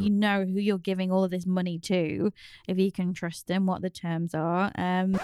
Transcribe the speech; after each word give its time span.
you 0.00 0.10
know 0.10 0.44
who 0.44 0.58
you're 0.58 0.78
giving 0.78 1.12
all 1.12 1.24
of 1.24 1.30
this 1.30 1.46
money 1.46 1.78
to, 1.78 2.32
if 2.66 2.78
you 2.78 2.90
can 2.90 3.12
trust 3.12 3.46
them, 3.46 3.66
what 3.66 3.82
the 3.82 3.90
terms 3.90 4.34
are. 4.34 4.72
Um, 4.76 5.18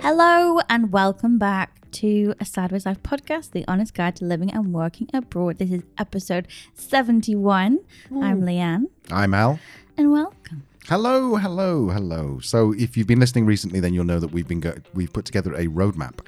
Hello 0.00 0.60
and 0.70 0.90
welcome 0.92 1.38
back 1.38 1.90
to 1.92 2.34
a 2.40 2.44
Sideways 2.44 2.86
Life 2.86 3.02
podcast, 3.02 3.50
the 3.50 3.64
honest 3.68 3.92
guide 3.94 4.16
to 4.16 4.24
living 4.24 4.50
and 4.52 4.72
working 4.72 5.08
abroad. 5.12 5.58
This 5.58 5.70
is 5.70 5.82
episode 5.98 6.46
71. 6.74 7.80
I'm 8.12 8.42
Leanne, 8.42 8.84
I'm 9.10 9.34
Al. 9.34 9.58
and 9.96 10.10
welcome. 10.12 10.62
Hello, 10.86 11.36
hello, 11.36 11.88
hello. 11.90 12.38
So, 12.40 12.72
if 12.72 12.96
you've 12.96 13.06
been 13.06 13.20
listening 13.20 13.44
recently, 13.44 13.80
then 13.80 13.92
you'll 13.92 14.04
know 14.06 14.20
that 14.20 14.30
we've 14.32 14.48
been 14.48 14.60
go- 14.60 14.78
we've 14.94 15.12
put 15.12 15.26
together 15.26 15.52
a 15.54 15.66
roadmap, 15.66 16.20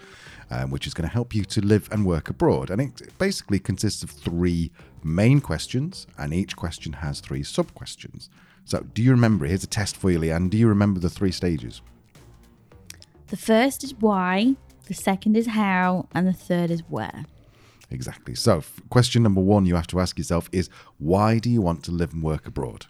um, 0.51 0.71
which 0.71 0.87
is 0.87 0.95
going 0.95 1.09
to 1.09 1.13
help 1.13 1.35
you 1.35 1.45
to 1.45 1.61
live 1.61 1.89
and 1.93 2.05
work 2.05 2.29
abroad. 2.29 2.71
And 2.71 2.81
it 2.81 3.19
basically 3.19 3.59
consists 3.59 4.03
of 4.03 4.11
three 4.11 4.71
main 5.03 5.41
questions, 5.41 6.07
and 6.19 6.35
each 6.35 6.57
question 6.57 6.95
has 6.95 7.21
three 7.21 7.43
sub 7.43 7.73
questions. 7.75 8.31
So, 8.65 8.81
do 8.95 9.03
you 9.03 9.11
remember? 9.11 9.47
Here's 9.47 9.65
a 9.65 9.69
test 9.69 9.97
for 9.97 10.11
you, 10.11 10.19
Leanne. 10.19 10.51
Do 10.51 10.59
you 10.59 10.69
remember 10.69 11.01
the 11.01 11.11
three 11.11 11.33
stages? 11.33 11.83
The 13.29 13.37
first 13.37 13.85
is 13.85 13.95
why, 13.95 14.57
the 14.87 14.95
second 14.95 15.37
is 15.37 15.47
how, 15.47 16.09
and 16.15 16.27
the 16.27 16.33
third 16.33 16.71
is 16.71 16.81
where. 16.89 17.25
Exactly. 17.91 18.35
So, 18.35 18.63
question 18.89 19.23
number 19.23 19.41
one 19.41 19.67
you 19.67 19.75
have 19.75 19.87
to 19.89 20.01
ask 20.01 20.19
yourself 20.19 20.49
is 20.53 20.69
why 20.99 21.39
do 21.39 21.51
you 21.51 21.61
want 21.61 21.83
to 21.85 21.93
live 21.93 22.13
and 22.13 22.23
work 22.23 22.47
abroad? 22.47 22.87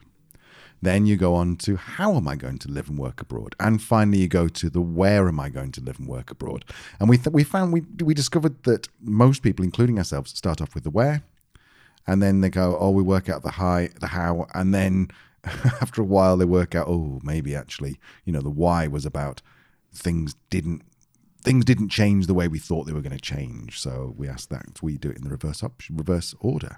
Then 0.83 1.07
you 1.07 1.17
go 1.17 1.35
on 1.35 1.57
to 1.57 1.77
how 1.77 2.17
am 2.17 2.27
I 2.27 2.37
going 2.37 2.59
to 2.59 2.69
live 2.69 2.89
and 2.89 2.99
work 2.99 3.21
abroad? 3.21 3.55
And 3.61 3.83
finally, 3.83 4.19
you 4.19 4.29
go 4.29 4.49
to 4.49 4.71
the 4.71 4.81
where 4.81 5.29
am 5.29 5.39
I 5.39 5.51
going 5.51 5.73
to 5.73 5.81
live 5.81 5.99
and 5.99 6.09
work 6.09 6.31
abroad? 6.31 6.65
And 6.99 7.09
we, 7.09 7.19
th- 7.19 7.33
we 7.33 7.45
found, 7.45 7.73
we, 7.73 7.83
we 8.03 8.15
discovered 8.15 8.63
that 8.65 8.89
most 9.01 9.43
people, 9.43 9.65
including 9.65 9.99
ourselves, 9.99 10.37
start 10.37 10.61
off 10.61 10.75
with 10.75 10.85
the 10.85 10.91
where. 10.91 11.23
And 12.07 12.23
then 12.23 12.41
they 12.41 12.49
go, 12.49 12.77
oh, 12.81 12.91
we 12.91 13.03
work 13.03 13.29
out 13.29 13.43
the 13.43 13.53
high, 13.53 13.91
the 14.01 14.09
how. 14.09 14.47
And 14.55 14.75
then 14.75 15.11
after 15.45 16.01
a 16.01 16.07
while, 16.07 16.37
they 16.37 16.47
work 16.47 16.75
out, 16.75 16.89
oh, 16.89 17.21
maybe 17.23 17.55
actually, 17.55 18.01
you 18.25 18.33
know, 18.33 18.41
the 18.41 18.51
why 18.51 18.87
was 18.87 19.05
about 19.05 19.43
things 19.93 20.35
didn't 20.51 20.83
things 21.43 21.65
didn't 21.65 21.89
change 21.89 22.27
the 22.27 22.35
way 22.35 22.49
we 22.49 22.59
thought 22.59 22.85
they 22.85 22.93
were 22.93 23.01
going 23.01 23.17
to 23.17 23.21
change. 23.21 23.81
So 23.81 24.15
we 24.17 24.29
asked 24.29 24.51
that 24.51 24.83
we 24.83 24.99
do 24.99 25.11
it 25.11 25.17
in 25.17 25.25
the 25.25 25.31
reverse 25.31 25.63
reverse 25.91 26.35
order. 26.41 26.77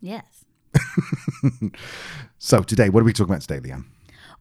Yes. 0.00 0.44
So 2.38 2.62
today, 2.62 2.88
what 2.88 3.02
are 3.02 3.04
we 3.04 3.12
talking 3.12 3.32
about 3.32 3.42
today, 3.42 3.60
Leanne? 3.60 3.84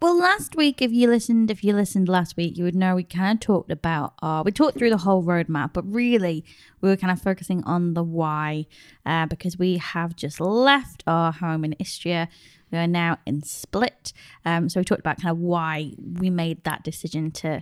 Well, 0.02 0.18
last 0.18 0.56
week, 0.56 0.82
if 0.82 0.92
you 0.92 1.08
listened, 1.08 1.52
if 1.52 1.64
you 1.64 1.74
listened 1.74 2.10
last 2.10 2.36
week, 2.36 2.58
you 2.58 2.64
would 2.64 2.76
know 2.76 2.96
we 2.96 3.04
kind 3.04 3.38
of 3.38 3.40
talked 3.40 3.72
about, 3.72 4.16
uh, 4.24 4.42
we 4.44 4.52
talked 4.52 4.80
through 4.80 4.90
the 4.90 4.98
whole 4.98 5.24
roadmap, 5.24 5.74
but 5.74 5.84
really 5.84 6.44
we 6.82 6.90
were 6.90 6.98
kind 6.98 7.12
of 7.12 7.22
focusing 7.22 7.64
on 7.66 7.94
the 7.94 8.02
why 8.02 8.66
uh, 9.06 9.28
because 9.28 9.60
we 9.60 9.78
have 9.78 10.16
just 10.16 10.40
left 10.40 11.04
our 11.06 11.32
home 11.32 11.64
in 11.64 11.76
Istria. 11.80 12.30
We 12.72 12.78
are 12.78 12.88
now 12.88 13.18
in 13.26 13.44
Split. 13.44 14.14
Um, 14.46 14.70
so 14.70 14.80
we 14.80 14.84
talked 14.84 15.00
about 15.02 15.22
kind 15.22 15.32
of 15.32 15.38
why 15.38 15.92
we 16.20 16.30
made 16.30 16.64
that 16.64 16.84
decision 16.84 17.32
to 17.32 17.62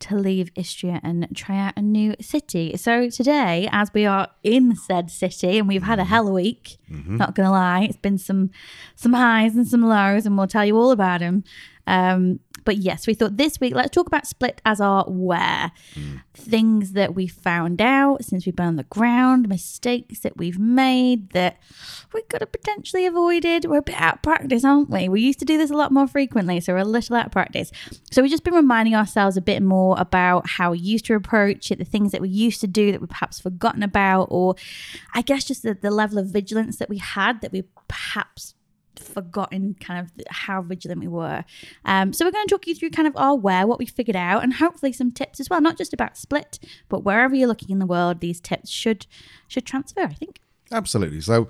to 0.00 0.16
leave 0.16 0.50
Istria 0.56 1.00
and 1.04 1.26
try 1.36 1.56
out 1.56 1.74
a 1.76 1.80
new 1.82 2.14
city. 2.20 2.76
So 2.76 3.08
today, 3.08 3.68
as 3.70 3.90
we 3.94 4.04
are 4.06 4.28
in 4.42 4.74
said 4.74 5.08
city 5.10 5.56
and 5.58 5.68
we've 5.68 5.84
had 5.84 6.00
a 6.00 6.04
hell 6.04 6.24
of 6.24 6.30
a 6.30 6.34
week, 6.34 6.78
not 7.16 7.34
gonna 7.34 7.52
lie, 7.52 7.82
it's 7.84 7.96
been 7.96 8.18
some 8.18 8.50
some 8.96 9.12
highs 9.12 9.54
and 9.54 9.66
some 9.66 9.82
lows, 9.82 10.26
and 10.26 10.36
we'll 10.36 10.48
tell 10.48 10.64
you 10.64 10.76
all 10.76 10.90
about 10.90 11.20
them. 11.20 11.44
Um, 11.86 12.40
but 12.64 12.78
yes, 12.78 13.06
we 13.06 13.14
thought 13.14 13.36
this 13.36 13.60
week 13.60 13.74
let's 13.74 13.90
talk 13.90 14.06
about 14.06 14.26
Split 14.26 14.60
as 14.64 14.80
our 14.80 15.04
where 15.04 15.72
things 16.32 16.92
that 16.92 17.14
we 17.14 17.26
found 17.26 17.80
out 17.80 18.24
since 18.24 18.46
we've 18.46 18.56
been 18.56 18.66
on 18.66 18.76
the 18.76 18.84
ground, 18.84 19.48
mistakes 19.48 20.20
that 20.20 20.36
we've 20.36 20.58
made 20.58 21.30
that 21.30 21.58
we 22.12 22.22
could 22.22 22.40
have 22.40 22.52
potentially 22.52 23.06
avoided. 23.06 23.66
We're 23.66 23.78
a 23.78 23.82
bit 23.82 24.00
out 24.00 24.16
of 24.16 24.22
practice, 24.22 24.64
aren't 24.64 24.90
we? 24.90 25.08
We 25.08 25.20
used 25.20 25.38
to 25.40 25.44
do 25.44 25.58
this 25.58 25.70
a 25.70 25.76
lot 25.76 25.92
more 25.92 26.06
frequently, 26.06 26.60
so 26.60 26.72
we're 26.72 26.78
a 26.78 26.84
little 26.84 27.16
out 27.16 27.26
of 27.26 27.32
practice. 27.32 27.70
So 28.10 28.22
we've 28.22 28.30
just 28.30 28.44
been 28.44 28.54
reminding 28.54 28.94
ourselves 28.94 29.36
a 29.36 29.42
bit 29.42 29.62
more 29.62 29.96
about 29.98 30.48
how 30.48 30.72
we 30.72 30.78
used 30.78 31.04
to 31.06 31.14
approach 31.14 31.70
it, 31.70 31.78
the 31.78 31.84
things 31.84 32.12
that 32.12 32.20
we 32.20 32.28
used 32.28 32.60
to 32.62 32.66
do 32.66 32.92
that 32.92 33.00
we've 33.00 33.10
perhaps 33.10 33.40
forgotten 33.40 33.82
about, 33.82 34.28
or 34.30 34.54
I 35.14 35.22
guess 35.22 35.44
just 35.44 35.62
the, 35.62 35.74
the 35.74 35.90
level 35.90 36.18
of 36.18 36.28
vigilance 36.28 36.76
that 36.78 36.88
we 36.88 36.98
had 36.98 37.40
that 37.42 37.52
we 37.52 37.64
perhaps 37.88 38.53
forgotten 38.98 39.74
kind 39.80 40.00
of 40.00 40.10
how 40.30 40.62
vigilant 40.62 41.00
we 41.00 41.08
were. 41.08 41.44
Um, 41.84 42.12
so 42.12 42.24
we're 42.24 42.30
going 42.32 42.46
to 42.46 42.54
talk 42.54 42.66
you 42.66 42.74
through 42.74 42.90
kind 42.90 43.08
of 43.08 43.16
our 43.16 43.34
where, 43.36 43.66
what 43.66 43.78
we 43.78 43.86
figured 43.86 44.16
out, 44.16 44.42
and 44.42 44.54
hopefully 44.54 44.92
some 44.92 45.10
tips 45.10 45.40
as 45.40 45.48
well, 45.50 45.60
not 45.60 45.76
just 45.78 45.92
about 45.92 46.16
split, 46.16 46.58
but 46.88 47.00
wherever 47.04 47.34
you're 47.34 47.48
looking 47.48 47.70
in 47.70 47.78
the 47.78 47.86
world, 47.86 48.20
these 48.20 48.40
tips 48.40 48.70
should 48.70 49.06
should 49.48 49.64
transfer. 49.66 50.02
I 50.02 50.14
think. 50.14 50.40
Absolutely. 50.72 51.20
So 51.20 51.48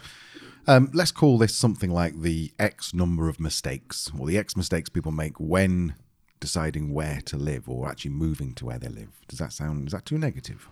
um, 0.66 0.90
let's 0.92 1.12
call 1.12 1.38
this 1.38 1.54
something 1.54 1.90
like 1.90 2.20
the 2.20 2.52
X 2.58 2.92
number 2.94 3.28
of 3.28 3.38
mistakes, 3.40 4.10
or 4.18 4.26
the 4.26 4.38
X 4.38 4.56
mistakes 4.56 4.88
people 4.88 5.12
make 5.12 5.38
when 5.38 5.94
deciding 6.40 6.92
where 6.92 7.20
to 7.24 7.36
live 7.38 7.68
or 7.68 7.88
actually 7.88 8.10
moving 8.10 8.52
to 8.54 8.66
where 8.66 8.78
they 8.78 8.88
live. 8.88 9.20
Does 9.28 9.38
that 9.38 9.52
sound? 9.52 9.86
Is 9.88 9.92
that 9.92 10.04
too 10.04 10.18
negative? 10.18 10.68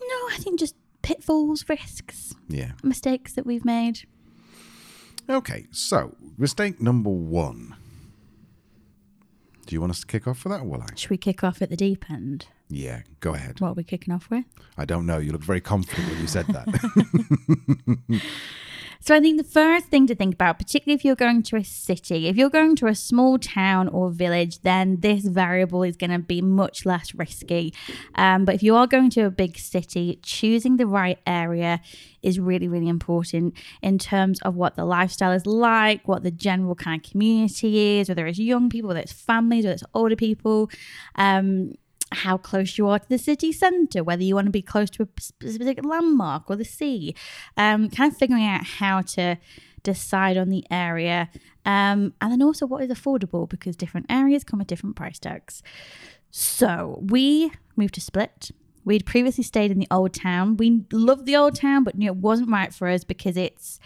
No, 0.00 0.16
I 0.30 0.36
think 0.38 0.58
just 0.60 0.74
pitfalls, 1.02 1.64
risks, 1.68 2.34
Yeah. 2.48 2.72
mistakes 2.82 3.32
that 3.34 3.46
we've 3.46 3.64
made. 3.64 4.06
Okay. 5.28 5.66
So 5.70 6.16
mistake 6.38 6.80
number 6.80 7.10
one. 7.10 7.76
Do 9.66 9.74
you 9.74 9.80
want 9.80 9.90
us 9.92 10.00
to 10.00 10.06
kick 10.06 10.26
off 10.26 10.38
for 10.38 10.50
that, 10.50 10.60
or 10.60 10.64
will 10.64 10.82
I? 10.82 10.88
Should 10.94 11.10
we 11.10 11.16
kick 11.16 11.42
off 11.42 11.62
at 11.62 11.70
the 11.70 11.76
deep 11.76 12.10
end? 12.10 12.46
Yeah. 12.68 13.02
Go 13.20 13.34
ahead. 13.34 13.60
What 13.60 13.68
are 13.68 13.74
we 13.74 13.84
kicking 13.84 14.12
off 14.12 14.28
with? 14.30 14.44
I 14.76 14.84
don't 14.84 15.06
know. 15.06 15.18
You 15.18 15.32
look 15.32 15.42
very 15.42 15.60
confident 15.60 16.08
when 16.08 16.20
you 16.20 16.26
said 16.26 16.46
that. 16.48 18.20
So 19.00 19.14
I 19.14 19.20
think 19.20 19.38
the 19.38 19.44
first 19.44 19.86
thing 19.86 20.06
to 20.06 20.14
think 20.14 20.34
about, 20.34 20.58
particularly 20.58 20.94
if 20.94 21.04
you're 21.04 21.16
going 21.16 21.42
to 21.44 21.56
a 21.56 21.64
city, 21.64 22.28
if 22.28 22.36
you're 22.36 22.50
going 22.50 22.76
to 22.76 22.86
a 22.86 22.94
small 22.94 23.38
town 23.38 23.88
or 23.88 24.10
village, 24.10 24.60
then 24.60 25.00
this 25.00 25.24
variable 25.24 25.82
is 25.82 25.96
going 25.96 26.10
to 26.10 26.18
be 26.18 26.40
much 26.40 26.86
less 26.86 27.14
risky. 27.14 27.74
Um, 28.14 28.44
but 28.44 28.54
if 28.54 28.62
you 28.62 28.74
are 28.76 28.86
going 28.86 29.10
to 29.10 29.22
a 29.22 29.30
big 29.30 29.58
city, 29.58 30.18
choosing 30.22 30.76
the 30.76 30.86
right 30.86 31.18
area 31.26 31.80
is 32.22 32.40
really, 32.40 32.68
really 32.68 32.88
important 32.88 33.54
in 33.82 33.98
terms 33.98 34.40
of 34.42 34.54
what 34.54 34.76
the 34.76 34.84
lifestyle 34.84 35.32
is 35.32 35.46
like, 35.46 36.06
what 36.08 36.22
the 36.22 36.30
general 36.30 36.74
kind 36.74 37.04
of 37.04 37.10
community 37.10 37.98
is, 37.98 38.08
whether 38.08 38.26
it's 38.26 38.38
young 38.38 38.68
people, 38.68 38.88
whether 38.88 39.00
it's 39.00 39.12
families, 39.12 39.64
whether 39.64 39.74
it's 39.74 39.84
older 39.94 40.16
people. 40.16 40.70
Um, 41.16 41.74
how 42.12 42.36
close 42.36 42.78
you 42.78 42.88
are 42.88 42.98
to 42.98 43.08
the 43.08 43.18
city 43.18 43.52
centre, 43.52 44.04
whether 44.04 44.22
you 44.22 44.34
want 44.34 44.46
to 44.46 44.52
be 44.52 44.62
close 44.62 44.90
to 44.90 45.02
a 45.02 45.20
specific 45.20 45.84
landmark 45.84 46.48
or 46.48 46.56
the 46.56 46.64
sea, 46.64 47.14
um, 47.56 47.90
kind 47.90 48.12
of 48.12 48.18
figuring 48.18 48.44
out 48.44 48.64
how 48.64 49.00
to 49.00 49.36
decide 49.82 50.36
on 50.36 50.48
the 50.48 50.64
area, 50.70 51.30
um, 51.64 52.14
and 52.20 52.32
then 52.32 52.42
also 52.42 52.66
what 52.66 52.82
is 52.82 52.90
affordable 52.90 53.48
because 53.48 53.76
different 53.76 54.06
areas 54.08 54.44
come 54.44 54.58
with 54.58 54.68
different 54.68 54.96
price 54.96 55.18
tags. 55.18 55.62
So 56.30 57.00
we 57.02 57.52
moved 57.76 57.94
to 57.94 58.00
Split. 58.00 58.50
We'd 58.84 59.06
previously 59.06 59.44
stayed 59.44 59.70
in 59.70 59.78
the 59.78 59.88
old 59.90 60.12
town. 60.12 60.56
We 60.56 60.84
loved 60.92 61.26
the 61.26 61.36
old 61.36 61.54
town, 61.54 61.84
but 61.84 61.96
knew 61.96 62.06
it 62.06 62.16
wasn't 62.16 62.50
right 62.50 62.72
for 62.72 62.88
us 62.88 63.04
because 63.04 63.36
it's 63.36 63.78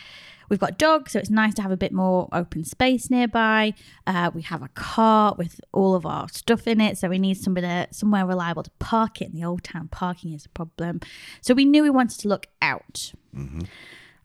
we've 0.49 0.59
got 0.59 0.79
dogs, 0.79 1.13
so 1.13 1.19
it's 1.19 1.31
nice 1.31 1.55
to 1.55 1.63
have 1.63 1.71
a 1.71 1.77
bit 1.77 1.93
more 1.93 2.29
open 2.33 2.65
space 2.65 3.11
nearby. 3.11 3.75
Uh, 4.07 4.31
we 4.35 4.43
have 4.43 4.63
a 4.63 4.69
car 4.69 5.35
with 5.37 5.61
all 5.73 5.95
of 5.95 6.07
our 6.07 6.29
stuff 6.29 6.67
in 6.67 6.81
it, 6.81 6.99
so 6.99 7.09
we 7.09 7.19
need 7.19 7.37
somewhere 7.37 7.87
somewhere 7.91 8.27
reliable 8.27 8.63
to 8.63 8.71
park 8.79 9.21
it. 9.21 9.29
In 9.29 9.35
the 9.35 9.45
old 9.45 9.65
town, 9.65 9.89
parking 9.89 10.33
is 10.33 10.47
a 10.47 10.51
problem. 10.51 11.01
So 11.41 11.55
we 11.55 11.65
knew 11.65 11.83
we 11.83 11.91
wanted 11.91 12.21
to 12.21 12.29
look 12.29 12.47
out. 12.63 13.13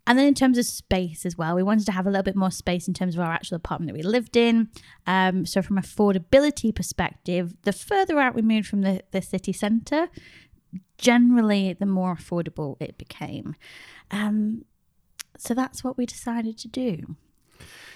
And 0.06 0.20
then 0.20 0.28
in 0.28 0.34
terms 0.34 0.58
of 0.58 0.66
space 0.66 1.26
as 1.26 1.38
well, 1.38 1.56
we 1.56 1.64
wanted 1.64 1.86
to 1.86 1.94
have 1.94 2.06
a 2.06 2.10
little 2.10 2.24
bit 2.24 2.36
more 2.36 2.52
space 2.52 2.90
in 2.90 2.94
terms 2.94 3.16
of 3.16 3.22
our 3.22 3.32
actual 3.32 3.56
apartment 3.56 3.90
that 3.90 3.98
we 3.98 4.04
lived 4.04 4.36
in. 4.36 4.70
Um, 5.08 5.46
so 5.46 5.62
from 5.62 5.78
affordability 5.78 6.76
perspective, 6.76 7.56
the 7.62 7.72
further 7.72 8.20
out 8.20 8.36
we 8.36 8.42
moved 8.42 8.68
from 8.68 8.82
the, 8.82 9.02
the 9.12 9.22
city 9.22 9.54
centre, 9.54 10.10
generally 10.98 11.72
the 11.72 11.86
more 11.86 12.16
affordable 12.16 12.76
it 12.82 12.98
became. 12.98 13.56
Um, 14.12 14.66
so 15.38 15.54
that's 15.54 15.84
what 15.84 15.98
we 15.98 16.06
decided 16.06 16.58
to 16.60 16.68
do. 16.68 17.16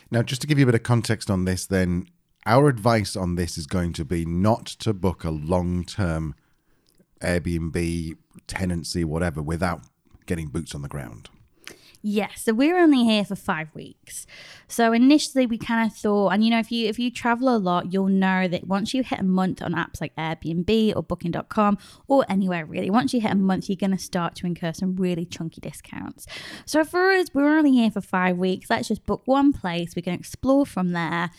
Now, 0.09 0.23
just 0.23 0.41
to 0.41 0.47
give 0.47 0.57
you 0.57 0.63
a 0.63 0.67
bit 0.67 0.75
of 0.75 0.83
context 0.83 1.29
on 1.29 1.45
this, 1.45 1.65
then 1.65 2.07
our 2.45 2.69
advice 2.69 3.15
on 3.15 3.35
this 3.35 3.57
is 3.57 3.67
going 3.67 3.93
to 3.93 4.05
be 4.05 4.25
not 4.25 4.65
to 4.65 4.93
book 4.93 5.23
a 5.23 5.31
long 5.31 5.83
term 5.83 6.33
Airbnb, 7.21 8.15
tenancy, 8.47 9.03
whatever, 9.03 9.41
without 9.41 9.81
getting 10.25 10.47
boots 10.47 10.73
on 10.73 10.81
the 10.81 10.87
ground. 10.87 11.29
Yes, 12.09 12.43
so 12.43 12.53
we're 12.53 12.79
only 12.79 13.03
here 13.03 13.25
for 13.25 13.35
five 13.35 13.67
weeks. 13.75 14.25
So 14.69 14.93
initially 14.93 15.45
we 15.45 15.57
kind 15.57 15.85
of 15.85 15.93
thought, 15.93 16.29
and 16.29 16.41
you 16.41 16.49
know, 16.49 16.57
if 16.57 16.71
you 16.71 16.87
if 16.87 16.97
you 16.97 17.11
travel 17.11 17.53
a 17.53 17.57
lot, 17.57 17.91
you'll 17.91 18.07
know 18.07 18.47
that 18.47 18.65
once 18.65 18.93
you 18.93 19.03
hit 19.03 19.19
a 19.19 19.23
month 19.23 19.61
on 19.61 19.73
apps 19.73 19.99
like 19.99 20.15
Airbnb 20.15 20.95
or 20.95 21.03
Booking.com 21.03 21.77
or 22.07 22.25
anywhere 22.29 22.65
really, 22.65 22.89
once 22.89 23.13
you 23.13 23.19
hit 23.19 23.33
a 23.33 23.35
month, 23.35 23.67
you're 23.67 23.75
going 23.75 23.91
to 23.91 23.97
start 23.97 24.35
to 24.35 24.45
incur 24.45 24.71
some 24.71 24.95
really 24.95 25.25
chunky 25.25 25.59
discounts. 25.59 26.27
So 26.65 26.85
for 26.85 27.11
us, 27.11 27.27
we're 27.33 27.57
only 27.57 27.73
here 27.73 27.91
for 27.91 27.99
five 27.99 28.37
weeks. 28.37 28.69
Let's 28.69 28.87
just 28.87 29.05
book 29.05 29.23
one 29.25 29.51
place. 29.51 29.93
We 29.93 30.01
can 30.01 30.13
explore 30.13 30.65
from 30.65 30.93
there, 30.93 31.31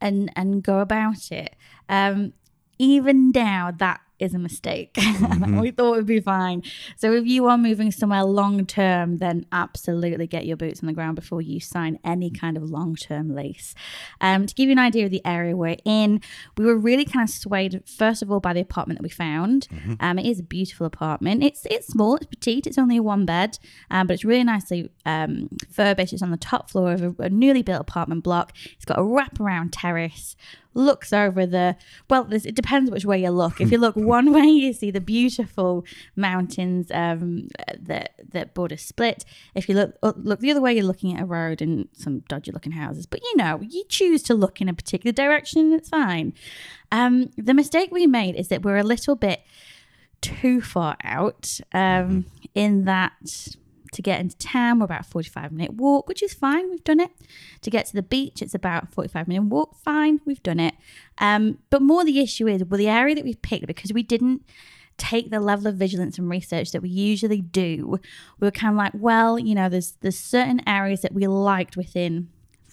and 0.00 0.30
and 0.36 0.62
go 0.62 0.78
about 0.78 1.32
it. 1.32 1.56
Um, 1.88 2.32
even 2.78 3.32
now, 3.32 3.72
that 3.72 4.00
is 4.22 4.34
a 4.34 4.38
mistake. 4.38 4.96
we 5.60 5.70
thought 5.70 5.94
it'd 5.94 6.06
be 6.06 6.20
fine. 6.20 6.62
So 6.96 7.12
if 7.12 7.26
you 7.26 7.46
are 7.46 7.58
moving 7.58 7.90
somewhere 7.90 8.24
long 8.24 8.64
term, 8.66 9.18
then 9.18 9.46
absolutely 9.52 10.26
get 10.26 10.46
your 10.46 10.56
boots 10.56 10.80
on 10.80 10.86
the 10.86 10.92
ground 10.92 11.16
before 11.16 11.42
you 11.42 11.60
sign 11.60 11.98
any 12.04 12.30
kind 12.30 12.56
of 12.56 12.62
long 12.70 12.94
term 12.94 13.34
lease. 13.34 13.74
Um, 14.20 14.46
to 14.46 14.54
give 14.54 14.66
you 14.66 14.72
an 14.72 14.78
idea 14.78 15.04
of 15.04 15.10
the 15.10 15.24
area 15.24 15.56
we're 15.56 15.76
in, 15.84 16.20
we 16.56 16.64
were 16.64 16.76
really 16.76 17.04
kind 17.04 17.28
of 17.28 17.34
swayed 17.34 17.82
first 17.86 18.22
of 18.22 18.30
all 18.30 18.40
by 18.40 18.52
the 18.52 18.60
apartment 18.60 18.98
that 18.98 19.02
we 19.02 19.08
found. 19.08 19.68
Um, 20.00 20.18
it 20.18 20.26
is 20.26 20.40
a 20.40 20.44
beautiful 20.44 20.86
apartment. 20.86 21.42
It's 21.42 21.66
it's 21.70 21.88
small, 21.88 22.16
it's 22.16 22.26
petite, 22.26 22.66
it's 22.66 22.78
only 22.78 22.98
a 22.98 23.02
one 23.02 23.26
bed, 23.26 23.58
um, 23.90 24.06
but 24.06 24.14
it's 24.14 24.24
really 24.24 24.44
nicely 24.44 24.90
um, 25.04 25.48
furbished. 25.70 26.12
It's 26.12 26.22
on 26.22 26.30
the 26.30 26.36
top 26.36 26.70
floor 26.70 26.92
of 26.92 27.02
a, 27.02 27.14
a 27.24 27.28
newly 27.28 27.62
built 27.62 27.80
apartment 27.80 28.22
block. 28.22 28.52
It's 28.76 28.84
got 28.84 28.98
a 28.98 29.02
wraparound 29.02 29.70
terrace 29.72 30.36
looks 30.74 31.12
over 31.12 31.46
the 31.46 31.76
well 32.08 32.24
this, 32.24 32.44
it 32.44 32.54
depends 32.54 32.90
which 32.90 33.04
way 33.04 33.22
you 33.22 33.30
look. 33.30 33.60
If 33.60 33.70
you 33.70 33.78
look 33.78 33.96
one 34.16 34.32
way 34.32 34.46
you 34.46 34.72
see 34.72 34.90
the 34.90 35.00
beautiful 35.00 35.84
mountains 36.16 36.90
um, 36.92 37.48
that 37.78 38.14
that 38.30 38.54
border 38.54 38.76
split. 38.76 39.24
If 39.54 39.68
you 39.68 39.74
look 39.74 39.96
look 40.02 40.40
the 40.40 40.50
other 40.50 40.60
way 40.60 40.74
you're 40.74 40.84
looking 40.84 41.16
at 41.16 41.22
a 41.22 41.26
road 41.26 41.62
and 41.62 41.88
some 41.92 42.20
dodgy 42.28 42.52
looking 42.52 42.72
houses. 42.72 43.06
But 43.06 43.22
you 43.22 43.36
know 43.36 43.60
you 43.62 43.84
choose 43.88 44.22
to 44.24 44.34
look 44.34 44.60
in 44.60 44.68
a 44.68 44.74
particular 44.74 45.12
direction 45.12 45.60
and 45.60 45.74
it's 45.74 45.88
fine. 45.88 46.34
Um, 46.90 47.30
the 47.36 47.54
mistake 47.54 47.90
we 47.90 48.06
made 48.06 48.36
is 48.36 48.48
that 48.48 48.62
we're 48.62 48.76
a 48.76 48.82
little 48.82 49.16
bit 49.16 49.40
too 50.20 50.60
far 50.60 50.96
out 51.02 51.58
um, 51.72 52.26
in 52.54 52.84
that 52.84 53.56
to 53.92 54.02
get 54.02 54.20
into 54.20 54.36
town, 54.38 54.78
we're 54.78 54.86
about 54.86 55.02
a 55.02 55.04
45 55.04 55.52
minute 55.52 55.74
walk, 55.74 56.08
which 56.08 56.22
is 56.22 56.34
fine. 56.34 56.70
We've 56.70 56.84
done 56.84 57.00
it. 57.00 57.10
To 57.60 57.70
get 57.70 57.86
to 57.86 57.94
the 57.94 58.02
beach, 58.02 58.42
it's 58.42 58.54
about 58.54 58.84
a 58.84 58.86
45 58.86 59.28
minute 59.28 59.44
walk. 59.44 59.76
Fine. 59.76 60.20
We've 60.24 60.42
done 60.42 60.60
it. 60.60 60.74
Um, 61.18 61.58
but 61.70 61.82
more 61.82 62.04
the 62.04 62.20
issue 62.20 62.48
is, 62.48 62.64
well, 62.64 62.78
the 62.78 62.88
area 62.88 63.14
that 63.14 63.24
we've 63.24 63.40
picked, 63.40 63.66
because 63.66 63.92
we 63.92 64.02
didn't 64.02 64.42
take 64.98 65.30
the 65.30 65.40
level 65.40 65.66
of 65.66 65.76
vigilance 65.76 66.18
and 66.18 66.28
research 66.28 66.72
that 66.72 66.82
we 66.82 66.88
usually 66.88 67.40
do, 67.40 67.98
we 68.40 68.46
were 68.46 68.50
kind 68.50 68.72
of 68.72 68.78
like, 68.78 68.92
well, 68.94 69.38
you 69.38 69.54
know, 69.54 69.68
there's, 69.68 69.92
there's 70.00 70.18
certain 70.18 70.66
areas 70.66 71.02
that 71.02 71.12
we 71.12 71.26
liked 71.26 71.76
within 71.76 72.28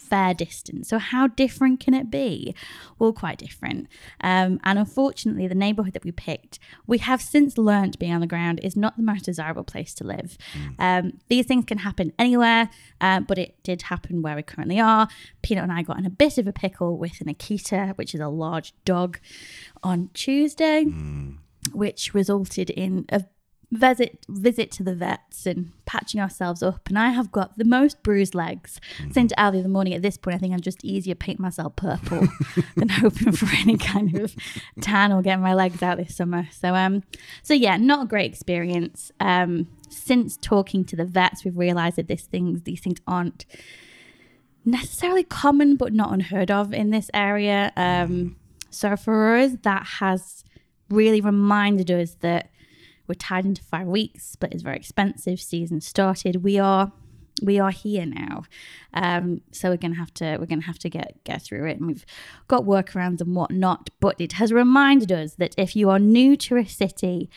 fair 0.10 0.34
distance. 0.34 0.90
So, 0.90 0.98
how 0.98 1.28
different 1.28 1.80
can 1.80 1.94
it 1.94 2.10
be? 2.10 2.56
Well, 2.98 3.14
quite 3.14 3.38
different. 3.38 3.88
Um, 4.22 4.60
and 4.64 4.80
unfortunately, 4.80 5.48
the 5.48 5.56
neighborhood 5.56 5.94
that 5.94 6.04
we 6.04 6.12
picked, 6.12 6.60
we 6.88 6.98
have 7.00 7.22
since 7.22 7.58
learned 7.58 8.00
being 8.00 8.14
on 8.14 8.22
the 8.22 8.28
ground 8.28 8.60
is 8.64 8.76
not 8.76 8.98
the 8.98 9.04
most 9.04 9.26
desirable 9.26 9.64
place 9.64 9.94
to 9.96 10.04
live. 10.04 10.38
Um, 10.78 11.14
these 11.28 11.46
things 11.46 11.66
can 11.66 11.80
happen 11.80 12.14
anywhere, 12.18 12.70
uh, 13.02 13.22
but 13.22 13.38
it 13.38 13.62
did 13.64 13.84
happen 13.84 14.22
where 14.22 14.36
we 14.36 14.44
currently 14.44 14.80
are. 14.80 15.08
Peanut 15.42 15.64
and 15.64 15.74
I 15.74 15.82
got 15.84 16.00
in 16.00 16.06
a 16.06 16.10
bit 16.10 16.38
of 16.38 16.48
a 16.48 16.54
pickle 16.54 16.98
with 16.98 17.22
an 17.22 17.34
Akita, 17.34 17.98
which 17.98 18.14
is 18.14 18.22
a 18.22 18.28
large 18.28 18.74
dog, 18.86 19.20
on 19.84 20.10
Tuesday, 20.14 20.84
which 21.74 22.14
resulted 22.14 22.70
in 22.70 23.06
a 23.10 23.24
visit 23.72 24.26
visit 24.28 24.72
to 24.72 24.84
the 24.84 24.96
vets 24.96 25.46
and 25.46 25.72
patching 25.86 26.20
ourselves 26.20 26.64
up 26.64 26.90
and 26.90 26.98
I 26.98 27.10
have 27.10 27.32
got 27.32 27.56
the 27.58 27.66
most 27.66 28.02
bruised 28.02 28.34
legs. 28.34 28.82
Saying 29.12 29.28
to 29.28 29.40
Al 29.40 29.52
the 29.52 29.60
other 29.60 29.70
morning 29.70 29.94
at 29.94 30.02
this 30.02 30.18
point 30.18 30.36
I 30.36 30.40
think 30.40 30.54
I'm 30.54 30.62
just 30.62 30.84
easier 30.84 31.14
paint 31.14 31.40
myself 31.40 31.76
purple 31.76 32.28
than 32.76 32.90
hoping 32.90 33.32
for 33.32 33.48
any 33.58 33.78
kind 33.78 34.18
of 34.18 34.36
tan 34.82 35.12
or 35.12 35.22
getting 35.22 35.44
my 35.44 35.54
legs 35.54 35.84
out 35.84 35.98
this 35.98 36.16
summer. 36.16 36.48
So 36.52 36.74
um 36.74 37.04
so 37.44 37.54
yeah, 37.54 37.78
not 37.78 38.06
a 38.06 38.08
great 38.08 38.32
experience. 38.32 39.12
Um 39.20 39.68
since 39.90 40.38
talking 40.38 40.84
to 40.86 40.96
the 40.96 41.06
vets 41.06 41.46
we've 41.46 41.58
realized 41.58 41.98
that 41.98 42.08
these 42.08 42.26
things 42.26 42.64
these 42.64 42.82
things 42.82 43.00
aren't 43.06 43.46
necessarily 44.66 45.24
common 45.24 45.76
but 45.76 45.94
not 45.94 46.12
unheard 46.12 46.50
of 46.50 46.74
in 46.74 46.90
this 46.90 47.12
area. 47.14 47.72
Um 47.78 48.36
so 48.72 48.96
for 48.96 49.36
us 49.36 49.52
that 49.62 49.86
has 50.00 50.44
really 50.90 51.22
reminded 51.22 51.92
us 51.92 52.16
that 52.22 52.50
we're 53.10 53.16
tied 53.16 53.46
into 53.46 53.64
five 53.64 53.88
weeks. 53.88 54.24
Split 54.26 54.54
is 54.54 54.62
very 54.62 54.78
expensive. 54.78 55.42
Season 55.42 55.82
started. 55.82 56.44
We 56.44 56.60
are 56.60 56.92
we 57.42 57.58
are 57.58 57.72
here 57.72 58.06
now, 58.06 58.44
um, 58.94 59.42
so 59.52 59.70
we're 59.70 59.78
gonna 59.78 59.96
have 59.96 60.14
to 60.16 60.38
we're 60.38 60.46
gonna 60.46 60.62
have 60.62 60.80
to 60.80 60.90
get 60.90 61.24
get 61.24 61.42
through 61.42 61.68
it, 61.68 61.78
and 61.78 61.88
we've 61.88 62.06
got 62.48 62.64
workarounds 62.64 63.22
and 63.22 63.36
whatnot. 63.36 63.90
But 64.00 64.22
it 64.22 64.34
has 64.34 64.54
reminded 64.54 65.12
us 65.12 65.34
that 65.36 65.56
if 65.58 65.76
you 65.76 65.90
are 65.90 66.00
new 66.00 66.38
to 66.38 66.58
a 66.58 66.66
city, 66.66 67.30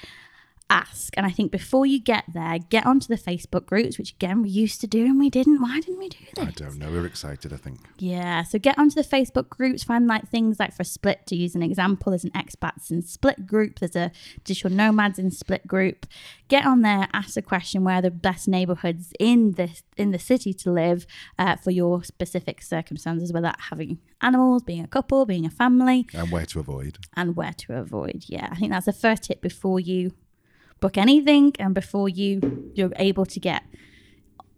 ask. 0.72 1.12
And 1.16 1.26
I 1.26 1.30
think 1.30 1.52
before 1.52 1.84
you 1.86 2.00
get 2.00 2.24
there, 2.32 2.58
get 2.58 2.86
onto 2.86 3.06
the 3.08 3.16
Facebook 3.16 3.66
groups, 3.66 3.98
which 3.98 4.12
again 4.12 4.42
we 4.42 4.48
used 4.48 4.80
to 4.80 4.86
do 4.86 5.04
and 5.04 5.18
we 5.18 5.30
didn't. 5.30 5.60
Why 5.60 5.80
didn't 5.80 5.98
we 5.98 6.08
do 6.08 6.18
this? 6.34 6.44
I 6.46 6.50
don't 6.52 6.78
know. 6.78 6.90
We're 6.90 7.06
excited, 7.06 7.52
I 7.52 7.56
think. 7.56 7.80
Yeah, 7.98 8.42
so 8.42 8.58
get 8.58 8.78
onto 8.78 8.94
the 8.94 9.08
Facebook 9.08 9.48
groups, 9.48 9.84
find 9.84 10.06
like 10.06 10.28
things 10.28 10.58
like 10.58 10.74
for 10.74 10.84
Split 10.84 11.26
to 11.26 11.36
use 11.36 11.54
an 11.54 11.62
example. 11.62 12.10
There's 12.10 12.24
an 12.24 12.30
expats 12.30 12.90
in 12.90 13.02
Split 13.02 13.46
group, 13.46 13.78
there's 13.80 13.96
a 13.96 14.10
digital 14.44 14.70
nomads 14.70 15.18
in 15.18 15.30
Split 15.30 15.66
group. 15.66 16.06
Get 16.48 16.66
on 16.66 16.82
there, 16.82 17.08
ask 17.12 17.34
the 17.34 17.42
question 17.42 17.84
where 17.84 17.96
are 17.96 18.02
the 18.02 18.10
best 18.10 18.48
neighborhoods 18.48 19.12
in 19.18 19.52
this 19.52 19.82
in 19.96 20.10
the 20.10 20.18
city 20.18 20.52
to 20.54 20.70
live 20.72 21.06
uh, 21.38 21.56
for 21.56 21.70
your 21.70 22.02
specific 22.02 22.62
circumstances, 22.62 23.32
whether 23.32 23.52
having 23.70 23.98
animals, 24.22 24.62
being 24.62 24.82
a 24.82 24.88
couple, 24.88 25.26
being 25.26 25.44
a 25.46 25.50
family, 25.50 26.06
And 26.14 26.30
where 26.30 26.46
to 26.46 26.60
avoid. 26.60 26.98
and 27.14 27.36
where 27.36 27.52
to 27.58 27.74
avoid. 27.76 28.24
Yeah, 28.26 28.48
I 28.50 28.56
think 28.56 28.72
that's 28.72 28.86
the 28.86 28.92
first 28.92 29.24
tip 29.24 29.40
before 29.42 29.80
you 29.80 30.12
book 30.82 30.98
anything 30.98 31.54
and 31.58 31.74
before 31.74 32.08
you 32.08 32.70
you're 32.74 32.92
able 32.96 33.24
to 33.24 33.40
get 33.40 33.62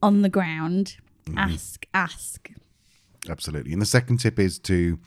on 0.02 0.22
the 0.22 0.28
ground. 0.28 0.96
Ask, 1.36 1.86
ask. 1.94 2.50
Absolutely. 3.28 3.72
And 3.72 3.80
the 3.80 3.86
second 3.86 4.18
tip 4.18 4.38
is 4.38 4.58
to, 4.60 4.98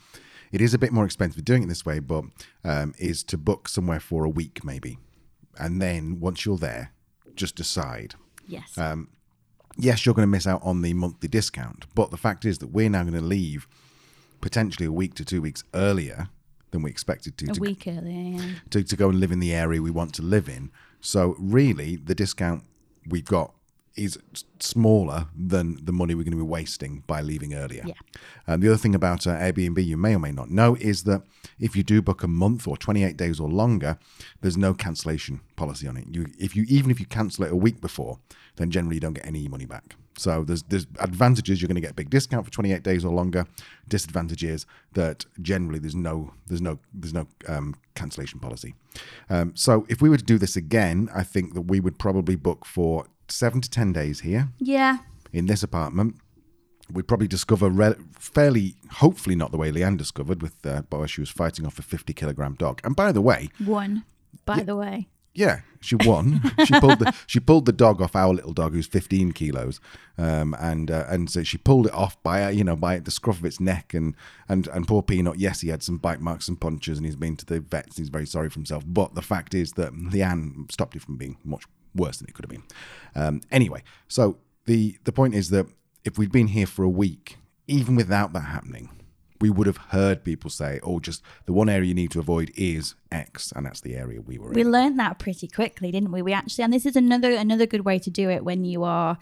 it 0.51 0.61
is 0.61 0.73
a 0.73 0.79
bit 0.79 0.91
more 0.91 1.05
expensive 1.05 1.43
doing 1.43 1.63
it 1.63 1.67
this 1.67 1.85
way, 1.85 1.99
but 1.99 2.23
um, 2.63 2.93
is 2.97 3.23
to 3.25 3.37
book 3.37 3.67
somewhere 3.67 3.99
for 3.99 4.23
a 4.23 4.29
week 4.29 4.63
maybe. 4.63 4.97
And 5.59 5.81
then 5.81 6.19
once 6.19 6.45
you're 6.45 6.57
there, 6.57 6.93
just 7.35 7.55
decide. 7.55 8.15
Yes. 8.47 8.77
Yes, 9.79 10.05
you're 10.05 10.15
going 10.15 10.23
to 10.23 10.31
miss 10.31 10.47
out 10.47 10.61
on 10.63 10.81
the 10.81 10.93
monthly 10.93 11.29
discount, 11.29 11.85
but 11.93 12.09
the 12.09 12.17
fact 12.17 12.45
is 12.45 12.57
that 12.59 12.71
we're 12.71 12.89
now 12.89 13.03
going 13.03 13.13
to 13.13 13.21
leave 13.21 13.67
potentially 14.41 14.87
a 14.87 14.91
week 14.91 15.13
to 15.15 15.25
two 15.25 15.41
weeks 15.41 15.63
earlier 15.75 16.29
than 16.71 16.81
we 16.81 16.89
expected 16.89 17.37
to 17.37 17.45
a 17.49 17.53
to, 17.53 17.59
week 17.59 17.85
earlier. 17.87 18.41
Yeah. 18.41 18.49
to, 18.71 18.83
to 18.83 18.95
go 18.95 19.09
and 19.09 19.19
live 19.19 19.31
in 19.31 19.39
the 19.39 19.53
area 19.53 19.81
we 19.81 19.91
want 19.91 20.13
to 20.15 20.21
live 20.21 20.49
in. 20.49 20.71
So 21.01 21.35
really, 21.39 21.95
the 21.95 22.15
discount 22.15 22.63
we've 23.07 23.25
got 23.25 23.53
is 23.97 24.17
smaller 24.59 25.27
than 25.35 25.83
the 25.83 25.91
money 25.91 26.15
we're 26.15 26.23
going 26.23 26.31
to 26.31 26.37
be 26.37 26.43
wasting 26.43 27.03
by 27.07 27.21
leaving 27.21 27.53
earlier. 27.53 27.83
Yeah. 27.85 27.93
And 28.45 28.61
the 28.61 28.69
other 28.69 28.77
thing 28.77 28.95
about 28.95 29.27
uh, 29.27 29.31
Airbnb 29.31 29.83
you 29.83 29.97
may 29.97 30.15
or 30.15 30.19
may 30.19 30.31
not 30.31 30.49
know 30.49 30.75
is 30.79 31.03
that 31.03 31.23
if 31.59 31.75
you 31.75 31.83
do 31.83 32.01
book 32.01 32.23
a 32.23 32.27
month 32.27 32.67
or 32.67 32.77
28 32.77 33.17
days 33.17 33.39
or 33.39 33.49
longer, 33.49 33.97
there's 34.41 34.57
no 34.57 34.73
cancellation 34.73 35.41
policy 35.55 35.87
on 35.87 35.97
it. 35.97 36.05
You, 36.11 36.27
if 36.39 36.55
you 36.55 36.65
even 36.67 36.91
if 36.91 36.99
you 36.99 37.05
cancel 37.05 37.45
it 37.45 37.51
a 37.51 37.55
week 37.55 37.81
before, 37.81 38.19
then 38.57 38.71
generally 38.71 38.95
you 38.95 39.01
don't 39.01 39.13
get 39.13 39.25
any 39.25 39.47
money 39.47 39.65
back. 39.65 39.95
So 40.17 40.43
there's 40.43 40.63
there's 40.63 40.87
advantages 40.99 41.61
you're 41.61 41.67
going 41.67 41.75
to 41.75 41.81
get 41.81 41.91
a 41.91 41.95
big 41.95 42.09
discount 42.09 42.45
for 42.45 42.51
28 42.51 42.83
days 42.83 43.05
or 43.05 43.13
longer. 43.13 43.45
Disadvantage 43.87 44.43
is 44.43 44.65
that 44.93 45.25
generally 45.41 45.79
there's 45.79 45.95
no 45.95 46.33
there's 46.47 46.61
no 46.61 46.79
there's 46.93 47.13
no 47.13 47.27
um, 47.47 47.75
cancellation 47.95 48.39
policy. 48.39 48.73
Um, 49.29 49.55
so 49.55 49.85
if 49.89 50.01
we 50.01 50.09
were 50.09 50.17
to 50.17 50.23
do 50.23 50.37
this 50.37 50.55
again, 50.55 51.09
I 51.13 51.23
think 51.23 51.53
that 51.53 51.61
we 51.61 51.79
would 51.79 51.99
probably 51.99 52.35
book 52.35 52.65
for 52.65 53.05
seven 53.29 53.61
to 53.61 53.69
ten 53.69 53.93
days 53.93 54.21
here 54.21 54.49
Yeah. 54.59 54.97
in 55.33 55.45
this 55.47 55.63
apartment. 55.63 56.15
We'd 56.91 57.07
probably 57.07 57.27
discover 57.27 57.69
re- 57.69 57.95
fairly, 58.17 58.75
hopefully 58.91 59.35
not 59.35 59.51
the 59.51 59.57
way 59.57 59.71
Leanne 59.71 59.97
discovered 59.97 60.41
with 60.41 60.65
uh, 60.65 60.83
Boa. 60.83 61.07
She 61.07 61.19
was 61.19 61.29
fighting 61.29 61.65
off 61.65 61.77
a 61.79 61.81
50 61.81 62.13
kilogram 62.13 62.53
dog. 62.55 62.79
And 62.85 62.95
by 62.95 63.11
the 63.11 63.21
way, 63.21 63.49
One, 63.65 64.05
by 64.45 64.63
the 64.63 64.75
way. 64.77 65.09
yeah, 65.33 65.59
she 65.81 65.95
won. 65.95 66.41
she 66.65 66.79
pulled 66.79 66.99
the 66.99 67.13
she 67.27 67.41
pulled 67.41 67.65
the 67.65 67.73
dog 67.73 68.01
off 68.01 68.15
our 68.15 68.33
little 68.33 68.53
dog 68.53 68.71
who's 68.71 68.87
15 68.87 69.33
kilos, 69.33 69.81
um, 70.17 70.55
and 70.61 70.89
uh, 70.89 71.03
and 71.09 71.29
so 71.29 71.43
she 71.43 71.57
pulled 71.57 71.87
it 71.87 71.93
off 71.93 72.21
by 72.23 72.45
uh, 72.45 72.49
you 72.49 72.63
know 72.63 72.77
by 72.77 72.99
the 72.99 73.11
scruff 73.11 73.39
of 73.39 73.45
its 73.45 73.59
neck 73.59 73.93
and 73.93 74.15
and 74.47 74.67
and 74.67 74.87
poor 74.87 75.03
Peanut. 75.03 75.37
Yes, 75.39 75.59
he 75.61 75.67
had 75.67 75.83
some 75.83 75.97
bite 75.97 76.21
marks 76.21 76.47
and 76.47 76.59
punches, 76.59 76.97
and 76.97 77.05
he's 77.05 77.17
been 77.17 77.35
to 77.35 77.45
the 77.45 77.59
vets. 77.59 77.97
And 77.97 78.03
he's 78.05 78.09
very 78.09 78.25
sorry 78.25 78.49
for 78.49 78.55
himself. 78.55 78.83
But 78.87 79.13
the 79.13 79.21
fact 79.21 79.53
is 79.53 79.73
that 79.73 79.93
Leanne 79.93 80.71
stopped 80.71 80.95
it 80.95 81.01
from 81.01 81.17
being 81.17 81.35
much 81.43 81.65
worse 81.97 82.17
than 82.17 82.27
it 82.29 82.33
could 82.33 82.45
have 82.45 82.49
been. 82.49 82.63
Um, 83.15 83.41
anyway, 83.51 83.83
so 84.07 84.37
the 84.65 84.97
the 85.03 85.11
point 85.11 85.35
is 85.35 85.49
that 85.49 85.65
if 86.05 86.17
we'd 86.17 86.31
been 86.31 86.47
here 86.47 86.67
for 86.67 86.83
a 86.83 86.89
week, 86.89 87.37
even 87.67 87.95
without 87.95 88.31
that 88.33 88.41
happening, 88.41 88.89
we 89.41 89.49
would 89.49 89.67
have 89.67 89.77
heard 89.77 90.23
people 90.23 90.49
say, 90.49 90.79
"Oh, 90.83 90.99
just 90.99 91.21
the 91.45 91.53
one 91.53 91.69
area 91.69 91.87
you 91.89 91.93
need 91.93 92.11
to 92.11 92.19
avoid 92.19 92.51
is 92.55 92.95
X," 93.11 93.51
and 93.55 93.65
that's 93.65 93.81
the 93.81 93.95
area 93.95 94.21
we 94.21 94.37
were 94.37 94.51
We 94.51 94.61
in. 94.61 94.71
learned 94.71 94.99
that 94.99 95.19
pretty 95.19 95.47
quickly, 95.47 95.91
didn't 95.91 96.11
we? 96.11 96.21
We 96.21 96.33
actually, 96.33 96.63
and 96.63 96.73
this 96.73 96.85
is 96.85 96.95
another 96.95 97.31
another 97.31 97.65
good 97.65 97.85
way 97.85 97.99
to 97.99 98.09
do 98.09 98.29
it 98.29 98.43
when 98.43 98.63
you 98.65 98.83
are, 98.83 99.17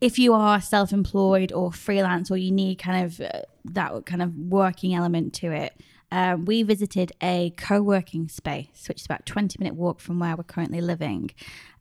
if 0.00 0.18
you 0.18 0.32
are 0.32 0.60
self-employed 0.60 1.52
or 1.52 1.72
freelance, 1.72 2.30
or 2.30 2.36
you 2.36 2.50
need 2.50 2.76
kind 2.78 3.04
of 3.04 3.20
uh, 3.20 3.42
that 3.64 4.06
kind 4.06 4.22
of 4.22 4.36
working 4.36 4.94
element 4.94 5.32
to 5.34 5.50
it. 5.52 5.72
Um, 6.12 6.44
we 6.44 6.62
visited 6.62 7.10
a 7.22 7.54
co-working 7.56 8.28
space, 8.28 8.84
which 8.86 9.00
is 9.00 9.06
about 9.06 9.24
twenty-minute 9.26 9.74
walk 9.74 9.98
from 9.98 10.20
where 10.20 10.36
we're 10.36 10.44
currently 10.44 10.82
living. 10.82 11.30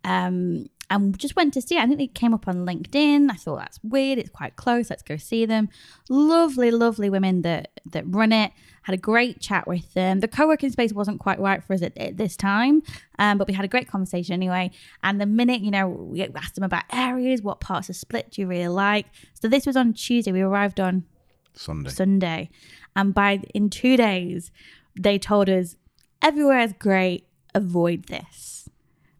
Um, 0.03 0.69
and 0.89 1.17
just 1.17 1.37
went 1.37 1.53
to 1.53 1.61
see 1.61 1.77
it. 1.77 1.81
I 1.81 1.85
think 1.85 1.99
they 1.99 2.07
came 2.07 2.33
up 2.33 2.47
on 2.49 2.65
LinkedIn. 2.65 3.29
I 3.31 3.35
thought 3.35 3.59
that's 3.59 3.79
weird. 3.81 4.19
It's 4.19 4.29
quite 4.29 4.57
close. 4.57 4.89
Let's 4.89 5.03
go 5.03 5.15
see 5.15 5.45
them. 5.45 5.69
Lovely, 6.09 6.69
lovely 6.69 7.09
women 7.09 7.43
that 7.43 7.71
that 7.85 8.03
run 8.07 8.31
it. 8.31 8.51
Had 8.83 8.95
a 8.95 8.97
great 8.97 9.39
chat 9.39 9.67
with 9.67 9.93
them. 9.93 10.21
The 10.21 10.27
co-working 10.27 10.71
space 10.71 10.91
wasn't 10.91 11.19
quite 11.19 11.39
right 11.39 11.63
for 11.63 11.73
us 11.73 11.83
at, 11.83 11.95
at 11.97 12.17
this 12.17 12.35
time, 12.35 12.81
um, 13.19 13.37
but 13.37 13.47
we 13.47 13.53
had 13.53 13.63
a 13.63 13.67
great 13.67 13.87
conversation 13.87 14.33
anyway. 14.33 14.71
And 15.03 15.21
the 15.21 15.27
minute, 15.27 15.61
you 15.61 15.71
know, 15.71 15.87
we 15.87 16.23
asked 16.23 16.55
them 16.55 16.63
about 16.63 16.85
areas, 16.91 17.43
what 17.43 17.59
parts 17.59 17.89
of 17.89 17.95
Split 17.95 18.31
do 18.31 18.41
you 18.41 18.47
really 18.47 18.69
like? 18.69 19.05
So 19.39 19.47
this 19.47 19.67
was 19.67 19.77
on 19.77 19.93
Tuesday. 19.93 20.31
We 20.31 20.41
arrived 20.41 20.79
on 20.79 21.05
Sunday. 21.53 21.89
Sunday, 21.89 22.49
and 22.95 23.13
by 23.13 23.41
in 23.53 23.69
two 23.69 23.97
days, 23.97 24.51
they 24.99 25.17
told 25.17 25.49
us 25.49 25.75
everywhere 26.21 26.59
is 26.59 26.73
great. 26.73 27.27
Avoid 27.53 28.05
this. 28.05 28.69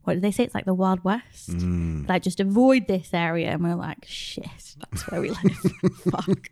What 0.04 0.16
did 0.16 0.24
they 0.24 0.32
say? 0.32 0.46
It's 0.46 0.56
like 0.56 0.66
the 0.66 0.74
Wild 0.74 1.04
West. 1.04 1.52
Mm. 1.52 2.10
Like 2.10 2.24
just 2.24 2.40
avoid 2.40 2.88
this 2.88 3.14
area, 3.14 3.52
and 3.52 3.64
we're 3.64 3.76
like, 3.76 4.04
shit, 4.08 4.76
that's 4.90 5.08
where 5.12 5.22
we 5.22 5.30
live. 5.30 5.58
Fuck. 6.10 6.50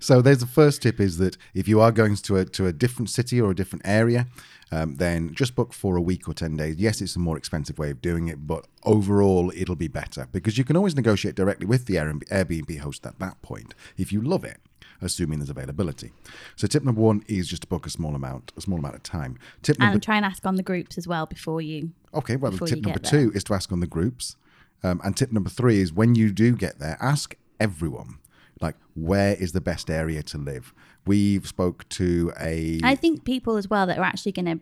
So 0.00 0.20
there's 0.20 0.40
the 0.40 0.46
first 0.46 0.82
tip 0.82 0.98
is 0.98 1.18
that 1.18 1.36
if 1.54 1.68
you 1.68 1.80
are 1.80 1.92
going 1.92 2.16
to 2.16 2.36
a 2.38 2.44
to 2.46 2.66
a 2.66 2.72
different 2.72 3.08
city 3.10 3.40
or 3.40 3.52
a 3.52 3.54
different 3.54 3.86
area, 3.86 4.26
um, 4.72 4.96
then 4.96 5.32
just 5.32 5.54
book 5.54 5.72
for 5.72 5.96
a 5.96 6.00
week 6.00 6.28
or 6.28 6.34
ten 6.34 6.56
days. 6.56 6.76
Yes, 6.76 7.00
it's 7.00 7.14
a 7.14 7.20
more 7.20 7.36
expensive 7.36 7.78
way 7.78 7.90
of 7.90 8.00
doing 8.02 8.26
it, 8.26 8.46
but 8.46 8.66
overall 8.82 9.52
it'll 9.54 9.76
be 9.76 9.88
better 9.88 10.26
because 10.32 10.58
you 10.58 10.64
can 10.64 10.76
always 10.76 10.96
negotiate 10.96 11.36
directly 11.36 11.66
with 11.66 11.86
the 11.86 11.94
Airbnb 11.94 12.78
host 12.80 13.06
at 13.06 13.18
that 13.20 13.40
point 13.42 13.74
if 13.96 14.12
you 14.12 14.20
love 14.20 14.44
it. 14.44 14.58
Assuming 15.02 15.38
there's 15.38 15.50
availability. 15.50 16.12
So 16.56 16.66
tip 16.66 16.84
number 16.84 17.00
one 17.00 17.24
is 17.26 17.48
just 17.48 17.62
to 17.62 17.68
book 17.68 17.86
a 17.86 17.90
small 17.90 18.14
amount, 18.14 18.52
a 18.56 18.60
small 18.60 18.78
amount 18.78 18.96
of 18.96 19.02
time. 19.02 19.38
Tip 19.62 19.78
number 19.78 19.94
And 19.94 20.02
try 20.02 20.16
and 20.16 20.24
ask 20.24 20.44
on 20.44 20.56
the 20.56 20.62
groups 20.62 20.98
as 20.98 21.08
well 21.08 21.26
before 21.26 21.60
you. 21.62 21.92
Okay, 22.12 22.36
well, 22.36 22.52
tip 22.52 22.82
number 22.82 22.98
two 22.98 23.32
is 23.34 23.44
to 23.44 23.54
ask 23.54 23.72
on 23.72 23.80
the 23.80 23.86
groups. 23.86 24.36
Um, 24.82 25.00
and 25.04 25.16
tip 25.16 25.32
number 25.32 25.50
three 25.50 25.80
is 25.80 25.92
when 25.92 26.14
you 26.14 26.32
do 26.32 26.54
get 26.54 26.78
there, 26.78 26.96
ask 27.00 27.34
everyone, 27.58 28.18
like, 28.60 28.76
where 28.94 29.34
is 29.34 29.52
the 29.52 29.60
best 29.60 29.90
area 29.90 30.22
to 30.24 30.38
live? 30.38 30.74
We've 31.06 31.46
spoke 31.46 31.88
to 31.90 32.32
a. 32.38 32.80
I 32.82 32.94
think 32.94 33.24
people 33.24 33.56
as 33.56 33.68
well 33.68 33.86
that 33.86 33.98
are 33.98 34.04
actually 34.04 34.32
going 34.32 34.58
to 34.58 34.60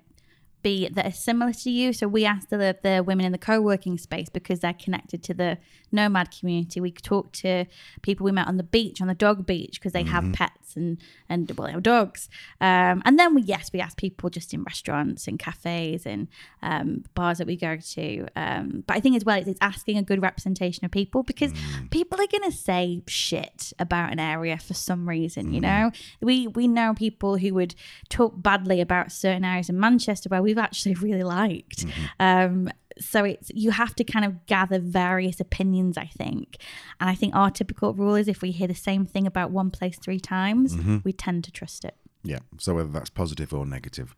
be 0.63 0.89
that 0.89 1.07
are 1.07 1.13
similar 1.13 1.53
to 1.53 1.71
you. 1.71 1.93
So 1.93 2.09
we 2.09 2.25
asked 2.25 2.51
the 2.51 2.77
the 2.83 3.03
women 3.05 3.27
in 3.27 3.33
the 3.33 3.39
co-working 3.39 3.99
space 3.99 4.29
because 4.29 4.61
they're 4.61 4.73
connected 4.73 5.23
to 5.25 5.35
the 5.35 5.59
nomad 5.91 6.31
community. 6.31 6.81
We 6.81 6.93
talked 6.93 7.35
to 7.41 7.65
people 8.03 8.25
we 8.25 8.33
met 8.33 8.49
on 8.49 8.57
the 8.57 8.63
beach, 8.63 9.01
on 9.01 9.09
the 9.09 9.15
dog 9.15 9.47
beach, 9.47 9.81
because 9.81 9.93
they 9.93 10.03
have 10.05 10.33
pets 10.33 10.77
and 10.77 10.99
and 11.29 11.51
well, 11.57 11.67
they 11.67 11.73
have 11.73 11.83
dogs. 11.83 12.29
Um, 12.61 13.03
and 13.05 13.19
then 13.19 13.35
we 13.35 13.43
yes, 13.43 13.71
we 13.73 13.81
asked 13.81 13.97
people 13.97 14.31
just 14.31 14.53
in 14.53 14.63
restaurants 14.65 15.27
and 15.29 15.39
cafes 15.39 16.07
and 16.07 16.29
um, 16.63 17.05
bars 17.15 17.39
that 17.39 17.47
we 17.47 17.57
go 17.57 17.77
to. 17.77 18.27
Um, 18.37 18.85
but 18.87 18.97
I 18.97 19.01
think 19.01 19.17
as 19.17 19.25
well, 19.25 19.39
it's, 19.39 19.49
it's 19.49 19.59
asking 19.61 19.99
a 19.99 20.03
good 20.03 20.23
representation 20.23 20.85
of 20.85 20.91
people 20.91 21.23
because 21.23 21.53
people 21.91 22.21
are 22.21 22.27
going 22.27 22.51
to 22.51 22.57
say 22.57 23.03
shit 23.07 23.73
about 23.79 24.13
an 24.13 24.21
area 24.21 24.59
for 24.59 24.75
some 24.75 25.09
reason. 25.09 25.53
You 25.53 25.61
know, 25.61 25.91
we 26.21 26.47
we 26.47 26.69
know 26.69 26.95
people 26.95 27.37
who 27.37 27.55
would 27.55 27.75
talk 28.09 28.35
badly 28.37 28.81
about 28.81 29.13
certain 29.13 29.45
areas 29.45 29.69
in 29.69 29.79
Manchester 29.79 30.29
where 30.29 30.43
we've 30.49 30.59
actually 30.59 30.95
really 30.95 31.23
liked. 31.23 31.85
Um, 32.19 32.71
so 32.99 33.25
it's 33.25 33.51
you 33.55 33.71
have 33.71 33.95
to 33.95 34.05
kind 34.05 34.25
of 34.25 34.47
gather 34.47 34.79
various 34.79 35.39
opinions, 35.41 35.97
I 35.97 36.07
think. 36.07 36.57
And 37.01 37.09
I 37.09 37.15
think 37.15 37.37
our 37.37 37.51
typical 37.51 37.95
rule 37.95 38.17
is 38.17 38.27
if 38.29 38.43
we 38.43 38.51
hear 38.51 38.67
the 38.67 38.75
same 38.75 39.07
thing 39.07 39.27
about 39.27 39.51
one 39.51 39.71
place 39.71 39.99
three 39.99 40.21
times, 40.21 40.77
we 41.05 41.13
tend 41.13 41.45
to 41.45 41.53
trust 41.53 41.85
it. 41.85 41.97
Yeah. 42.25 42.41
So 42.59 42.75
whether 42.75 42.89
that's 42.89 43.11
positive 43.11 43.55
or 43.55 43.65
negative 43.65 44.17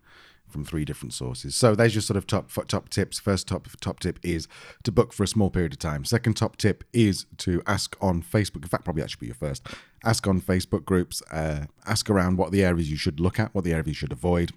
from 0.51 0.65
three 0.65 0.83
different 0.83 1.13
sources. 1.13 1.55
So 1.55 1.75
there's 1.75 1.95
your 1.95 2.01
sort 2.01 2.17
of 2.17 2.27
top 2.27 2.51
top 2.67 2.89
tips. 2.89 3.19
First 3.19 3.47
top 3.47 3.67
top 3.79 3.99
tip 3.99 4.19
is 4.23 4.47
to 4.83 4.91
book 4.91 5.13
for 5.13 5.23
a 5.23 5.27
small 5.27 5.49
period 5.49 5.73
of 5.73 5.79
time. 5.79 6.03
Second 6.05 6.35
top 6.35 6.57
tip 6.57 6.83
is 6.93 7.25
to 7.37 7.61
ask 7.65 7.95
on 8.01 8.21
Facebook. 8.21 8.63
In 8.63 8.67
fact, 8.67 8.83
probably 8.83 9.01
that 9.03 9.09
should 9.11 9.19
be 9.19 9.27
your 9.27 9.35
first. 9.35 9.65
Ask 10.03 10.27
on 10.27 10.41
Facebook 10.41 10.83
groups. 10.85 11.21
Uh, 11.31 11.65
ask 11.85 12.09
around 12.09 12.37
what 12.37 12.51
the 12.51 12.63
areas 12.63 12.89
you 12.91 12.97
should 12.97 13.19
look 13.19 13.39
at, 13.39 13.53
what 13.55 13.63
the 13.63 13.71
areas 13.71 13.87
you 13.87 13.93
should 13.93 14.11
avoid. 14.11 14.51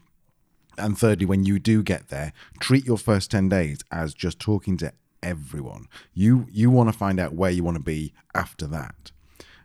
And 0.79 0.99
thirdly, 0.99 1.27
when 1.27 1.45
you 1.45 1.59
do 1.59 1.83
get 1.83 2.09
there, 2.09 2.33
treat 2.61 2.85
your 2.85 2.99
first 2.99 3.31
10 3.31 3.49
days 3.49 3.81
as 3.91 4.15
just 4.15 4.39
talking 4.39 4.77
to 4.79 4.93
everyone. 5.23 5.87
You 6.13 6.47
you 6.51 6.71
want 6.71 6.93
to 6.93 6.99
find 6.99 7.19
out 7.19 7.35
where 7.35 7.51
you 7.51 7.65
want 7.65 7.77
to 7.77 7.83
be 7.83 8.13
after 8.35 8.67
that. 8.69 9.13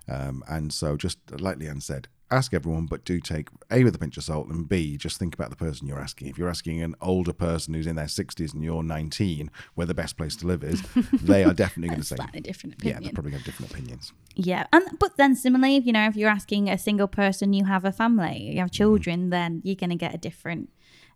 Um, 0.08 0.44
and 0.48 0.74
so, 0.74 0.98
just 0.98 1.20
like 1.40 1.58
Leanne 1.58 1.84
said, 1.84 2.08
ask 2.32 2.54
everyone, 2.54 2.86
but 2.86 3.06
do 3.06 3.20
take 3.20 3.50
A 3.72 3.84
with 3.84 3.96
a 3.96 4.00
pinch 4.00 4.18
of 4.18 4.24
salt, 4.24 4.48
and 4.48 4.68
B, 4.68 4.98
just 4.98 5.18
think 5.18 5.34
about 5.34 5.50
the 5.50 5.56
person 5.56 5.88
you're 5.88 6.00
asking. 6.00 6.28
If 6.28 6.38
you're 6.38 6.50
asking 6.50 6.82
an 6.82 6.96
older 7.02 7.34
person 7.34 7.74
who's 7.74 7.88
in 7.88 7.96
their 7.96 8.06
60s 8.06 8.54
and 8.54 8.64
you're 8.64 8.84
19, 8.84 9.52
where 9.76 9.88
the 9.88 9.94
best 9.94 10.18
place 10.18 10.36
to 10.38 10.48
live 10.48 10.64
is, 10.64 10.82
they 11.14 11.44
are 11.44 11.54
definitely 11.54 11.90
going 11.90 12.02
to 12.02 12.06
say, 12.06 12.16
Slightly 12.16 12.42
different 12.42 12.76
yeah, 12.82 13.00
they're 13.00 13.12
probably 13.12 13.32
going 13.32 13.44
to 13.44 13.52
have 13.52 13.58
different 13.58 13.72
opinions. 13.72 14.14
Yeah, 14.36 14.66
and 14.72 14.98
but 15.00 15.18
then 15.18 15.36
similarly, 15.36 15.76
if 15.76 15.86
you 15.86 15.94
know, 15.94 16.08
if 16.08 16.16
you're 16.16 16.30
asking 16.30 16.70
a 16.70 16.78
single 16.78 17.08
person, 17.08 17.54
you 17.54 17.66
have 17.66 17.86
a 17.86 17.92
family, 17.92 18.52
you 18.54 18.60
have 18.60 18.72
children, 18.72 19.30
then 19.30 19.62
you're 19.64 19.76
going 19.76 19.90
to 19.90 19.96
get 19.96 20.14
a 20.14 20.18
different 20.18 20.70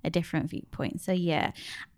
a 0.03 0.09
different 0.09 0.49
viewpoint. 0.49 1.01
So 1.01 1.11
yeah, 1.11 1.51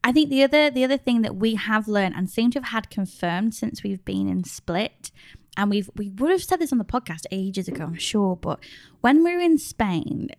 I 0.04 0.12
think 0.12 0.30
the 0.30 0.44
other 0.44 0.70
the 0.70 0.84
other 0.84 0.98
thing 0.98 1.22
that 1.22 1.36
we 1.36 1.56
have 1.56 1.88
learned 1.88 2.16
and 2.16 2.30
seem 2.30 2.52
to 2.52 2.60
have 2.60 2.70
had 2.70 2.90
confirmed 2.90 3.56
since 3.56 3.84
we've 3.84 4.04
been 4.06 4.28
in 4.28 4.44
Split, 4.44 5.12
and 5.58 5.70
we've 5.70 5.90
we 5.96 6.10
would 6.10 6.32
have 6.32 6.44
said 6.44 6.60
this 6.60 6.72
on 6.72 6.78
the 6.78 6.86
podcast 6.86 7.26
ages 7.32 7.68
ago, 7.68 7.84
I'm 7.84 7.96
sure, 7.96 8.36
but 8.36 8.60
when 9.02 9.24
we're 9.24 9.42
in 9.42 9.58
Spain, 9.58 10.30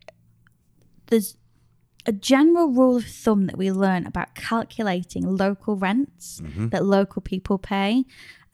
there's 1.06 1.37
a 2.06 2.12
general 2.12 2.68
rule 2.68 2.96
of 2.96 3.04
thumb 3.04 3.46
that 3.46 3.58
we 3.58 3.70
learn 3.73 4.06
about 4.06 4.35
calculating 4.35 5.37
local 5.37 5.76
rents 5.76 6.40
mm-hmm. 6.40 6.68
that 6.68 6.85
local 6.85 7.20
people 7.20 7.58
pay. 7.58 8.04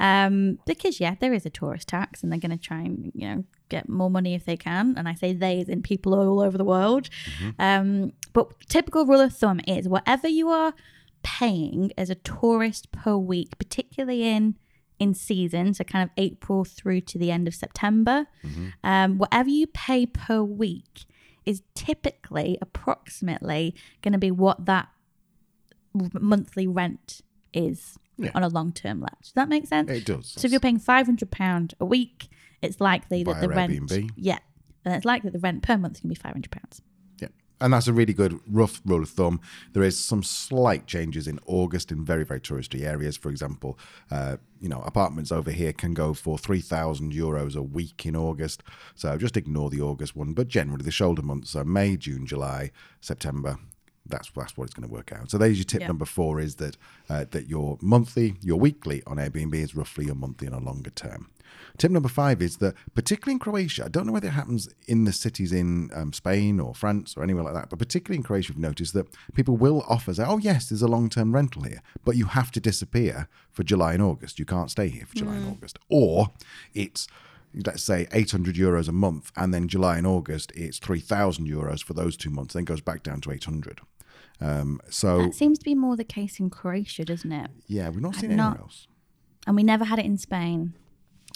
Um, 0.02 0.58
because 0.66 0.98
yeah, 1.00 1.14
there 1.20 1.32
is 1.32 1.46
a 1.46 1.50
tourist 1.50 1.88
tax, 1.88 2.22
and 2.22 2.30
they're 2.30 2.40
going 2.40 2.58
to 2.58 2.58
try 2.58 2.80
and 2.80 3.10
you 3.14 3.28
know 3.28 3.44
get 3.68 3.88
more 3.88 4.10
money 4.10 4.34
if 4.34 4.44
they 4.44 4.56
can. 4.56 4.94
And 4.98 5.08
I 5.08 5.14
say 5.14 5.32
they 5.32 5.60
as 5.60 5.68
in 5.68 5.80
people 5.80 6.12
all 6.14 6.40
over 6.40 6.58
the 6.58 6.64
world. 6.64 7.08
Um, 7.58 8.12
but 8.32 8.52
typical 8.68 9.06
rule 9.06 9.20
of 9.20 9.34
thumb 9.34 9.60
is 9.66 9.88
whatever 9.88 10.28
you 10.28 10.48
are 10.48 10.74
paying 11.22 11.92
as 11.96 12.10
a 12.10 12.16
tourist 12.16 12.90
per 12.90 13.16
week, 13.16 13.56
particularly 13.58 14.26
in 14.28 14.56
in 14.98 15.14
season, 15.14 15.72
so 15.74 15.84
kind 15.84 16.02
of 16.04 16.10
April 16.16 16.64
through 16.64 17.00
to 17.00 17.18
the 17.18 17.30
end 17.30 17.48
of 17.48 17.54
September, 17.54 18.26
um, 18.84 19.18
whatever 19.18 19.48
you 19.48 19.66
pay 19.68 20.06
per 20.06 20.42
week 20.42 21.04
is 21.44 21.62
typically 21.74 22.56
approximately 22.60 23.74
going 24.00 24.12
to 24.12 24.18
be 24.18 24.30
what 24.30 24.64
that 24.66 24.88
monthly 26.20 26.66
rent 26.66 27.20
is 27.52 27.98
Yeah. 28.18 28.30
on 28.34 28.42
a 28.42 28.48
long 28.48 28.72
term 28.72 29.00
let. 29.00 29.20
Does 29.22 29.32
that 29.32 29.48
make 29.48 29.66
sense? 29.66 29.90
It 29.90 30.04
does. 30.04 30.28
So 30.28 30.46
if 30.46 30.50
you're 30.52 30.60
paying 30.60 30.78
five 30.78 31.06
hundred 31.06 31.30
pound 31.30 31.74
a 31.80 31.84
week, 31.84 32.28
it's 32.60 32.80
likely 32.80 33.24
that 33.24 33.32
Via 33.34 33.40
the 33.40 33.48
rent, 33.48 33.72
Airbnb. 33.72 34.10
yeah, 34.16 34.38
and 34.84 34.94
it's 34.94 35.04
likely 35.04 35.30
that 35.30 35.38
the 35.38 35.42
rent 35.42 35.62
per 35.62 35.76
month 35.76 35.96
is 35.96 36.00
going 36.00 36.14
to 36.14 36.20
be 36.20 36.22
five 36.22 36.32
hundred 36.32 36.50
pounds. 36.52 36.82
Yeah. 37.20 37.28
And 37.60 37.72
that's 37.72 37.88
a 37.88 37.92
really 37.92 38.12
good 38.12 38.38
rough 38.46 38.80
rule 38.84 39.02
of 39.02 39.08
thumb. 39.08 39.40
There 39.72 39.82
is 39.82 39.98
some 39.98 40.22
slight 40.22 40.86
changes 40.86 41.26
in 41.26 41.38
August 41.46 41.90
in 41.90 42.04
very, 42.04 42.24
very 42.24 42.40
touristy 42.40 42.82
areas. 42.82 43.16
For 43.16 43.30
example, 43.30 43.78
uh, 44.10 44.36
you 44.60 44.68
know, 44.68 44.82
apartments 44.82 45.32
over 45.32 45.50
here 45.50 45.72
can 45.72 45.94
go 45.94 46.12
for 46.12 46.36
3,000 46.38 47.12
euros 47.12 47.56
a 47.56 47.62
week 47.62 48.04
in 48.04 48.14
August. 48.16 48.62
So 48.94 49.16
just 49.16 49.36
ignore 49.36 49.70
the 49.70 49.80
August 49.80 50.14
one. 50.16 50.32
But 50.34 50.48
generally, 50.48 50.84
the 50.84 50.90
shoulder 50.90 51.22
months 51.22 51.54
are 51.56 51.64
May, 51.64 51.96
June, 51.96 52.26
July, 52.26 52.72
September. 53.00 53.58
That's 54.06 54.30
that's 54.34 54.56
what 54.56 54.64
it's 54.64 54.74
going 54.74 54.88
to 54.88 54.92
work 54.92 55.12
out. 55.12 55.30
So 55.30 55.38
there's 55.38 55.58
your 55.58 55.64
tip 55.64 55.80
Yeah. 55.82 55.86
number 55.88 56.04
four 56.04 56.40
is 56.40 56.56
that 56.56 56.76
uh, 57.08 57.24
that 57.30 57.48
your 57.48 57.78
monthly, 57.80 58.34
your 58.40 58.58
weekly 58.58 59.02
on 59.06 59.16
Airbnb 59.16 59.54
is 59.54 59.74
roughly 59.74 60.06
your 60.06 60.14
monthly 60.14 60.48
on 60.48 60.54
a 60.54 60.60
longer 60.60 60.90
term. 60.90 61.30
Tip 61.78 61.90
number 61.90 62.08
five 62.08 62.40
is 62.42 62.58
that, 62.58 62.74
particularly 62.94 63.34
in 63.34 63.38
Croatia, 63.38 63.84
I 63.84 63.88
don't 63.88 64.06
know 64.06 64.12
whether 64.12 64.28
it 64.28 64.32
happens 64.32 64.68
in 64.86 65.04
the 65.04 65.12
cities 65.12 65.52
in 65.52 65.90
um, 65.94 66.12
Spain 66.12 66.58
or 66.60 66.74
France 66.74 67.14
or 67.16 67.22
anywhere 67.22 67.44
like 67.44 67.54
that, 67.54 67.70
but 67.70 67.78
particularly 67.78 68.16
in 68.18 68.22
Croatia, 68.22 68.52
we've 68.52 68.58
noticed 68.62 68.94
that 68.94 69.06
people 69.34 69.56
will 69.56 69.84
offer, 69.88 70.12
say, 70.14 70.24
oh, 70.26 70.38
yes, 70.38 70.68
there's 70.68 70.82
a 70.82 70.88
long 70.88 71.08
term 71.08 71.34
rental 71.34 71.62
here, 71.62 71.82
but 72.04 72.16
you 72.16 72.26
have 72.26 72.50
to 72.52 72.60
disappear 72.60 73.28
for 73.50 73.62
July 73.62 73.92
and 73.94 74.02
August. 74.02 74.38
You 74.38 74.44
can't 74.46 74.70
stay 74.70 74.88
here 74.88 75.04
for 75.06 75.14
July 75.14 75.34
and 75.36 75.46
August. 75.50 75.78
Or 75.88 76.30
it's, 76.74 77.06
let's 77.66 77.82
say, 77.82 78.06
800 78.12 78.54
euros 78.56 78.88
a 78.88 78.92
month, 78.92 79.30
and 79.36 79.52
then 79.52 79.68
July 79.68 79.98
and 79.98 80.06
August, 80.06 80.52
it's 80.54 80.78
3,000 80.78 81.46
euros 81.48 81.82
for 81.82 81.94
those 81.94 82.16
two 82.16 82.30
months, 82.30 82.54
then 82.54 82.64
goes 82.64 82.80
back 82.80 83.02
down 83.02 83.20
to 83.22 83.32
800. 83.32 83.80
Um, 84.40 84.80
so, 84.90 85.22
That 85.24 85.34
seems 85.34 85.58
to 85.58 85.64
be 85.64 85.74
more 85.74 85.96
the 85.96 86.04
case 86.04 86.40
in 86.40 86.50
Croatia, 86.50 87.04
doesn't 87.04 87.30
it? 87.32 87.50
yeah, 87.66 87.88
we've 87.90 88.00
not 88.00 88.16
seen 88.16 88.30
it 88.30 88.34
anywhere 88.34 88.58
else. 88.60 88.86
And 89.46 89.56
we 89.56 89.62
never 89.62 89.84
had 89.84 89.98
it 89.98 90.04
in 90.06 90.18
Spain. 90.18 90.74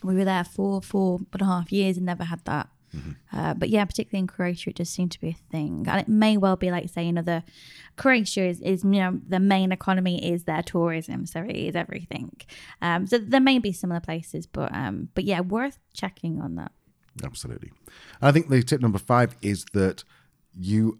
We 0.05 0.15
were 0.15 0.25
there 0.25 0.45
for 0.45 0.83
four 0.83 1.21
and 1.33 1.43
a 1.43 1.45
half 1.45 1.73
years 1.73 1.97
and 1.97 2.07
never 2.07 2.25
had 2.25 2.45
that. 2.45 2.69
Uh, 3.33 3.55
but 3.55 3.69
yeah, 3.69 3.85
particularly 3.85 4.21
in 4.21 4.27
Croatia, 4.27 4.71
it 4.71 4.77
does 4.77 4.89
seem 4.89 5.09
to 5.09 5.21
be 5.21 5.29
a 5.29 5.51
thing, 5.51 5.87
and 5.89 6.01
it 6.01 6.09
may 6.09 6.37
well 6.37 6.57
be 6.57 6.71
like 6.71 6.89
say 6.89 7.09
another. 7.09 7.43
Croatia 7.97 8.45
is, 8.45 8.61
is 8.61 8.85
you 8.85 9.01
know 9.01 9.21
the 9.27 9.41
main 9.41 9.73
economy 9.73 10.25
is 10.33 10.45
their 10.45 10.63
tourism, 10.63 11.27
so 11.27 11.41
it 11.43 11.57
is 11.57 11.77
everything. 11.77 12.33
Um, 12.83 13.07
so 13.07 13.19
there 13.19 13.41
may 13.41 13.59
be 13.59 13.73
similar 13.73 14.01
places, 14.01 14.47
but 14.47 14.75
um, 14.75 15.09
but 15.15 15.25
yeah, 15.25 15.41
worth 15.41 15.79
checking 15.93 16.41
on 16.41 16.57
that. 16.57 16.73
Absolutely. 17.25 17.73
I 18.21 18.33
think 18.33 18.49
the 18.49 18.63
tip 18.63 18.81
number 18.81 18.99
five 18.99 19.37
is 19.41 19.65
that 19.73 20.05
you 20.55 20.99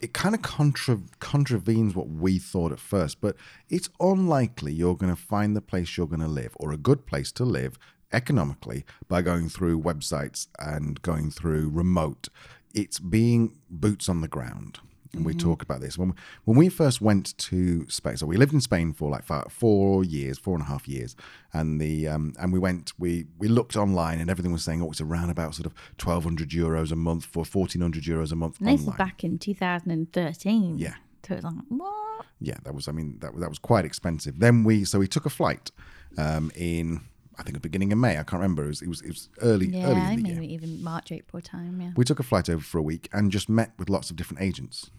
it 0.00 0.12
kind 0.12 0.34
of 0.34 0.42
contra- 0.42 1.00
contravenes 1.20 1.94
what 1.94 2.08
we 2.08 2.38
thought 2.38 2.72
at 2.72 2.78
first, 2.78 3.20
but 3.20 3.36
it's 3.68 3.88
unlikely 3.98 4.72
you're 4.72 4.96
going 4.96 5.14
to 5.14 5.20
find 5.20 5.56
the 5.56 5.62
place 5.62 5.96
you're 5.96 6.06
going 6.06 6.20
to 6.20 6.26
live 6.28 6.54
or 6.60 6.70
a 6.72 6.76
good 6.76 7.06
place 7.06 7.32
to 7.32 7.44
live 7.44 7.78
economically 8.12 8.84
by 9.08 9.22
going 9.22 9.48
through 9.48 9.80
websites 9.80 10.48
and 10.58 11.00
going 11.02 11.30
through 11.30 11.70
remote. 11.70 12.28
It's 12.74 12.98
being 12.98 13.58
boots 13.70 14.08
on 14.08 14.20
the 14.20 14.28
ground. 14.28 14.80
And 15.12 15.24
we 15.24 15.34
talk 15.34 15.62
about 15.62 15.80
this 15.80 15.96
when 15.96 16.10
we, 16.10 16.14
when 16.44 16.56
we 16.58 16.68
first 16.68 17.00
went 17.00 17.36
to 17.38 17.88
Spain. 17.88 18.18
So 18.18 18.26
we 18.26 18.36
lived 18.36 18.52
in 18.52 18.60
Spain 18.60 18.92
for 18.92 19.10
like 19.10 19.24
five, 19.24 19.46
four 19.50 20.04
years, 20.04 20.38
four 20.38 20.54
and 20.54 20.62
a 20.62 20.66
half 20.66 20.86
years, 20.86 21.16
and 21.54 21.80
the 21.80 22.06
um, 22.06 22.34
and 22.38 22.52
we 22.52 22.58
went. 22.58 22.92
We 22.98 23.24
we 23.38 23.48
looked 23.48 23.76
online, 23.76 24.20
and 24.20 24.28
everything 24.28 24.52
was 24.52 24.62
saying, 24.62 24.82
oh, 24.82 24.90
it's 24.90 25.00
around 25.00 25.30
about 25.30 25.54
sort 25.54 25.66
of 25.66 25.74
twelve 25.96 26.24
hundred 26.24 26.50
euros 26.50 26.92
a 26.92 26.96
month 26.96 27.24
for 27.24 27.46
fourteen 27.46 27.80
hundred 27.80 28.04
euros 28.04 28.30
a 28.30 28.36
month 28.36 28.58
And 28.60 28.68
this 28.68 28.82
is 28.82 28.90
back 28.94 29.24
in 29.24 29.38
2013. 29.38 30.78
Yeah. 30.78 30.94
So 31.26 31.34
it's 31.34 31.44
like, 31.44 31.54
what? 31.68 32.26
yeah, 32.40 32.56
that 32.64 32.74
was. 32.74 32.88
I 32.88 32.92
mean, 32.92 33.18
that 33.20 33.38
that 33.40 33.48
was 33.48 33.58
quite 33.58 33.84
expensive. 33.84 34.38
Then 34.38 34.64
we 34.64 34.84
so 34.84 34.98
we 34.98 35.08
took 35.08 35.26
a 35.26 35.30
flight 35.30 35.70
um, 36.18 36.52
in 36.54 37.00
I 37.38 37.42
think 37.42 37.54
the 37.54 37.60
beginning 37.60 37.92
of 37.92 37.98
May. 37.98 38.12
I 38.12 38.22
can't 38.22 38.34
remember. 38.40 38.64
It 38.64 38.68
was 38.68 38.82
it 38.82 38.88
was, 38.88 39.00
it 39.02 39.08
was 39.08 39.28
early 39.42 39.66
Yeah, 39.68 39.86
early 39.90 40.00
in 40.00 40.04
the 40.04 40.14
think 40.16 40.26
year. 40.28 40.36
maybe 40.40 40.54
even 40.54 40.82
March, 40.82 41.12
April 41.12 41.40
time. 41.42 41.80
Yeah. 41.80 41.90
We 41.96 42.04
took 42.04 42.18
a 42.18 42.22
flight 42.22 42.48
over 42.48 42.62
for 42.62 42.78
a 42.78 42.82
week 42.82 43.08
and 43.12 43.30
just 43.30 43.48
met 43.48 43.72
with 43.78 43.90
lots 43.90 44.10
of 44.10 44.16
different 44.16 44.42
agents 44.42 44.90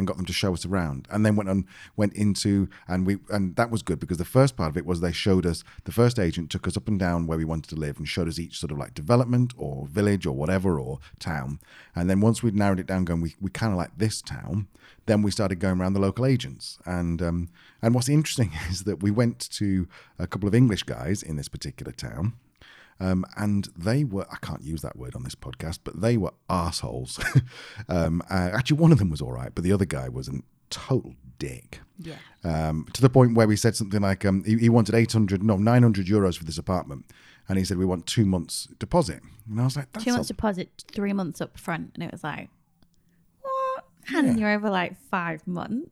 and 0.00 0.06
got 0.06 0.16
them 0.16 0.24
to 0.24 0.32
show 0.32 0.54
us 0.54 0.64
around 0.64 1.06
and 1.10 1.26
then 1.26 1.36
went 1.36 1.48
on 1.48 1.66
went 1.94 2.14
into 2.14 2.68
and 2.88 3.06
we 3.06 3.18
and 3.28 3.54
that 3.56 3.70
was 3.70 3.82
good 3.82 4.00
because 4.00 4.16
the 4.16 4.24
first 4.24 4.56
part 4.56 4.70
of 4.70 4.76
it 4.78 4.86
was 4.86 5.00
they 5.00 5.12
showed 5.12 5.44
us 5.44 5.62
the 5.84 5.92
first 5.92 6.18
agent 6.18 6.50
took 6.50 6.66
us 6.66 6.74
up 6.76 6.88
and 6.88 6.98
down 6.98 7.26
where 7.26 7.36
we 7.36 7.44
wanted 7.44 7.68
to 7.68 7.76
live 7.76 7.98
and 7.98 8.08
showed 8.08 8.26
us 8.26 8.38
each 8.38 8.58
sort 8.58 8.72
of 8.72 8.78
like 8.78 8.94
development 8.94 9.52
or 9.58 9.86
village 9.86 10.24
or 10.24 10.32
whatever 10.32 10.80
or 10.80 10.98
town. 11.18 11.60
And 11.94 12.08
then 12.08 12.22
once 12.22 12.42
we'd 12.42 12.54
narrowed 12.54 12.80
it 12.80 12.86
down 12.86 13.04
going 13.04 13.20
we, 13.20 13.34
we 13.40 13.50
kind 13.50 13.72
of 13.72 13.76
like 13.76 13.96
this 13.98 14.22
town 14.22 14.68
then 15.06 15.22
we 15.22 15.30
started 15.30 15.60
going 15.60 15.80
around 15.80 15.92
the 15.92 16.00
local 16.00 16.24
agents. 16.24 16.78
And 16.86 17.20
um 17.20 17.48
and 17.82 17.94
what's 17.94 18.08
interesting 18.08 18.52
is 18.70 18.84
that 18.84 19.02
we 19.02 19.10
went 19.10 19.38
to 19.50 19.86
a 20.18 20.26
couple 20.26 20.48
of 20.48 20.54
english 20.54 20.84
guys 20.84 21.22
in 21.22 21.36
this 21.36 21.48
particular 21.48 21.92
town 21.92 22.32
um, 23.00 23.24
and 23.36 23.68
they 23.76 24.04
were, 24.04 24.26
I 24.30 24.36
can't 24.42 24.62
use 24.62 24.82
that 24.82 24.96
word 24.96 25.14
on 25.14 25.24
this 25.24 25.34
podcast, 25.34 25.80
but 25.82 26.00
they 26.00 26.16
were 26.16 26.32
assholes. 26.48 27.18
um, 27.88 28.22
uh, 28.30 28.50
actually, 28.52 28.76
one 28.76 28.92
of 28.92 28.98
them 28.98 29.10
was 29.10 29.22
all 29.22 29.32
right, 29.32 29.50
but 29.54 29.64
the 29.64 29.72
other 29.72 29.86
guy 29.86 30.08
was 30.08 30.28
a 30.28 30.40
total 30.68 31.14
dick. 31.38 31.80
Yeah. 31.98 32.16
Um, 32.44 32.86
to 32.92 33.00
the 33.00 33.08
point 33.08 33.34
where 33.34 33.48
we 33.48 33.56
said 33.56 33.74
something 33.74 34.02
like 34.02 34.24
um, 34.24 34.44
he, 34.44 34.56
he 34.58 34.68
wanted 34.68 34.94
800, 34.94 35.42
no, 35.42 35.56
900 35.56 36.06
euros 36.06 36.36
for 36.36 36.44
this 36.44 36.58
apartment. 36.58 37.06
And 37.48 37.58
he 37.58 37.64
said, 37.64 37.78
we 37.78 37.84
want 37.84 38.06
two 38.06 38.26
months 38.26 38.68
deposit. 38.78 39.22
And 39.48 39.60
I 39.60 39.64
was 39.64 39.76
like, 39.76 39.90
that's 39.92 40.04
Two 40.04 40.12
months 40.12 40.28
deposit, 40.28 40.84
three 40.92 41.12
months 41.12 41.40
up 41.40 41.58
front. 41.58 41.92
And 41.94 42.04
it 42.04 42.12
was 42.12 42.22
like, 42.22 42.48
what? 43.40 43.84
Handing 44.04 44.38
you're 44.38 44.52
over 44.52 44.70
like 44.70 44.96
five 45.10 45.46
months. 45.46 45.90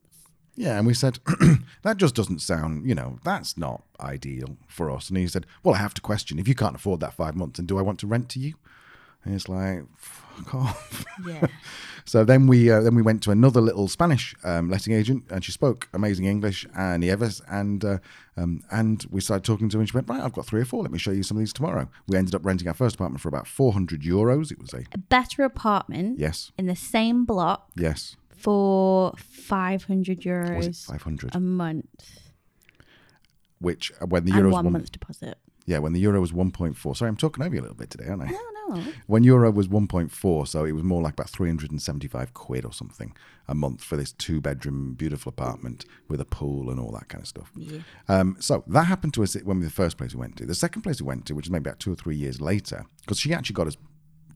Yeah, 0.59 0.77
and 0.77 0.87
we 0.87 0.95
said 0.95 1.21
that 1.83 1.99
just 1.99 2.17
doesn't 2.17 2.41
sound, 2.41 2.89
you 2.89 2.95
know, 2.95 3.21
that's 3.23 3.57
not 3.57 3.85
ideal 4.01 4.57
for 4.67 4.91
us. 4.91 5.09
And 5.09 5.17
he 5.17 5.29
said, 5.29 5.47
"Well, 5.63 5.77
I 5.77 5.79
have 5.79 5.95
to 5.95 6.01
question 6.01 6.39
if 6.39 6.49
you 6.49 6.57
can't 6.57 6.75
afford 6.75 6.99
that 7.01 7.15
five 7.15 7.37
months, 7.37 7.61
and 7.61 7.69
do 7.69 7.79
I 7.79 7.83
want 7.83 8.01
to 8.01 8.09
rent 8.09 8.29
to 8.31 8.41
you?" 8.41 8.55
And 9.25 9.35
it's 9.35 9.49
like, 9.49 9.85
fuck 9.97 10.55
off. 10.55 11.05
Yeah. 11.25 11.47
so 12.05 12.25
then 12.25 12.49
we 12.49 12.71
uh, 12.71 12.81
then 12.81 12.97
we 12.97 13.03
went 13.03 13.23
to 13.25 13.31
another 13.31 13.61
little 13.61 13.87
Spanish 13.87 14.35
um, 14.43 14.69
letting 14.69 14.95
agent, 14.95 15.25
and 15.31 15.45
she 15.45 15.53
spoke 15.53 15.89
amazing 15.93 16.25
English 16.25 16.67
and 16.75 17.03
Nieves, 17.03 17.41
and 17.49 17.85
uh, 17.85 17.99
um, 18.37 18.65
and 18.73 19.07
we 19.11 19.21
started 19.21 19.45
talking 19.45 19.69
to 19.69 19.77
her, 19.77 19.81
and 19.81 19.89
she 19.89 19.97
went, 19.97 20.09
"Right, 20.09 20.21
I've 20.21 20.33
got 20.33 20.47
three 20.47 20.61
or 20.61 20.65
four. 20.65 20.83
Let 20.83 20.91
me 20.91 20.99
show 20.99 21.13
you 21.13 21.23
some 21.23 21.37
of 21.37 21.41
these 21.41 21.53
tomorrow." 21.53 21.89
We 22.09 22.17
ended 22.17 22.35
up 22.35 22.45
renting 22.45 22.67
our 22.67 22.75
first 22.75 22.97
apartment 22.97 23.21
for 23.21 23.29
about 23.29 23.47
four 23.47 23.73
hundred 23.73 24.03
euros. 24.03 24.51
It 24.51 24.61
was 24.61 24.73
a 24.75 24.85
a 24.93 24.99
better 24.99 25.45
apartment 25.45 26.19
yes, 26.19 26.51
in 26.59 26.67
the 26.67 26.77
same 26.77 27.25
block 27.25 27.71
yes, 27.77 28.17
for 28.39 29.13
500 29.19 30.21
euros 30.21 30.87
five 30.87 31.03
hundred? 31.03 31.35
a 31.35 31.41
month 31.41 32.21
Which 33.61 33.93
uh, 34.01 34.07
when 34.07 34.25
the 34.25 34.31
and 34.33 34.39
euro 34.39 34.49
was 34.49 34.55
one 34.55 34.65
one, 34.67 34.73
month's 34.75 34.91
deposit. 34.91 35.39
yeah, 35.67 35.79
when 35.79 35.93
the 35.93 36.01
euro 36.01 36.21
was 36.21 36.33
one 36.33 36.51
point 36.51 36.77
four. 36.77 36.95
Sorry, 36.95 37.09
I'm 37.09 37.17
talking 37.17 37.45
over 37.45 37.55
you 37.55 37.61
a 37.61 37.63
little 37.63 37.77
bit 37.77 37.91
today, 37.91 38.07
aren't 38.09 38.23
I? 38.23 38.31
No, 38.31 38.39
no. 38.75 38.83
When 39.07 39.25
euro 39.25 39.51
was 39.51 39.67
1.4, 39.69 40.47
so 40.47 40.67
it 40.67 40.73
was 40.73 40.83
more 40.85 41.01
like 41.01 41.15
about 41.15 41.31
375 41.31 42.35
quid 42.35 42.67
or 42.67 42.73
something 42.73 43.17
a 43.49 43.55
month 43.55 43.83
for 43.83 43.97
this 43.97 44.13
two 44.13 44.43
bedroom, 44.43 44.93
beautiful 44.93 45.31
apartment 45.31 45.87
with 46.07 46.21
a 46.21 46.27
pool 46.27 46.69
and 46.69 46.79
all 46.79 46.93
that 46.93 47.09
kind 47.09 47.23
of 47.23 47.29
stuff. 47.29 47.51
Yeah. 47.57 47.79
Um, 48.09 48.37
so 48.41 48.65
that 48.67 48.85
happened 48.85 49.15
to 49.15 49.23
us 49.23 49.35
when 49.43 49.59
we 49.59 49.65
the 49.65 49.71
first 49.71 49.97
place 49.97 50.13
we 50.15 50.21
went 50.21 50.37
to. 50.37 50.45
The 50.45 50.55
second 50.55 50.83
place 50.83 51.01
we 51.01 51.07
went 51.07 51.25
to, 51.27 51.35
which 51.35 51.47
is 51.47 51.51
maybe 51.51 51.71
about 51.71 51.81
two 51.81 51.93
or 51.93 51.97
three 51.97 52.17
years 52.17 52.43
later, 52.43 52.85
because 53.01 53.19
she 53.19 53.33
actually 53.33 53.55
got 53.55 53.69
us 53.69 53.77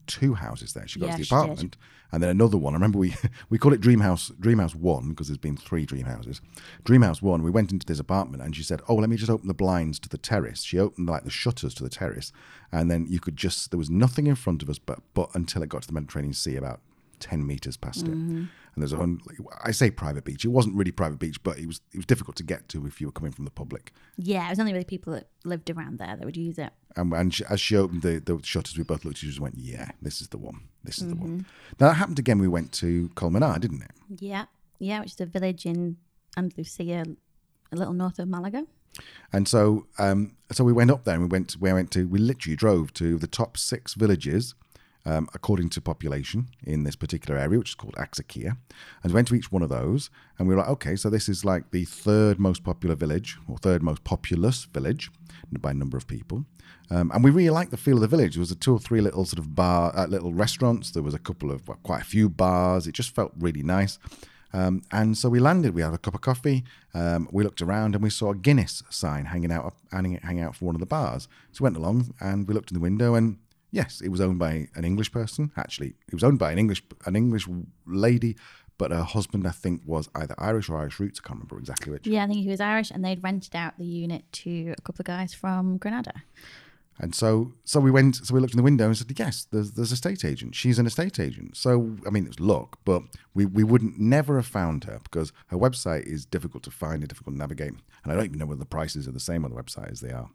two 0.07 0.33
houses 0.35 0.73
there. 0.73 0.87
She 0.87 0.99
got 0.99 1.07
Yeah, 1.07 1.17
the 1.17 1.23
apartment 1.23 1.77
and 2.11 2.21
then 2.21 2.29
another 2.29 2.57
one. 2.57 2.73
I 2.73 2.77
remember 2.77 2.99
we 2.99 3.15
we 3.49 3.57
call 3.57 3.73
it 3.73 3.81
Dream 3.81 3.99
House 3.99 4.31
Dream 4.39 4.59
House 4.59 4.75
One 4.75 5.09
because 5.09 5.27
there's 5.27 5.37
been 5.37 5.57
three 5.57 5.85
Dream 5.85 6.05
Houses. 6.05 6.41
Dream 6.83 7.01
House 7.01 7.21
One. 7.21 7.41
We 7.43 7.49
went 7.51 7.71
into 7.71 7.85
this 7.85 7.99
apartment 7.99 8.43
and 8.43 8.55
she 8.55 8.63
said, 8.63 8.81
"Oh, 8.87 8.95
let 8.95 9.09
me 9.09 9.17
just 9.17 9.31
open 9.31 9.47
the 9.47 9.53
blinds 9.53 9.99
to 9.99 10.09
the 10.09 10.17
terrace." 10.17 10.63
She 10.63 10.77
opened 10.77 11.09
like 11.09 11.23
the 11.23 11.31
shutters 11.31 11.73
to 11.75 11.83
the 11.83 11.89
terrace, 11.89 12.31
and 12.71 12.89
then 12.91 13.07
you 13.09 13.19
could 13.19 13.35
just 13.35 13.71
there 13.71 13.79
was 13.79 13.89
nothing 13.89 14.27
in 14.27 14.35
front 14.35 14.61
of 14.61 14.69
us, 14.69 14.77
but 14.79 14.99
but 15.13 15.29
until 15.33 15.63
it 15.63 15.69
got 15.69 15.81
to 15.81 15.87
the 15.87 15.93
Mediterranean 15.93 16.33
Sea 16.33 16.55
about. 16.55 16.81
10 17.23 17.45
meters 17.47 17.77
past 17.77 18.03
Mm-hmm. 18.05 18.37
it 18.43 18.47
and 18.75 18.81
there's 18.81 18.91
a 18.93 18.97
hun- 18.97 19.21
I 19.63 19.71
say 19.71 19.89
private 19.91 20.23
beach 20.25 20.43
it 20.45 20.49
wasn't 20.49 20.75
really 20.75 20.91
private 20.91 21.19
beach 21.19 21.41
but 21.43 21.57
it 21.57 21.67
was 21.67 21.79
it 21.93 21.97
was 21.97 22.05
difficult 22.05 22.35
to 22.37 22.43
get 22.43 22.67
to 22.69 22.85
if 22.85 22.99
you 22.99 23.07
were 23.07 23.11
coming 23.19 23.31
from 23.31 23.45
the 23.45 23.51
public 23.51 23.93
Yeah, 24.17 24.45
it 24.47 24.49
was 24.49 24.59
only 24.59 24.73
really 24.73 24.83
people 24.95 25.13
that 25.13 25.27
lived 25.45 25.69
around 25.69 25.99
there 25.99 26.15
that 26.17 26.25
would 26.25 26.37
use 26.37 26.57
it. 26.57 26.71
and, 26.97 27.13
and 27.13 27.33
she, 27.33 27.43
as 27.49 27.59
she 27.61 27.75
opened 27.77 28.01
the, 28.01 28.19
the 28.19 28.39
shutters, 28.43 28.77
we 28.77 28.83
both 28.83 29.05
looked 29.05 29.17
at 29.19 29.23
each 29.23 29.29
other 29.39 29.45
and 29.45 29.55
went, 29.55 29.57
Yeah, 29.57 29.89
this 30.01 30.21
is 30.21 30.27
the 30.29 30.37
one. 30.49 30.59
This 30.83 30.97
is 31.01 31.07
the 31.07 31.15
Mm-hmm. 31.15 31.21
one. 31.37 31.45
Now, 31.79 31.87
that 31.87 31.93
happened 32.01 32.19
again. 32.19 32.39
We 32.39 32.47
went 32.57 32.71
to 32.83 33.09
Colmenar, 33.15 33.59
didn't 33.59 33.83
it? 33.83 33.91
Yeah. 34.29 34.45
Yeah, 34.79 34.99
which 35.01 35.13
is 35.13 35.21
a 35.21 35.25
village 35.25 35.65
in 35.65 35.97
Andalusia, 36.37 37.05
a 37.71 37.75
little 37.75 37.93
north 37.93 38.19
of 38.19 38.27
Malaga. 38.27 38.65
And 39.31 39.47
so 39.47 39.87
um, 39.97 40.35
so 40.51 40.63
we 40.63 40.73
went 40.73 40.91
up 40.91 41.03
there 41.03 41.15
and 41.15 41.23
we 41.23 41.29
went, 41.29 41.55
we 41.59 41.71
went 41.73 41.89
to, 41.91 42.07
we 42.07 42.19
literally 42.19 42.55
drove 42.55 42.93
to 42.95 43.17
the 43.17 43.27
top 43.27 43.57
six 43.57 43.93
villages 43.95 44.53
um, 45.05 45.27
according 45.33 45.69
to 45.69 45.81
population 45.81 46.49
in 46.63 46.83
this 46.83 46.95
particular 46.95 47.39
area, 47.39 47.59
which 47.59 47.69
is 47.69 47.75
called 47.75 47.95
Axarquía. 47.95 48.57
And 49.03 49.11
we 49.11 49.13
went 49.13 49.27
to 49.29 49.35
each 49.35 49.51
one 49.51 49.61
of 49.61 49.69
those 49.69 50.09
and 50.37 50.47
we 50.47 50.55
were 50.55 50.61
like, 50.61 50.69
okay, 50.69 50.95
so 50.95 51.09
this 51.09 51.27
is 51.27 51.43
like 51.43 51.71
the 51.71 51.85
third 51.85 52.39
most 52.39 52.63
popular 52.63 52.95
village 52.95 53.37
or 53.47 53.57
third 53.57 53.83
most 53.83 54.03
populous 54.03 54.65
village 54.65 55.11
by 55.51 55.73
number 55.73 55.97
of 55.97 56.07
people. 56.07 56.45
Um, 56.89 57.11
and 57.13 57.23
we 57.23 57.31
really 57.31 57.49
liked 57.49 57.71
the 57.71 57.77
feel 57.77 57.95
of 57.95 58.01
the 58.01 58.07
village. 58.07 58.35
There 58.35 58.41
was 58.41 58.51
a 58.51 58.55
two 58.55 58.73
or 58.73 58.79
three 58.79 59.01
little 59.01 59.25
sort 59.25 59.39
of 59.39 59.55
bar, 59.55 59.93
uh, 59.95 60.07
little 60.07 60.33
restaurants. 60.33 60.91
There 60.91 61.03
was 61.03 61.13
a 61.13 61.19
couple 61.19 61.51
of 61.51 61.67
well, 61.67 61.79
quite 61.83 62.01
a 62.01 62.05
few 62.05 62.29
bars. 62.29 62.87
It 62.87 62.93
just 62.93 63.15
felt 63.15 63.31
really 63.37 63.63
nice. 63.63 63.99
Um, 64.53 64.83
and 64.91 65.17
so 65.17 65.29
we 65.29 65.39
landed. 65.39 65.73
We 65.73 65.81
had 65.81 65.93
a 65.93 65.97
cup 65.97 66.13
of 66.13 66.21
coffee. 66.21 66.63
Um, 66.93 67.27
we 67.31 67.43
looked 67.43 67.61
around 67.61 67.95
and 67.95 68.03
we 68.03 68.11
saw 68.11 68.31
a 68.31 68.35
Guinness 68.35 68.83
sign 68.89 69.25
hanging 69.25 69.51
out, 69.51 69.73
hanging, 69.91 70.19
hanging 70.21 70.43
out 70.43 70.55
for 70.55 70.65
one 70.65 70.75
of 70.75 70.79
the 70.79 70.85
bars. 70.85 71.27
So 71.51 71.63
we 71.63 71.65
went 71.65 71.77
along 71.77 72.13
and 72.19 72.47
we 72.47 72.53
looked 72.53 72.69
in 72.69 72.75
the 72.75 72.79
window 72.79 73.15
and 73.15 73.39
yes, 73.73 73.99
it 73.99 74.09
was 74.09 74.21
owned 74.21 74.39
by 74.39 74.67
an 74.75 74.85
English 74.85 75.11
person. 75.11 75.51
Actually, 75.57 75.95
it 76.07 76.13
was 76.13 76.23
owned 76.23 76.39
by 76.39 76.51
an 76.53 76.59
English 76.59 76.83
an 77.05 77.15
English 77.17 77.45
lady, 77.85 78.37
but 78.77 78.91
her 78.91 79.03
husband 79.03 79.45
I 79.45 79.51
think 79.51 79.81
was 79.85 80.07
either 80.15 80.35
Irish 80.37 80.69
or 80.69 80.77
Irish 80.77 80.99
roots. 80.99 81.19
I 81.19 81.27
can't 81.27 81.39
remember 81.39 81.59
exactly 81.59 81.91
which. 81.91 82.07
Yeah, 82.07 82.23
I 82.23 82.27
think 82.27 82.43
he 82.43 82.49
was 82.49 82.61
Irish, 82.61 82.91
and 82.91 83.03
they'd 83.03 83.21
rented 83.21 83.55
out 83.55 83.77
the 83.77 83.85
unit 83.85 84.23
to 84.43 84.73
a 84.77 84.81
couple 84.81 85.01
of 85.01 85.07
guys 85.07 85.33
from 85.33 85.77
Granada. 85.77 86.13
And 86.99 87.15
so, 87.15 87.53
so 87.63 87.79
we 87.79 87.89
went. 87.89 88.17
So 88.17 88.33
we 88.33 88.39
looked 88.39 88.53
in 88.53 88.57
the 88.57 88.63
window 88.63 88.85
and 88.85 88.97
said, 88.97 89.11
"Yes, 89.17 89.47
there's 89.51 89.71
there's 89.71 89.91
a 89.91 89.93
estate 89.93 90.23
agent. 90.23 90.53
She's 90.55 90.77
an 90.77 90.85
estate 90.85 91.19
agent." 91.19 91.57
So 91.57 91.97
I 92.05 92.11
mean, 92.11 92.25
it 92.25 92.29
was 92.29 92.39
luck, 92.39 92.79
but 92.85 93.01
we 93.33 93.45
we 93.45 93.63
wouldn't 93.63 93.99
never 93.99 94.35
have 94.35 94.45
found 94.45 94.83
her 94.83 94.99
because 95.03 95.33
her 95.47 95.57
website 95.57 96.05
is 96.05 96.25
difficult 96.25 96.63
to 96.63 96.71
find 96.71 97.01
and 97.01 97.07
difficult 97.07 97.33
to 97.35 97.39
navigate, 97.39 97.73
and 98.03 98.11
I 98.11 98.15
don't 98.15 98.25
even 98.25 98.37
know 98.37 98.45
whether 98.45 98.59
the 98.59 98.65
prices 98.65 99.07
are 99.07 99.11
the 99.11 99.19
same 99.19 99.43
on 99.43 99.51
the 99.51 99.61
website 99.61 99.91
as 99.91 100.01
they 100.01 100.11
are. 100.11 100.29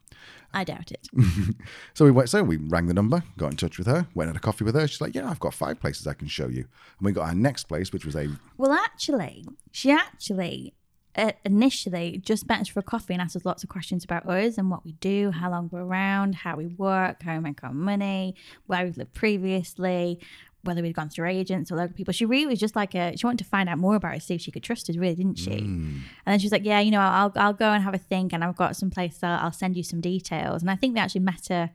I 0.53 0.65
doubt 0.65 0.91
it. 0.91 1.09
So 1.95 2.05
we 2.05 2.11
went. 2.11 2.29
So 2.29 2.43
we 2.43 2.57
rang 2.57 2.87
the 2.87 2.95
number, 2.95 3.23
got 3.37 3.51
in 3.51 3.57
touch 3.57 3.79
with 3.79 3.87
her, 3.87 4.07
went 4.15 4.29
had 4.29 4.37
a 4.37 4.41
coffee 4.41 4.65
with 4.65 4.75
her. 4.75 4.87
She's 4.87 5.01
like, 5.01 5.15
"Yeah, 5.15 5.29
I've 5.29 5.41
got 5.41 5.55
five 5.55 5.81
places 5.81 6.07
I 6.07 6.15
can 6.15 6.29
show 6.29 6.49
you." 6.49 6.67
And 6.99 7.03
we 7.03 7.13
got 7.13 7.29
our 7.29 7.35
next 7.35 7.65
place, 7.65 7.93
which 7.93 8.05
was 8.05 8.17
a 8.17 8.29
Well, 8.57 8.73
actually, 8.73 9.45
she 9.71 9.91
actually 9.91 10.75
Uh, 11.19 11.33
initially 11.45 12.23
just 12.25 12.49
met 12.49 12.61
us 12.61 12.69
for 12.69 12.79
a 12.79 12.83
coffee 12.83 13.13
and 13.13 13.21
asked 13.21 13.35
us 13.35 13.45
lots 13.45 13.65
of 13.65 13.69
questions 13.69 14.05
about 14.05 14.25
us 14.29 14.57
and 14.57 14.71
what 14.71 14.85
we 14.85 14.93
do, 14.93 15.33
how 15.33 15.51
long 15.51 15.69
we're 15.73 15.83
around, 15.83 16.33
how 16.33 16.55
we 16.55 16.67
work, 16.67 17.25
how 17.25 17.35
we 17.35 17.41
make 17.41 17.65
our 17.65 17.73
money, 17.73 18.37
where 18.67 18.85
we've 18.85 18.97
lived 18.97 19.13
previously, 19.15 20.21
whether 20.63 20.81
we'd 20.81 20.95
gone 20.95 21.09
through 21.09 21.29
agents 21.29 21.73
or 21.73 21.77
local 21.77 21.97
people. 21.97 22.13
She 22.13 22.25
really 22.25 22.47
was 22.47 22.61
just 22.61 22.77
like 22.77 22.95
a, 22.95 23.17
she 23.17 23.27
wanted 23.27 23.43
to 23.43 23.51
find 23.51 23.69
out 23.69 23.79
more 23.79 23.97
about 23.97 24.15
us, 24.15 24.27
see 24.27 24.37
if 24.37 24.43
she 24.43 24.53
could 24.53 24.63
trust 24.63 24.89
us, 24.89 24.97
really, 24.97 25.17
didn't 25.17 25.39
she? 25.39 25.59
Hmm. 25.59 25.99
And 26.25 26.27
then 26.27 26.39
she 26.39 26.47
was 26.47 26.53
like, 26.53 26.65
yeah, 26.65 26.79
you 26.79 26.93
know, 26.93 27.01
I'll, 27.01 27.33
I'll 27.35 27.53
go 27.53 27.73
and 27.73 27.83
have 27.83 27.95
a 27.95 27.99
think 27.99 28.33
and 28.33 28.45
I've 28.45 28.55
got 28.55 28.77
some 28.77 28.91
place, 28.91 29.19
I'll, 29.21 29.47
I'll 29.47 29.53
send 29.53 29.77
you 29.77 29.83
some 29.83 30.01
details. 30.01 30.63
And 30.63 30.71
I 30.71 30.77
think 30.77 30.95
we 30.95 31.01
actually 31.01 31.23
met 31.23 31.49
her 31.49 31.71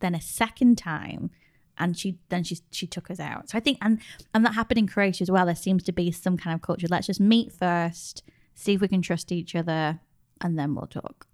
then 0.00 0.14
a 0.14 0.20
second 0.20 0.76
time 0.76 1.30
and 1.78 1.98
she 1.98 2.18
then 2.28 2.44
she 2.44 2.58
she 2.70 2.86
took 2.86 3.10
us 3.10 3.18
out 3.18 3.48
so 3.50 3.58
i 3.58 3.60
think 3.60 3.78
and 3.82 3.98
and 4.32 4.44
that 4.44 4.54
happened 4.54 4.78
in 4.78 4.86
croatia 4.86 5.22
as 5.22 5.30
well 5.30 5.46
there 5.46 5.56
seems 5.56 5.82
to 5.82 5.90
be 5.90 6.12
some 6.12 6.36
kind 6.36 6.54
of 6.54 6.62
culture 6.62 6.86
let's 6.88 7.06
just 7.06 7.20
meet 7.20 7.50
first 7.50 8.22
see 8.54 8.74
if 8.74 8.80
we 8.80 8.88
can 8.88 9.02
trust 9.02 9.32
each 9.32 9.54
other 9.54 10.00
and 10.40 10.58
then 10.58 10.74
we'll 10.74 10.86
talk 10.86 11.26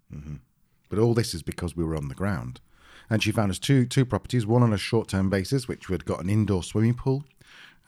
But 0.89 0.99
all 0.99 1.15
this 1.15 1.35
is 1.35 1.43
because 1.43 1.77
we 1.77 1.85
were 1.85 1.97
on 1.97 2.09
the 2.09 2.15
ground. 2.15 2.61
And 3.09 3.23
she 3.23 3.33
found 3.33 3.51
us 3.51 3.59
two 3.59 3.87
two 3.87 4.05
properties, 4.05 4.47
one 4.47 4.63
on 4.63 4.73
a 4.73 4.79
short 4.79 5.09
term 5.09 5.31
basis, 5.31 5.67
which 5.69 5.89
we'd 5.89 6.05
got 6.05 6.23
an 6.23 6.29
indoor 6.31 6.63
swimming 6.63 6.95
pool, 6.95 7.25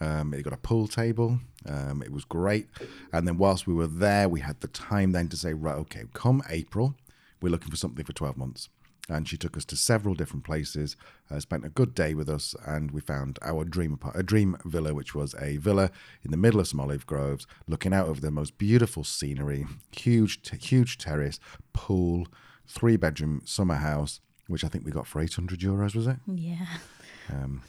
Um, 0.01 0.35
it 0.35 0.43
got 0.43 0.53
a 0.53 0.57
pool 0.57 0.89
table. 0.89 1.39
Um, 1.67 2.03
it 2.03 2.11
was 2.11 2.25
great. 2.25 2.67
And 3.13 3.27
then 3.27 3.39
whilst 3.39 3.67
we 3.69 3.75
were 3.75 3.87
there, 3.87 4.29
we 4.29 4.41
had 4.41 4.61
the 4.61 4.69
time 4.69 5.13
then 5.13 5.29
to 5.29 5.37
say, 5.37 5.53
right, 5.53 5.77
okay, 5.77 6.05
come 6.13 6.43
April, 6.49 6.95
we're 7.41 7.51
looking 7.51 7.71
for 7.71 7.77
something 7.77 8.05
for 8.05 8.13
12 8.13 8.37
months. 8.37 8.69
And 9.09 9.29
she 9.29 9.37
took 9.37 9.57
us 9.57 9.65
to 9.67 9.77
several 9.77 10.15
different 10.15 10.45
places, 10.45 10.97
uh, 11.29 11.41
spent 11.41 11.65
a 11.65 11.69
good 11.69 11.93
day 11.95 12.15
with 12.15 12.29
us, 12.29 12.55
and 12.65 12.93
we 12.93 13.01
found 13.01 13.39
our 13.43 13.65
dream 13.65 13.95
apart- 13.95 14.17
a 14.17 14.23
dream 14.23 14.57
villa, 14.65 14.95
which 14.95 15.13
was 15.15 15.35
a 15.41 15.57
villa 15.57 15.91
in 16.23 16.31
the 16.31 16.37
middle 16.37 16.61
of 16.61 16.69
some 16.69 16.79
olive 16.79 17.05
groves, 17.05 17.47
looking 17.67 17.93
out 17.93 18.07
over 18.07 18.21
the 18.21 18.31
most 18.31 18.59
beautiful 18.59 19.03
scenery, 19.03 19.67
huge, 19.91 20.43
t- 20.43 20.57
huge 20.57 20.99
terrace, 20.99 21.41
pool, 21.73 22.29
three 22.67 22.97
bedroom 22.97 23.43
summer 23.45 23.75
house, 23.75 24.21
which 24.47 24.63
I 24.65 24.69
think 24.69 24.85
we 24.85 24.93
got 24.93 25.09
for 25.09 25.21
800 25.21 25.59
euros, 25.61 25.97
was 25.97 26.07
it? 26.07 26.19
Yeah. 26.27 26.67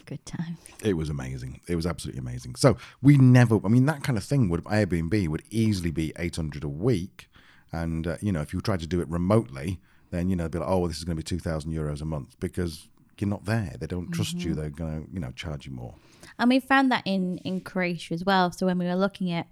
Good 0.06 0.26
time. 0.26 0.58
It 0.84 0.98
was 0.98 1.10
amazing. 1.10 1.62
It 1.67 1.76
was 1.76 1.86
absolutely 1.86 2.19
amazing. 2.19 2.56
So 2.56 2.78
we 3.02 3.17
never, 3.17 3.60
I 3.63 3.69
mean, 3.69 3.86
that 3.86 4.04
kind 4.04 4.17
of 4.17 4.24
thing 4.24 4.50
would 4.50 4.63
Airbnb 4.65 5.28
would 5.30 5.43
easily 5.50 5.91
be 5.91 6.12
800 6.17 6.63
a 6.63 6.69
week. 6.69 7.30
And, 7.72 8.06
uh, 8.06 8.17
you 8.22 8.32
know, 8.32 8.41
if 8.41 8.54
you 8.54 8.62
tried 8.62 8.82
to 8.82 8.88
do 8.88 9.00
it 9.02 9.08
remotely, 9.08 9.80
then, 10.13 10.30
you 10.30 10.36
know, 10.36 10.43
they'll 10.43 10.62
be 10.62 10.65
like, 10.65 10.69
oh, 10.69 10.80
well, 10.80 10.88
this 10.88 10.97
is 10.97 11.04
going 11.04 11.17
to 11.17 11.19
be 11.19 11.23
2,000 11.23 11.71
euros 11.71 12.02
a 12.02 12.06
month 12.06 12.39
because 12.39 12.88
you're 13.19 13.30
not 13.30 13.45
there. 13.45 13.73
They 13.80 13.88
don't 13.88 14.12
trust 14.12 14.36
you. 14.36 14.52
Mm-hmm. 14.52 14.60
They're 14.60 14.69
going 14.69 15.06
to, 15.06 15.13
you 15.13 15.19
know, 15.19 15.32
charge 15.32 15.65
you 15.65 15.71
more. 15.71 15.95
And 16.39 16.49
we 16.49 16.60
found 16.60 16.91
that 16.91 17.04
in 17.06 17.38
in 17.39 17.62
Croatia 17.62 18.13
as 18.13 18.23
well. 18.23 18.52
So 18.52 18.65
when 18.65 18.78
we 18.78 18.86
were 18.86 18.95
looking 18.95 19.32
at 19.32 19.47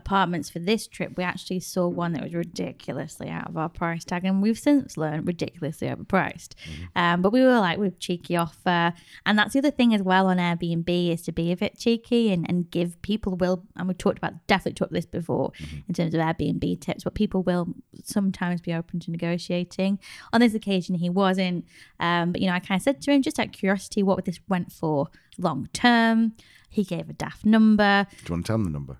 apartments 0.00 0.50
for 0.50 0.58
this 0.58 0.86
trip, 0.86 1.16
we 1.16 1.24
actually 1.24 1.60
saw 1.60 1.86
one 1.86 2.12
that 2.12 2.22
was 2.22 2.34
ridiculously 2.34 3.28
out 3.28 3.48
of 3.48 3.56
our 3.56 3.68
price 3.68 4.04
tag, 4.04 4.24
and 4.24 4.42
we've 4.42 4.58
since 4.58 4.96
learned 4.96 5.26
ridiculously 5.26 5.88
overpriced. 5.88 6.54
Um, 6.96 7.22
but 7.22 7.32
we 7.32 7.42
were 7.42 7.58
like 7.60 7.78
with 7.78 7.98
cheeky 7.98 8.36
offer, 8.36 8.92
and 9.26 9.38
that's 9.38 9.52
the 9.52 9.58
other 9.60 9.70
thing 9.70 9.94
as 9.94 10.02
well 10.02 10.26
on 10.26 10.38
Airbnb 10.38 11.12
is 11.12 11.22
to 11.22 11.32
be 11.32 11.52
a 11.52 11.56
bit 11.56 11.78
cheeky 11.78 12.32
and, 12.32 12.48
and 12.48 12.70
give 12.70 13.00
people 13.02 13.36
will. 13.36 13.64
And 13.76 13.88
we 13.88 13.94
talked 13.94 14.18
about 14.18 14.46
definitely 14.46 14.74
talked 14.74 14.92
this 14.92 15.06
before 15.06 15.52
in 15.88 15.94
terms 15.94 16.14
of 16.14 16.20
Airbnb 16.20 16.80
tips, 16.80 17.04
but 17.04 17.14
people 17.14 17.42
will 17.42 17.68
sometimes 18.02 18.60
be 18.60 18.74
open 18.74 19.00
to 19.00 19.10
negotiating. 19.10 19.98
On 20.32 20.40
this 20.40 20.54
occasion, 20.54 20.94
he 20.96 21.10
wasn't. 21.10 21.66
Um, 21.98 22.32
but 22.32 22.40
you 22.40 22.46
know, 22.48 22.54
I 22.54 22.60
kind 22.60 22.78
of 22.78 22.82
said 22.82 23.00
to 23.02 23.12
him 23.12 23.22
just 23.22 23.38
out 23.38 23.46
of 23.46 23.52
curiosity, 23.52 24.02
what 24.02 24.16
would 24.16 24.24
this 24.24 24.40
went 24.48 24.72
for 24.72 25.08
long 25.38 25.68
term? 25.72 26.32
He 26.68 26.84
gave 26.84 27.10
a 27.10 27.12
daft 27.12 27.44
number. 27.44 28.06
Do 28.10 28.16
you 28.28 28.34
want 28.34 28.46
to 28.46 28.50
tell 28.50 28.58
them 28.58 28.64
the 28.64 28.70
number? 28.70 28.98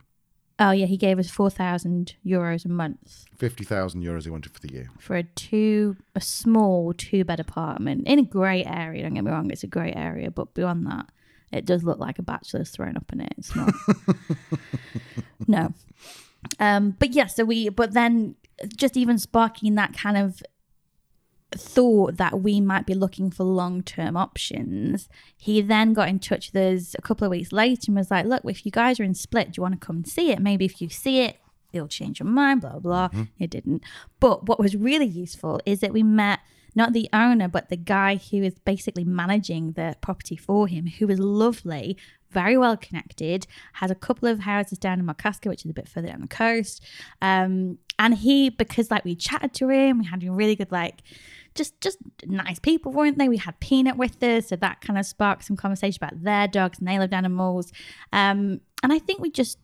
Oh 0.61 0.73
yeah, 0.73 0.87
he 0.87 0.97
gave 0.99 1.19
us 1.19 1.31
four 1.31 1.49
thousand 1.51 2.15
euros 2.25 2.65
a 2.67 2.69
month 2.69 3.25
50,000 3.39 4.03
euros 4.03 4.25
he 4.25 4.31
wanted 4.31 4.53
for 4.53 4.61
the 4.61 4.71
year. 4.73 4.91
for 4.99 5.17
a 5.17 5.23
two 5.23 5.97
a 6.15 6.21
small 6.21 6.93
two 6.93 7.25
bed 7.25 7.41
apartment 7.41 8.07
in 8.07 8.19
a 8.19 8.23
great 8.23 8.67
area. 8.67 9.03
Don't 9.03 9.15
get 9.15 9.25
me 9.25 9.31
wrong, 9.31 9.51
it's 9.51 9.65
a 9.65 9.67
great 9.67 9.97
area, 9.97 10.31
but 10.31 10.53
beyond 10.55 10.87
that, 10.87 11.07
it 11.51 11.65
does 11.65 11.83
look 11.83 11.99
like 11.99 12.19
a 12.19 12.23
bachelor's 12.23 12.71
thrown 12.71 12.97
up 12.97 13.11
in 13.13 13.23
it. 13.23 13.33
It's 13.39 13.57
not. 13.57 13.73
no. 15.49 15.73
Um, 16.59 16.97
but 16.99 17.11
yeah, 17.15 17.27
so 17.27 17.45
we 17.45 17.71
but 17.71 17.93
then 17.95 18.37
just 18.77 18.97
even 18.97 19.19
sparking 19.19 19.75
that 19.77 19.95
kind 19.97 20.17
of 20.19 20.43
thought 21.53 22.17
that 22.17 22.41
we 22.41 22.61
might 22.61 22.87
be 22.87 22.95
looking 22.95 23.31
for 23.31 23.45
long 23.45 23.83
term 23.83 24.17
options, 24.17 25.09
he 25.37 25.61
then 25.61 25.93
got 25.93 26.09
in 26.09 26.19
touch 26.19 26.53
with 26.53 26.79
us 26.79 26.95
a 26.99 27.03
couple 27.03 27.25
of 27.25 27.31
weeks 27.31 27.53
later 27.53 27.85
and 27.89 27.97
was 27.97 28.11
like, 28.11 28.27
Look, 28.27 28.43
if 28.45 28.65
you 28.65 28.73
guys 28.73 29.01
are 29.01 29.05
in 29.05 29.15
Split, 29.15 29.49
do 29.49 29.59
you 29.59 29.63
want 29.63 29.81
to 29.81 29.85
come 29.85 29.97
and 29.97 30.09
see 30.09 30.31
it? 30.31 30.41
Maybe 30.41 30.65
if 30.65 30.81
you 30.81 30.89
see 30.89 31.21
it, 31.23 31.39
it'll 31.73 31.89
change 31.89 32.21
your 32.21 32.29
mind, 32.29 32.61
blah, 32.61 32.79
blah, 32.79 33.09
blah. 33.09 33.25
It 33.39 33.51
didn't. 33.51 33.83
But 34.19 34.47
what 34.47 34.59
was 34.59 34.77
really 34.77 35.07
useful 35.07 35.61
is 35.67 35.81
that 35.81 35.93
we 35.93 36.03
met 36.03 36.41
not 36.75 36.93
the 36.93 37.09
owner, 37.13 37.49
but 37.49 37.69
the 37.69 37.77
guy 37.77 38.17
who 38.17 38.43
is 38.43 38.59
basically 38.61 39.05
managing 39.05 39.73
the 39.73 39.97
property 40.01 40.37
for 40.37 40.69
him, 40.69 40.87
who 40.87 41.07
was 41.07 41.19
lovely, 41.19 41.97
very 42.31 42.57
well 42.57 42.77
connected, 42.77 43.47
has 43.75 43.91
a 43.91 43.95
couple 43.95 44.29
of 44.29 44.41
houses 44.41 44.79
down 44.79 45.01
in 45.01 45.07
Makarska, 45.07 45.49
which 45.49 45.65
is 45.65 45.71
a 45.71 45.75
bit 45.75 45.89
further 45.89 46.09
down 46.09 46.21
the 46.21 46.29
coast. 46.29 46.83
Um, 47.21 47.79
and 47.99 48.15
he, 48.15 48.51
because 48.51 48.91
like 48.91 49.05
we 49.05 49.15
chatted 49.15 49.53
to 49.55 49.69
him, 49.69 49.99
we 49.99 50.07
had 50.07 50.23
a 50.23 50.31
really 50.31 50.57
good 50.57 50.73
like 50.73 51.03
just 51.55 51.81
just 51.81 51.99
nice 52.27 52.59
people, 52.59 52.93
weren't 52.93 53.19
they? 53.19 53.29
We 53.29 53.37
had 53.37 53.59
Peanut 53.61 53.97
with 53.97 54.23
us, 54.23 54.49
so 54.49 54.57
that 54.57 54.81
kind 54.81 54.99
of 54.99 55.07
sparked 55.07 55.45
some 55.45 55.57
conversation 55.57 55.99
about 56.03 56.23
their 56.23 56.49
dogs 56.49 56.79
and 56.79 56.89
they 56.89 56.99
lived 56.99 57.13
animals. 57.13 57.73
Um, 58.13 58.61
and 58.83 58.93
I 58.93 58.99
think 58.99 59.21
we 59.21 59.31
just 59.31 59.59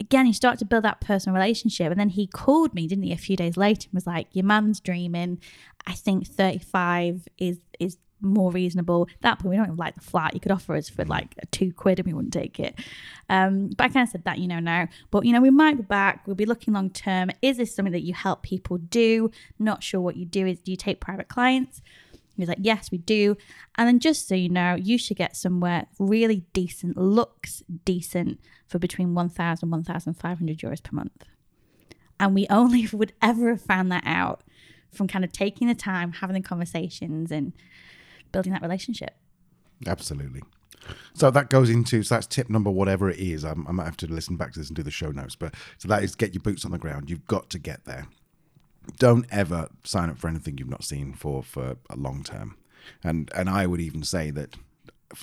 again, 0.00 0.26
you 0.26 0.32
start 0.32 0.58
to 0.58 0.64
build 0.64 0.84
that 0.84 1.00
personal 1.00 1.38
relationship. 1.38 1.90
And 1.90 2.00
then 2.00 2.08
he 2.08 2.26
called 2.26 2.74
me, 2.74 2.86
didn't 2.86 3.04
he, 3.04 3.12
a 3.12 3.18
few 3.18 3.36
days 3.36 3.56
later 3.56 3.86
and 3.86 3.94
was 3.94 4.06
like, 4.06 4.28
Your 4.32 4.46
man's 4.46 4.80
dreaming. 4.80 5.38
I 5.86 5.92
think 5.92 6.26
35 6.26 7.28
is 7.38 7.58
is 7.78 7.98
more 8.20 8.50
reasonable. 8.50 9.08
At 9.16 9.22
that 9.22 9.38
point, 9.38 9.50
we 9.50 9.56
don't 9.56 9.66
even 9.66 9.76
like 9.76 9.94
the 9.94 10.00
flat. 10.00 10.34
You 10.34 10.40
could 10.40 10.52
offer 10.52 10.74
us 10.74 10.88
for 10.88 11.04
like 11.04 11.34
two 11.50 11.72
quid 11.72 11.98
and 11.98 12.06
we 12.06 12.12
wouldn't 12.12 12.32
take 12.32 12.58
it. 12.60 12.78
Um, 13.28 13.68
but 13.76 13.84
I 13.84 13.88
kind 13.88 14.04
of 14.04 14.10
said 14.10 14.24
that, 14.24 14.38
you 14.38 14.48
know, 14.48 14.60
now. 14.60 14.88
But, 15.10 15.24
you 15.24 15.32
know, 15.32 15.40
we 15.40 15.50
might 15.50 15.76
be 15.76 15.82
back. 15.82 16.26
We'll 16.26 16.36
be 16.36 16.46
looking 16.46 16.74
long 16.74 16.90
term. 16.90 17.30
Is 17.42 17.56
this 17.56 17.74
something 17.74 17.92
that 17.92 18.02
you 18.02 18.14
help 18.14 18.42
people 18.42 18.78
do? 18.78 19.30
Not 19.58 19.82
sure 19.82 20.00
what 20.00 20.16
you 20.16 20.26
do. 20.26 20.46
Is 20.46 20.60
do 20.60 20.70
you 20.70 20.76
take 20.76 21.00
private 21.00 21.28
clients? 21.28 21.82
He 22.36 22.42
was 22.42 22.48
like, 22.48 22.58
Yes, 22.60 22.90
we 22.90 22.98
do. 22.98 23.36
And 23.76 23.86
then 23.86 23.98
just 23.98 24.28
so 24.28 24.34
you 24.34 24.48
know, 24.48 24.74
you 24.74 24.98
should 24.98 25.16
get 25.16 25.36
somewhere 25.36 25.86
really 25.98 26.44
decent, 26.52 26.96
looks 26.96 27.62
decent 27.84 28.40
for 28.66 28.78
between 28.78 29.14
1,000 29.14 29.66
and 29.66 29.70
1,500 29.70 30.58
euros 30.58 30.82
per 30.82 30.94
month. 30.94 31.24
And 32.18 32.34
we 32.34 32.46
only 32.48 32.86
would 32.92 33.12
ever 33.20 33.50
have 33.50 33.62
found 33.62 33.90
that 33.92 34.04
out 34.06 34.42
from 34.92 35.06
kind 35.06 35.24
of 35.24 35.32
taking 35.32 35.68
the 35.68 35.74
time, 35.74 36.12
having 36.12 36.34
the 36.34 36.40
conversations, 36.40 37.30
and 37.30 37.52
building 38.32 38.52
that 38.52 38.62
relationship. 38.62 39.16
Absolutely. 39.86 40.42
So 41.14 41.30
that 41.30 41.50
goes 41.50 41.70
into 41.70 42.02
so 42.02 42.14
that's 42.14 42.26
tip 42.26 42.48
number 42.48 42.70
whatever 42.70 43.10
it 43.10 43.18
is. 43.18 43.44
I'm, 43.44 43.66
I 43.66 43.72
might 43.72 43.84
have 43.84 43.96
to 43.98 44.06
listen 44.06 44.36
back 44.36 44.52
to 44.52 44.58
this 44.58 44.68
and 44.68 44.76
do 44.76 44.82
the 44.82 44.90
show 44.90 45.10
notes, 45.10 45.36
but 45.36 45.54
so 45.78 45.88
that 45.88 46.02
is 46.02 46.14
get 46.14 46.34
your 46.34 46.42
boots 46.42 46.64
on 46.64 46.70
the 46.70 46.78
ground. 46.78 47.10
You've 47.10 47.26
got 47.26 47.50
to 47.50 47.58
get 47.58 47.84
there. 47.84 48.06
Don't 48.98 49.26
ever 49.30 49.68
sign 49.84 50.08
up 50.10 50.18
for 50.18 50.28
anything 50.28 50.58
you've 50.58 50.68
not 50.68 50.84
seen 50.84 51.12
for 51.12 51.42
for 51.42 51.76
a 51.90 51.96
long 51.96 52.24
term, 52.24 52.56
and 53.04 53.30
and 53.34 53.48
I 53.48 53.66
would 53.66 53.80
even 53.80 54.02
say 54.02 54.30
that 54.30 54.56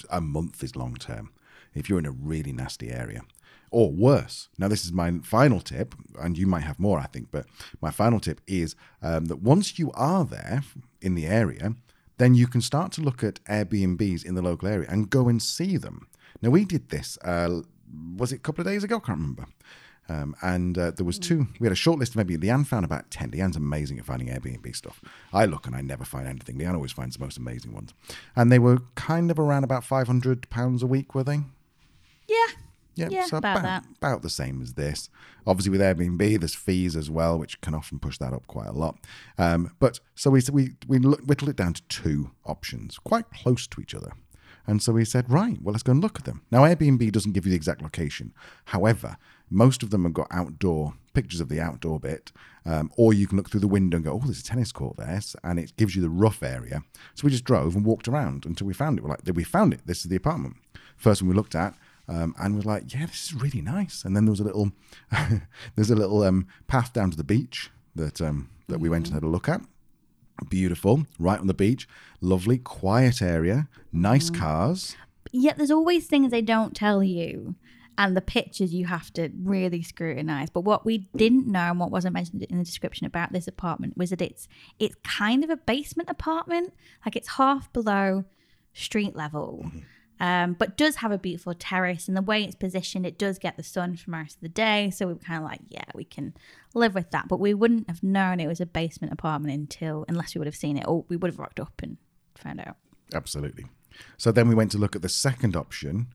a 0.10 0.22
month 0.22 0.64
is 0.64 0.76
long 0.76 0.96
term 0.96 1.32
if 1.74 1.90
you're 1.90 2.00
in 2.00 2.06
a 2.06 2.12
really 2.12 2.52
nasty 2.52 2.92
area. 2.92 3.22
Or 3.70 3.92
worse. 3.92 4.48
Now, 4.58 4.70
this 4.70 4.86
is 4.86 4.94
my 4.94 5.20
final 5.24 5.60
tip, 5.60 5.94
and 6.22 6.38
you 6.38 6.48
might 6.48 6.64
have 6.64 6.80
more, 6.80 7.00
I 7.00 7.06
think, 7.08 7.28
but 7.32 7.46
my 7.82 7.92
final 7.92 8.22
tip 8.22 8.40
is 8.48 8.76
um, 9.02 9.26
that 9.26 9.42
once 9.42 9.78
you 9.78 9.92
are 9.92 10.24
there 10.24 10.64
in 11.02 11.16
the 11.16 11.26
area, 11.26 11.76
then 12.18 12.36
you 12.36 12.48
can 12.48 12.62
start 12.62 12.92
to 12.94 13.02
look 13.02 13.24
at 13.24 13.44
Airbnbs 13.46 14.26
in 14.26 14.36
the 14.36 14.42
local 14.42 14.68
area 14.68 14.88
and 14.90 15.10
go 15.10 15.28
and 15.28 15.42
see 15.42 15.78
them. 15.78 16.08
Now, 16.42 16.50
we 16.50 16.66
did 16.66 16.90
this, 16.90 17.18
uh, 17.24 17.62
was 18.16 18.32
it 18.32 18.38
a 18.38 18.40
couple 18.40 18.62
of 18.62 18.68
days 18.68 18.84
ago? 18.84 18.98
I 18.98 19.00
can't 19.00 19.20
remember. 19.20 19.46
Um, 20.10 20.36
and 20.42 20.78
uh, 20.78 20.92
there 20.92 21.06
was 21.06 21.20
two. 21.20 21.48
We 21.60 21.66
had 21.66 21.74
a 21.74 21.76
short 21.76 22.00
list. 22.00 22.16
Maybe 22.16 22.38
Leanne 22.38 22.66
found 22.66 22.86
about 22.86 23.12
ten. 23.12 23.32
Leanne's 23.32 23.58
amazing 23.58 24.00
at 24.00 24.06
finding 24.06 24.30
Airbnb 24.30 24.74
stuff. 24.74 25.02
I 25.34 25.46
look 25.46 25.68
and 25.68 25.76
I 25.76 25.82
never 25.82 26.06
find 26.06 26.28
anything. 26.28 26.58
Leanne 26.58 26.76
always 26.76 26.94
finds 26.94 27.18
the 27.18 27.24
most 27.24 27.38
amazing 27.38 27.74
ones. 27.74 27.94
And 28.34 28.50
they 28.50 28.60
were 28.60 28.80
kind 28.96 29.30
of 29.30 29.38
around 29.38 29.66
about 29.66 29.84
five 29.84 30.08
hundred 30.08 30.50
pounds 30.50 30.82
a 30.82 30.88
week, 30.88 31.14
were 31.14 31.26
they? 31.26 31.42
Yeah. 32.28 32.48
Yeah, 32.98 33.10
Yeah, 33.10 33.26
so 33.26 33.38
about 33.38 33.60
about, 33.60 33.84
that. 33.84 33.86
about 33.98 34.22
the 34.22 34.30
same 34.30 34.62
as 34.62 34.74
this. 34.74 35.10
Obviously, 35.46 35.72
with 35.72 35.82
Airbnb, 35.82 36.40
there's 36.40 36.56
fees 36.56 36.96
as 36.96 37.10
well, 37.10 37.38
which 37.40 37.62
can 37.62 37.74
often 37.74 38.00
push 38.00 38.18
that 38.18 38.34
up 38.34 38.48
quite 38.48 38.68
a 38.68 38.74
lot. 38.74 38.98
Um, 39.38 39.72
but 39.80 40.00
so 40.16 40.30
we 40.32 40.42
we 40.52 40.72
we 40.88 41.00
look- 41.00 41.22
whittled 41.26 41.50
it 41.50 41.56
down 41.56 41.74
to 41.74 41.82
two 41.84 42.32
options, 42.46 42.98
quite 43.00 43.30
close 43.32 43.68
to 43.68 43.82
each 43.82 43.96
other. 43.96 44.12
And 44.70 44.84
so 44.84 44.92
we 44.92 45.06
said, 45.06 45.30
right, 45.32 45.58
well, 45.62 45.72
let's 45.72 45.84
go 45.84 45.94
and 45.94 46.02
look 46.02 46.20
at 46.20 46.26
them. 46.26 46.42
Now, 46.52 46.64
Airbnb 46.64 47.10
doesn't 47.14 47.32
give 47.32 47.46
you 47.46 47.52
the 47.52 47.56
exact 47.56 47.82
location. 47.82 48.34
However, 48.66 49.16
most 49.50 49.82
of 49.82 49.92
them 49.92 50.04
have 50.04 50.12
got 50.14 50.28
outdoor 50.30 50.96
pictures 51.14 51.40
of 51.40 51.48
the 51.48 51.62
outdoor 51.62 52.02
bit, 52.02 52.34
um, 52.66 52.92
or 52.98 53.14
you 53.14 53.28
can 53.28 53.38
look 53.38 53.50
through 53.50 53.62
the 53.62 53.68
window 53.68 53.96
and 53.96 54.04
go, 54.04 54.12
oh, 54.12 54.26
there's 54.26 54.42
a 54.42 54.44
tennis 54.44 54.74
court 54.74 54.98
there, 54.98 55.22
and 55.46 55.58
it 55.58 55.74
gives 55.78 55.96
you 55.96 56.02
the 56.02 56.10
rough 56.10 56.44
area. 56.44 56.84
So 57.16 57.24
we 57.24 57.32
just 57.32 57.46
drove 57.46 57.78
and 57.78 57.86
walked 57.86 58.10
around 58.10 58.46
until 58.46 58.68
we 58.68 58.74
found 58.74 58.98
it. 59.00 59.04
We're 59.04 59.12
like, 59.12 59.22
we 59.34 59.46
found 59.46 59.74
it. 59.74 59.80
This 59.86 60.00
is 60.00 60.10
the 60.10 60.18
apartment. 60.18 60.58
First 60.98 61.22
one 61.22 61.30
we 61.30 61.36
looked 61.36 61.56
at, 61.56 61.74
um, 62.08 62.34
and 62.40 62.56
was 62.56 62.66
like, 62.66 62.94
yeah, 62.94 63.06
this 63.06 63.26
is 63.26 63.34
really 63.34 63.62
nice. 63.62 64.04
And 64.06 64.16
then 64.16 64.26
there 64.26 64.32
was 64.32 64.40
a 64.40 64.46
little, 64.46 64.72
there's 65.76 65.92
a 65.92 65.96
little 65.96 66.24
um, 66.24 66.48
path 66.68 66.94
down 66.94 67.12
to 67.12 67.18
the 67.18 67.24
beach 67.24 67.70
that 67.96 68.22
um, 68.22 68.50
that 68.68 68.80
we 68.80 68.90
went 68.90 69.08
and 69.08 69.14
had 69.14 69.24
a 69.24 69.28
look 69.28 69.50
at. 69.50 69.62
Beautiful, 70.50 71.06
right 71.18 71.40
on 71.40 71.48
the 71.48 71.54
beach, 71.54 71.88
lovely, 72.22 72.60
quiet 72.60 73.22
area, 73.22 73.68
nice 73.92 74.30
cars. 74.30 74.96
Yet 75.32 75.58
there's 75.58 75.72
always 75.72 76.06
things 76.06 76.32
they 76.32 76.44
don't 76.44 76.76
tell 76.76 77.04
you. 77.04 77.56
And 77.98 78.16
the 78.16 78.22
pictures 78.22 78.76
you 78.76 78.86
have 78.86 79.12
to 79.14 79.32
really 79.42 79.82
scrutinize. 79.82 80.52
But 80.52 80.62
what 80.62 80.86
we 80.86 81.10
didn't 81.16 81.48
know 81.48 81.72
and 81.72 81.80
what 81.80 81.90
wasn't 81.90 82.14
mentioned 82.14 82.44
in 82.44 82.60
the 82.60 82.64
description 82.64 83.08
about 83.08 83.34
this 83.34 83.48
apartment 83.48 83.98
was 83.98 84.12
that 84.12 84.22
it's 84.22 84.48
it's 84.78 84.96
kind 85.04 85.44
of 85.44 85.50
a 85.50 85.58
basement 85.58 86.08
apartment. 86.08 86.74
Like 87.04 87.16
it's 87.16 87.30
half 87.30 87.74
below 87.74 88.26
street 88.74 89.16
level. 89.16 89.72
Um, 90.20 90.54
but 90.54 90.78
does 90.78 90.98
have 90.98 91.12
a 91.12 91.18
beautiful 91.18 91.54
terrace 91.54 92.08
and 92.08 92.18
the 92.18 92.22
way 92.24 92.44
it's 92.44 92.56
positioned, 92.56 93.06
it 93.06 93.20
does 93.20 93.38
get 93.38 93.56
the 93.56 93.64
sun 93.64 93.96
for 93.96 94.10
most 94.10 94.36
of 94.36 94.42
the 94.42 94.50
day. 94.50 94.90
So 94.90 95.08
we 95.08 95.14
were 95.14 95.20
kind 95.20 95.44
of 95.44 95.50
like, 95.50 95.62
yeah, 95.70 95.84
we 95.94 96.04
can 96.06 96.34
live 96.74 96.96
with 96.96 97.12
that. 97.12 97.28
But 97.28 97.40
we 97.40 97.54
wouldn't 97.54 97.88
have 97.90 98.02
known 98.02 98.40
it 98.40 98.48
was 98.48 98.60
a 98.60 98.66
basement 98.66 99.14
apartment 99.14 99.54
until 99.54 100.06
unless 100.08 100.34
we 100.34 100.40
would 100.40 100.48
have 100.48 100.56
seen 100.56 100.78
it 100.78 100.86
or 100.88 101.06
we 101.08 101.18
would 101.18 101.30
have 101.32 101.40
rocked 101.40 101.60
up 101.60 101.80
and 101.84 101.98
found 102.36 102.60
out. 102.62 102.78
Absolutely. 103.14 103.66
So 104.18 104.32
then 104.32 104.48
we 104.48 104.56
went 104.56 104.72
to 104.72 104.78
look 104.78 104.96
at 104.96 105.02
the 105.02 105.10
second 105.10 105.56
option, 105.56 106.08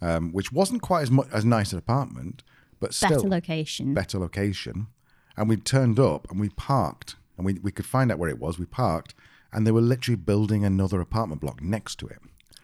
um, 0.00 0.32
which 0.32 0.52
wasn't 0.52 0.82
quite 0.82 1.02
as 1.02 1.10
much 1.10 1.28
as 1.32 1.44
nice 1.44 1.72
an 1.72 1.78
apartment, 1.78 2.42
but 2.80 2.92
still 2.94 3.10
Better 3.10 3.28
location. 3.28 3.94
better 3.94 4.18
location. 4.18 4.88
And 5.36 5.48
we 5.48 5.56
turned 5.56 5.98
up 5.98 6.30
and 6.30 6.38
we 6.40 6.48
parked, 6.50 7.16
and 7.36 7.44
we 7.44 7.54
we 7.54 7.72
could 7.72 7.86
find 7.86 8.12
out 8.12 8.18
where 8.18 8.28
it 8.28 8.38
was. 8.38 8.58
We 8.58 8.66
parked, 8.66 9.14
and 9.52 9.66
they 9.66 9.72
were 9.72 9.80
literally 9.80 10.16
building 10.16 10.64
another 10.64 11.00
apartment 11.00 11.40
block 11.40 11.62
next 11.62 11.96
to 12.00 12.06
it. 12.06 12.18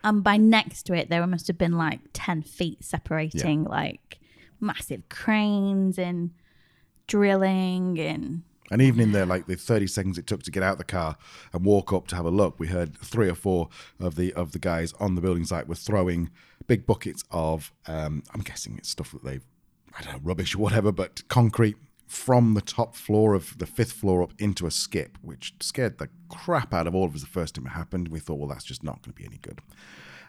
And 0.05 0.23
by 0.25 0.37
next 0.37 0.85
to 0.85 0.95
it, 0.95 1.11
there 1.11 1.27
must 1.27 1.47
have 1.47 1.59
been 1.59 1.77
like 1.77 2.01
10 2.13 2.43
feet 2.43 2.85
separating, 2.85 3.65
like 3.65 4.19
massive 4.61 5.09
cranes 5.09 5.99
and 5.99 6.31
drilling 7.07 7.99
and 7.99 8.43
And 8.71 8.81
even 8.81 9.01
in 9.01 9.13
there, 9.13 9.27
like 9.27 9.47
the 9.47 9.57
thirty 9.57 9.89
seconds 9.89 10.17
it 10.17 10.27
took 10.29 10.45
to 10.45 10.51
get 10.51 10.63
out 10.63 10.79
the 10.79 10.85
car 10.85 11.17
and 11.53 11.65
walk 11.65 11.93
up 11.93 12.07
to 12.09 12.17
have 12.17 12.25
a 12.25 12.31
look, 12.31 12.61
we 12.61 12.69
heard 12.69 12.97
three 12.99 13.29
or 13.29 13.35
four 13.35 13.69
of 13.99 14.15
the 14.15 14.33
of 14.35 14.53
the 14.53 14.61
guys 14.61 14.93
on 15.01 15.17
the 15.17 15.21
building 15.21 15.45
site 15.45 15.67
were 15.67 15.75
throwing 15.75 16.31
big 16.69 16.87
buckets 16.87 17.25
of, 17.33 17.73
um, 17.89 18.23
I'm 18.33 18.43
guessing 18.43 18.77
it's 18.79 18.89
stuff 18.89 19.11
that 19.11 19.25
they've, 19.25 19.45
I 19.99 20.03
don't 20.03 20.13
know, 20.13 20.21
rubbish 20.23 20.55
or 20.55 20.59
whatever, 20.59 20.93
but 20.93 21.27
concrete 21.27 21.77
from 22.11 22.55
the 22.55 22.61
top 22.61 22.97
floor 22.97 23.35
of 23.35 23.57
the 23.59 23.67
fifth 23.67 23.93
floor 23.93 24.21
up 24.21 24.33
into 24.37 24.67
a 24.67 24.71
skip, 24.71 25.17
which 25.23 25.55
scared 25.61 25.99
the 25.99 26.09
crap 26.29 26.75
out 26.75 26.89
of 26.89 26.95
all 26.95 27.05
of 27.05 27.15
us 27.15 27.21
the 27.21 27.27
first 27.29 27.55
time 27.55 27.67
it 27.67 27.71
happened. 27.71 28.09
We 28.09 28.19
thought, 28.19 28.35
well, 28.35 28.49
that's 28.49 28.65
just 28.65 28.83
not 28.83 29.01
going 29.01 29.13
to 29.15 29.17
be 29.17 29.25
any 29.25 29.39
good, 29.39 29.61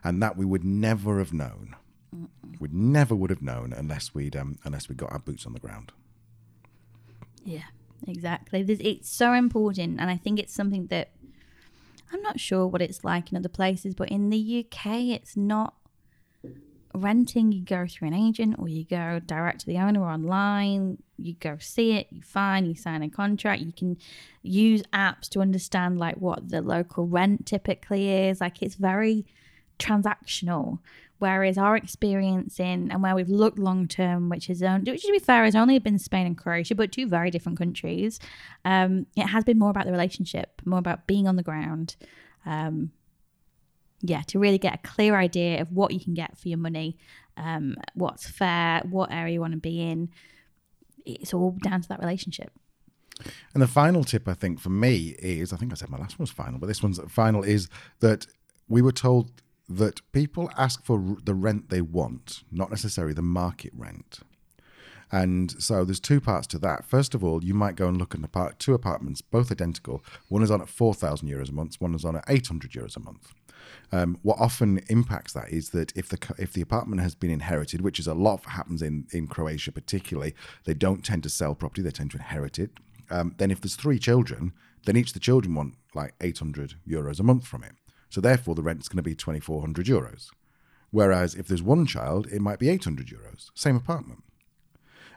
and 0.03 0.21
that 0.21 0.37
we 0.37 0.45
would 0.45 0.63
never 0.63 1.17
have 1.17 1.33
known. 1.33 1.75
We 2.59 2.69
never 2.71 3.15
would 3.15 3.31
have 3.31 3.41
known 3.41 3.73
unless 3.73 4.13
we'd 4.13 4.35
um, 4.35 4.59
unless 4.63 4.89
we 4.89 4.95
got 4.95 5.11
our 5.11 5.17
boots 5.17 5.47
on 5.47 5.53
the 5.53 5.59
ground. 5.59 5.91
Yeah, 7.43 7.63
exactly. 8.07 8.61
There's, 8.61 8.79
it's 8.79 9.09
so 9.09 9.33
important, 9.33 9.99
and 9.99 10.11
I 10.11 10.17
think 10.17 10.37
it's 10.37 10.53
something 10.53 10.85
that 10.87 11.09
I'm 12.13 12.21
not 12.21 12.39
sure 12.39 12.67
what 12.67 12.83
it's 12.83 13.03
like 13.03 13.31
in 13.31 13.37
other 13.39 13.49
places, 13.49 13.95
but 13.95 14.09
in 14.09 14.29
the 14.29 14.67
UK, 14.67 14.85
it's 15.09 15.35
not 15.35 15.73
renting. 16.93 17.51
You 17.51 17.63
go 17.63 17.85
through 17.87 18.09
an 18.09 18.13
agent, 18.13 18.55
or 18.59 18.67
you 18.67 18.85
go 18.85 19.19
direct 19.25 19.61
to 19.61 19.65
the 19.65 19.77
owner 19.77 20.03
online. 20.03 20.97
You 21.17 21.35
go 21.35 21.57
see 21.59 21.93
it, 21.93 22.07
you 22.09 22.21
find, 22.21 22.67
you 22.67 22.75
sign 22.75 23.03
a 23.03 23.09
contract. 23.09 23.61
You 23.61 23.71
can 23.71 23.97
use 24.41 24.81
apps 24.93 25.29
to 25.29 25.41
understand 25.41 25.99
like 25.99 26.17
what 26.17 26.49
the 26.49 26.61
local 26.61 27.07
rent 27.07 27.45
typically 27.45 28.09
is. 28.09 28.41
Like 28.41 28.61
it's 28.61 28.75
very 28.75 29.25
transactional. 29.79 30.79
Whereas 31.19 31.55
our 31.59 31.75
experience 31.75 32.59
in 32.59 32.91
and 32.91 33.03
where 33.03 33.13
we've 33.13 33.29
looked 33.29 33.59
long 33.59 33.87
term, 33.87 34.29
which 34.29 34.49
is 34.49 34.63
on, 34.63 34.83
which 34.85 35.03
to 35.03 35.11
be 35.11 35.19
fair 35.19 35.43
has 35.43 35.55
only 35.55 35.77
been 35.77 35.99
Spain 35.99 36.25
and 36.25 36.35
Croatia, 36.35 36.73
but 36.73 36.91
two 36.91 37.07
very 37.07 37.29
different 37.29 37.59
countries. 37.59 38.19
Um, 38.65 39.05
it 39.15 39.27
has 39.27 39.43
been 39.43 39.59
more 39.59 39.69
about 39.69 39.85
the 39.85 39.91
relationship, 39.91 40.63
more 40.65 40.79
about 40.79 41.05
being 41.05 41.27
on 41.27 41.35
the 41.35 41.43
ground. 41.43 41.95
Um, 42.43 42.91
yeah, 44.01 44.21
to 44.27 44.39
really 44.39 44.57
get 44.57 44.75
a 44.75 44.87
clear 44.87 45.15
idea 45.15 45.61
of 45.61 45.71
what 45.71 45.93
you 45.93 45.99
can 45.99 46.13
get 46.13 46.37
for 46.37 46.49
your 46.49 46.57
money, 46.57 46.97
um, 47.37 47.75
what's 47.93 48.27
fair, 48.27 48.81
what 48.89 49.11
area 49.11 49.33
you 49.33 49.41
want 49.41 49.53
to 49.53 49.59
be 49.59 49.81
in. 49.81 50.09
It's 51.05 51.33
all 51.33 51.57
down 51.63 51.81
to 51.81 51.89
that 51.89 51.99
relationship. 51.99 52.51
And 53.53 53.61
the 53.61 53.67
final 53.67 54.03
tip, 54.03 54.27
I 54.27 54.33
think, 54.33 54.59
for 54.59 54.69
me 54.69 55.15
is 55.19 55.53
I 55.53 55.57
think 55.57 55.71
I 55.71 55.75
said 55.75 55.89
my 55.89 55.97
last 55.97 56.17
one 56.17 56.23
was 56.23 56.31
final, 56.31 56.59
but 56.59 56.67
this 56.67 56.81
one's 56.81 56.99
final 57.09 57.43
is 57.43 57.69
that 57.99 58.25
we 58.67 58.81
were 58.81 58.91
told 58.91 59.31
that 59.69 60.01
people 60.11 60.49
ask 60.57 60.83
for 60.83 61.17
the 61.23 61.33
rent 61.33 61.69
they 61.69 61.81
want, 61.81 62.43
not 62.51 62.69
necessarily 62.69 63.13
the 63.13 63.21
market 63.21 63.71
rent. 63.75 64.19
And 65.11 65.51
so 65.61 65.83
there's 65.83 65.99
two 65.99 66.21
parts 66.21 66.47
to 66.47 66.59
that. 66.59 66.85
First 66.85 67.13
of 67.13 67.23
all, 67.23 67.43
you 67.43 67.53
might 67.53 67.75
go 67.75 67.87
and 67.87 67.97
look 67.97 68.15
at 68.15 68.59
two 68.59 68.73
apartments, 68.73 69.21
both 69.21 69.51
identical. 69.51 70.03
One 70.29 70.41
is 70.41 70.49
on 70.49 70.61
at 70.61 70.69
4,000 70.69 71.27
euros 71.27 71.49
a 71.49 71.53
month, 71.53 71.75
one 71.79 71.93
is 71.93 72.05
on 72.05 72.15
at 72.15 72.23
800 72.29 72.71
euros 72.71 72.95
a 72.95 73.01
month. 73.01 73.33
Um, 73.91 74.17
what 74.21 74.39
often 74.39 74.79
impacts 74.89 75.33
that 75.33 75.49
is 75.49 75.69
that 75.69 75.91
if 75.95 76.09
the 76.09 76.17
if 76.37 76.53
the 76.53 76.61
apartment 76.61 77.01
has 77.01 77.15
been 77.15 77.31
inherited, 77.31 77.81
which 77.81 77.99
is 77.99 78.07
a 78.07 78.13
lot 78.13 78.45
happens 78.45 78.81
in 78.81 79.07
in 79.11 79.27
Croatia 79.27 79.71
particularly, 79.71 80.33
they 80.65 80.73
don't 80.73 81.03
tend 81.03 81.23
to 81.23 81.29
sell 81.29 81.55
property; 81.55 81.81
they 81.81 81.91
tend 81.91 82.11
to 82.11 82.17
inherit 82.17 82.59
it. 82.59 82.71
Um, 83.09 83.35
then 83.37 83.51
if 83.51 83.59
there's 83.61 83.75
three 83.75 83.99
children, 83.99 84.53
then 84.85 84.95
each 84.95 85.09
of 85.09 85.13
the 85.13 85.19
children 85.19 85.53
want 85.55 85.75
like 85.93 86.13
800 86.21 86.75
euros 86.87 87.19
a 87.19 87.23
month 87.23 87.45
from 87.45 87.63
it. 87.63 87.73
So 88.09 88.21
therefore, 88.21 88.55
the 88.55 88.63
rent's 88.63 88.87
going 88.87 88.97
to 88.97 89.03
be 89.03 89.15
2,400 89.15 89.85
euros. 89.85 90.29
Whereas 90.89 91.35
if 91.35 91.47
there's 91.47 91.63
one 91.63 91.85
child, 91.85 92.27
it 92.27 92.41
might 92.41 92.59
be 92.59 92.69
800 92.69 93.07
euros, 93.07 93.49
same 93.55 93.75
apartment. 93.75 94.23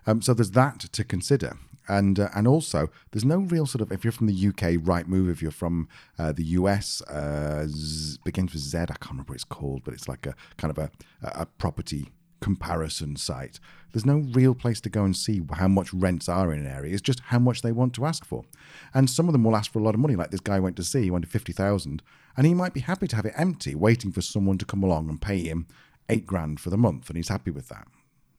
Um, 0.06 0.22
so 0.22 0.34
there's 0.34 0.52
that 0.52 0.80
to 0.80 1.04
consider, 1.04 1.56
and 1.88 2.18
uh, 2.18 2.28
and 2.34 2.46
also 2.46 2.90
there's 3.12 3.24
no 3.24 3.38
real 3.38 3.66
sort 3.66 3.82
of 3.82 3.92
if 3.92 4.04
you're 4.04 4.12
from 4.12 4.26
the 4.26 4.48
UK, 4.48 4.80
Rightmove. 4.80 5.30
If 5.30 5.42
you're 5.42 5.50
from 5.50 5.88
uh, 6.18 6.32
the 6.32 6.44
US, 6.44 7.02
uh, 7.02 7.66
Z, 7.68 8.18
begins 8.24 8.52
with 8.52 8.62
Z. 8.62 8.78
I 8.78 8.84
can't 8.86 9.10
remember 9.10 9.32
what 9.32 9.36
it's 9.36 9.44
called, 9.44 9.82
but 9.84 9.94
it's 9.94 10.08
like 10.08 10.26
a 10.26 10.34
kind 10.56 10.70
of 10.70 10.78
a 10.78 10.90
a 11.22 11.46
property 11.46 12.08
comparison 12.40 13.16
site. 13.16 13.58
There's 13.92 14.04
no 14.04 14.18
real 14.32 14.54
place 14.54 14.80
to 14.82 14.90
go 14.90 15.04
and 15.04 15.16
see 15.16 15.40
how 15.52 15.68
much 15.68 15.94
rents 15.94 16.28
are 16.28 16.52
in 16.52 16.60
an 16.60 16.66
area. 16.66 16.92
It's 16.92 17.00
just 17.00 17.20
how 17.20 17.38
much 17.38 17.62
they 17.62 17.72
want 17.72 17.94
to 17.94 18.04
ask 18.04 18.24
for, 18.24 18.44
and 18.92 19.08
some 19.08 19.28
of 19.28 19.32
them 19.32 19.44
will 19.44 19.56
ask 19.56 19.72
for 19.72 19.78
a 19.78 19.82
lot 19.82 19.94
of 19.94 20.00
money. 20.00 20.16
Like 20.16 20.30
this 20.30 20.40
guy 20.40 20.60
went 20.60 20.76
to 20.76 20.84
see, 20.84 21.02
he 21.04 21.10
wanted 21.10 21.30
fifty 21.30 21.52
thousand, 21.52 22.02
and 22.36 22.46
he 22.46 22.54
might 22.54 22.74
be 22.74 22.80
happy 22.80 23.06
to 23.08 23.16
have 23.16 23.26
it 23.26 23.34
empty, 23.36 23.74
waiting 23.74 24.12
for 24.12 24.20
someone 24.20 24.58
to 24.58 24.64
come 24.64 24.82
along 24.82 25.08
and 25.08 25.20
pay 25.20 25.38
him 25.38 25.66
eight 26.08 26.26
grand 26.26 26.60
for 26.60 26.70
the 26.70 26.76
month, 26.76 27.08
and 27.08 27.16
he's 27.16 27.28
happy 27.28 27.50
with 27.50 27.68
that. 27.68 27.86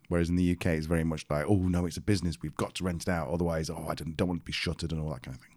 Whereas 0.08 0.30
in 0.30 0.36
the 0.36 0.52
UK, 0.52 0.68
it's 0.68 0.86
very 0.86 1.04
much 1.04 1.26
like, 1.30 1.46
oh 1.48 1.56
no, 1.56 1.86
it's 1.86 1.98
a 1.98 2.02
business. 2.02 2.38
We've 2.42 2.56
got 2.56 2.76
to 2.76 2.84
rent 2.84 3.04
it 3.04 3.10
out. 3.10 3.30
Otherwise, 3.30 3.70
oh, 3.70 3.88
I 3.90 3.96
don't, 3.96 4.16
don't 4.16 4.28
want 4.28 4.42
to 4.42 4.46
be 4.46 4.52
shuttered 4.52 4.92
and 4.92 5.02
all 5.02 5.10
that 5.10 5.24
kind 5.24 5.36
of 5.36 5.42
thing. 5.42 5.56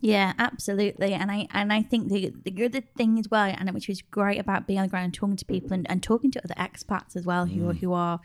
Yeah, 0.00 0.32
absolutely. 0.38 1.12
And 1.12 1.30
I 1.30 1.48
and 1.50 1.72
I 1.72 1.82
think 1.82 2.08
the 2.08 2.32
the 2.44 2.64
other 2.64 2.82
thing 2.96 3.18
as 3.18 3.28
well, 3.30 3.52
and 3.56 3.70
which 3.72 3.88
was 3.88 4.00
great 4.00 4.38
about 4.38 4.66
being 4.66 4.78
on 4.78 4.84
the 4.84 4.90
ground 4.90 5.04
and 5.06 5.14
talking 5.14 5.36
to 5.36 5.44
people 5.44 5.72
and, 5.72 5.90
and 5.90 6.02
talking 6.02 6.30
to 6.32 6.44
other 6.44 6.54
expats 6.54 7.16
as 7.16 7.26
well 7.26 7.46
who 7.46 7.62
mm. 7.62 7.78
who 7.78 7.92
are 7.92 8.20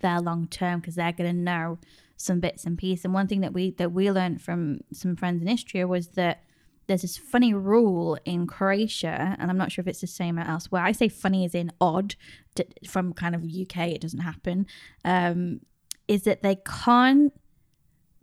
there 0.00 0.20
long 0.20 0.46
term 0.46 0.80
because 0.80 0.94
they're 0.94 1.12
going 1.12 1.30
to 1.30 1.38
know 1.38 1.78
some 2.16 2.40
bits 2.40 2.64
and 2.64 2.78
pieces. 2.78 3.04
And 3.04 3.14
one 3.14 3.26
thing 3.26 3.40
that 3.42 3.52
we 3.52 3.72
that 3.72 3.92
we 3.92 4.10
learned 4.10 4.40
from 4.40 4.80
some 4.92 5.16
friends 5.16 5.42
in 5.42 5.48
Istria 5.48 5.86
was 5.86 6.08
that 6.08 6.44
there's 6.88 7.02
this 7.02 7.18
funny 7.18 7.52
rule 7.54 8.18
in 8.24 8.46
Croatia, 8.46 9.36
and 9.38 9.50
I'm 9.50 9.58
not 9.58 9.70
sure 9.70 9.82
if 9.82 9.86
it's 9.86 10.00
the 10.00 10.06
same 10.06 10.38
elsewhere. 10.38 10.82
I 10.82 10.92
say 10.92 11.08
funny 11.08 11.44
as 11.44 11.54
in 11.54 11.70
odd 11.80 12.16
d- 12.54 12.64
from 12.88 13.12
kind 13.12 13.34
of 13.34 13.44
UK. 13.44 13.88
It 13.88 14.00
doesn't 14.00 14.20
happen. 14.20 14.66
Um, 15.04 15.60
is 16.08 16.22
that 16.22 16.42
they 16.42 16.56
can't 16.56 17.32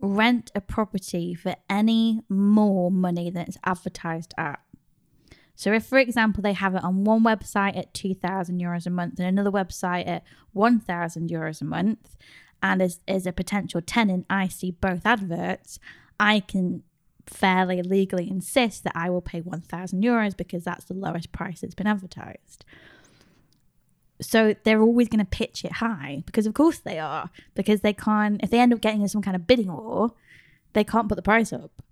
rent 0.00 0.50
a 0.54 0.60
property 0.60 1.32
for 1.32 1.54
any 1.70 2.22
more 2.28 2.90
money 2.90 3.30
than 3.30 3.46
it's 3.46 3.56
advertised 3.64 4.34
at. 4.36 4.60
So, 5.54 5.72
if 5.72 5.86
for 5.86 5.98
example 5.98 6.42
they 6.42 6.52
have 6.52 6.74
it 6.74 6.84
on 6.84 7.04
one 7.04 7.24
website 7.24 7.78
at 7.78 7.94
2,000 7.94 8.60
euros 8.60 8.86
a 8.86 8.90
month 8.90 9.18
and 9.18 9.28
another 9.28 9.52
website 9.52 10.06
at 10.06 10.24
1,000 10.52 11.30
euros 11.30 11.62
a 11.62 11.64
month, 11.64 12.16
and 12.62 12.82
as, 12.82 13.00
as 13.06 13.26
a 13.26 13.32
potential 13.32 13.80
tenant, 13.80 14.26
I 14.28 14.48
see 14.48 14.72
both 14.72 15.06
adverts, 15.06 15.78
I 16.18 16.40
can 16.40 16.82
fairly 17.26 17.82
legally 17.82 18.30
insist 18.30 18.84
that 18.84 18.92
I 18.94 19.10
will 19.10 19.20
pay 19.20 19.40
1,000 19.40 20.02
euros 20.02 20.36
because 20.36 20.64
that's 20.64 20.84
the 20.84 20.94
lowest 20.94 21.32
price 21.32 21.60
that's 21.60 21.74
been 21.74 21.86
advertised. 21.86 22.64
So 24.20 24.54
they're 24.64 24.80
always 24.80 25.08
going 25.08 25.24
to 25.24 25.30
pitch 25.30 25.64
it 25.64 25.72
high 25.72 26.22
because, 26.24 26.46
of 26.46 26.54
course, 26.54 26.78
they 26.78 26.98
are. 26.98 27.30
Because 27.54 27.80
they 27.82 27.92
can't, 27.92 28.42
if 28.42 28.50
they 28.50 28.60
end 28.60 28.72
up 28.72 28.80
getting 28.80 29.02
in 29.02 29.08
some 29.08 29.22
kind 29.22 29.36
of 29.36 29.46
bidding 29.46 29.72
war, 29.72 30.12
they 30.72 30.84
can't 30.84 31.08
put 31.08 31.16
the 31.16 31.22
price 31.22 31.52
up. 31.52 31.82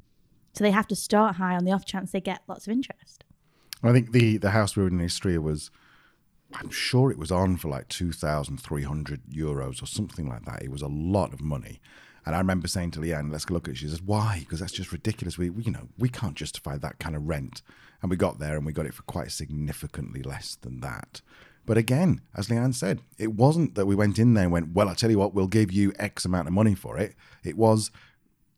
So 0.54 0.62
they 0.62 0.70
have 0.70 0.86
to 0.88 0.96
start 0.96 1.36
high 1.36 1.56
on 1.56 1.64
the 1.64 1.72
off 1.72 1.84
chance 1.84 2.12
they 2.12 2.20
get 2.20 2.42
lots 2.46 2.66
of 2.66 2.72
interest. 2.72 3.24
I 3.82 3.92
think 3.92 4.12
the 4.12 4.38
the 4.38 4.50
house 4.50 4.76
we 4.76 4.82
were 4.82 4.88
in 4.88 5.00
Istria 5.00 5.40
was, 5.40 5.70
I'm 6.54 6.70
sure 6.70 7.10
it 7.10 7.18
was 7.18 7.30
on 7.30 7.56
for 7.56 7.68
like 7.68 7.88
two 7.88 8.12
thousand 8.12 8.58
three 8.58 8.84
hundred 8.84 9.22
euros 9.26 9.82
or 9.82 9.86
something 9.86 10.28
like 10.28 10.44
that. 10.46 10.62
It 10.62 10.70
was 10.70 10.82
a 10.82 10.88
lot 10.88 11.34
of 11.34 11.40
money. 11.40 11.80
And 12.26 12.34
I 12.34 12.38
remember 12.38 12.68
saying 12.68 12.92
to 12.92 13.00
Leanne, 13.00 13.30
"Let's 13.30 13.50
look 13.50 13.68
at 13.68 13.72
it." 13.72 13.78
She 13.78 13.88
says, 13.88 14.02
"Why? 14.02 14.40
Because 14.40 14.60
that's 14.60 14.72
just 14.72 14.92
ridiculous. 14.92 15.38
We, 15.38 15.50
we, 15.50 15.64
you 15.64 15.72
know, 15.72 15.88
we 15.98 16.08
can't 16.08 16.34
justify 16.36 16.78
that 16.78 16.98
kind 16.98 17.16
of 17.16 17.26
rent." 17.26 17.62
And 18.02 18.10
we 18.10 18.16
got 18.16 18.38
there, 18.38 18.56
and 18.56 18.66
we 18.66 18.72
got 18.72 18.86
it 18.86 18.94
for 18.94 19.02
quite 19.02 19.32
significantly 19.32 20.22
less 20.22 20.56
than 20.56 20.80
that. 20.80 21.22
But 21.66 21.78
again, 21.78 22.20
as 22.36 22.48
Leanne 22.48 22.74
said, 22.74 23.00
it 23.18 23.32
wasn't 23.32 23.74
that 23.74 23.86
we 23.86 23.94
went 23.94 24.18
in 24.18 24.34
there 24.34 24.44
and 24.44 24.52
went, 24.52 24.74
"Well, 24.74 24.88
I 24.88 24.94
tell 24.94 25.10
you 25.10 25.18
what, 25.18 25.34
we'll 25.34 25.46
give 25.46 25.72
you 25.72 25.92
X 25.98 26.24
amount 26.24 26.48
of 26.48 26.54
money 26.54 26.74
for 26.74 26.98
it." 26.98 27.14
It 27.42 27.56
was 27.56 27.90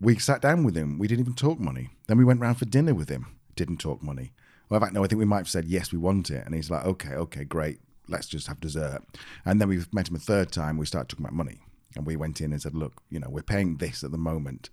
we 0.00 0.18
sat 0.18 0.42
down 0.42 0.64
with 0.64 0.76
him. 0.76 0.98
We 0.98 1.08
didn't 1.08 1.20
even 1.20 1.34
talk 1.34 1.58
money. 1.58 1.90
Then 2.06 2.18
we 2.18 2.24
went 2.24 2.40
round 2.40 2.58
for 2.58 2.64
dinner 2.64 2.94
with 2.94 3.08
him. 3.08 3.26
Didn't 3.54 3.78
talk 3.78 4.02
money. 4.02 4.32
Well, 4.68 4.78
in 4.78 4.82
fact, 4.82 4.94
no, 4.94 5.04
I 5.04 5.06
think 5.06 5.18
we 5.18 5.24
might 5.24 5.38
have 5.38 5.48
said, 5.48 5.66
yes, 5.66 5.92
we 5.92 5.98
want 5.98 6.30
it. 6.30 6.44
And 6.44 6.54
he's 6.54 6.70
like, 6.70 6.84
okay, 6.84 7.14
okay, 7.14 7.44
great. 7.44 7.78
Let's 8.08 8.26
just 8.26 8.46
have 8.48 8.60
dessert. 8.60 9.02
And 9.44 9.60
then 9.60 9.68
we 9.68 9.82
met 9.92 10.08
him 10.08 10.16
a 10.16 10.20
third 10.20 10.52
time. 10.52 10.76
We 10.76 10.86
started 10.86 11.08
talking 11.08 11.24
about 11.24 11.34
money. 11.34 11.60
And 11.96 12.06
we 12.06 12.16
went 12.16 12.40
in 12.40 12.52
and 12.52 12.60
said, 12.60 12.74
look, 12.74 13.02
you 13.10 13.18
know, 13.18 13.28
we're 13.28 13.42
paying 13.42 13.76
this 13.78 14.04
at 14.04 14.10
the 14.10 14.18
moment. 14.18 14.70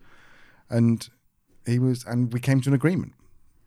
And 0.69 1.07
he 1.65 1.79
was, 1.79 2.03
and 2.05 2.31
we 2.33 2.39
came 2.39 2.61
to 2.61 2.69
an 2.69 2.75
agreement, 2.75 3.13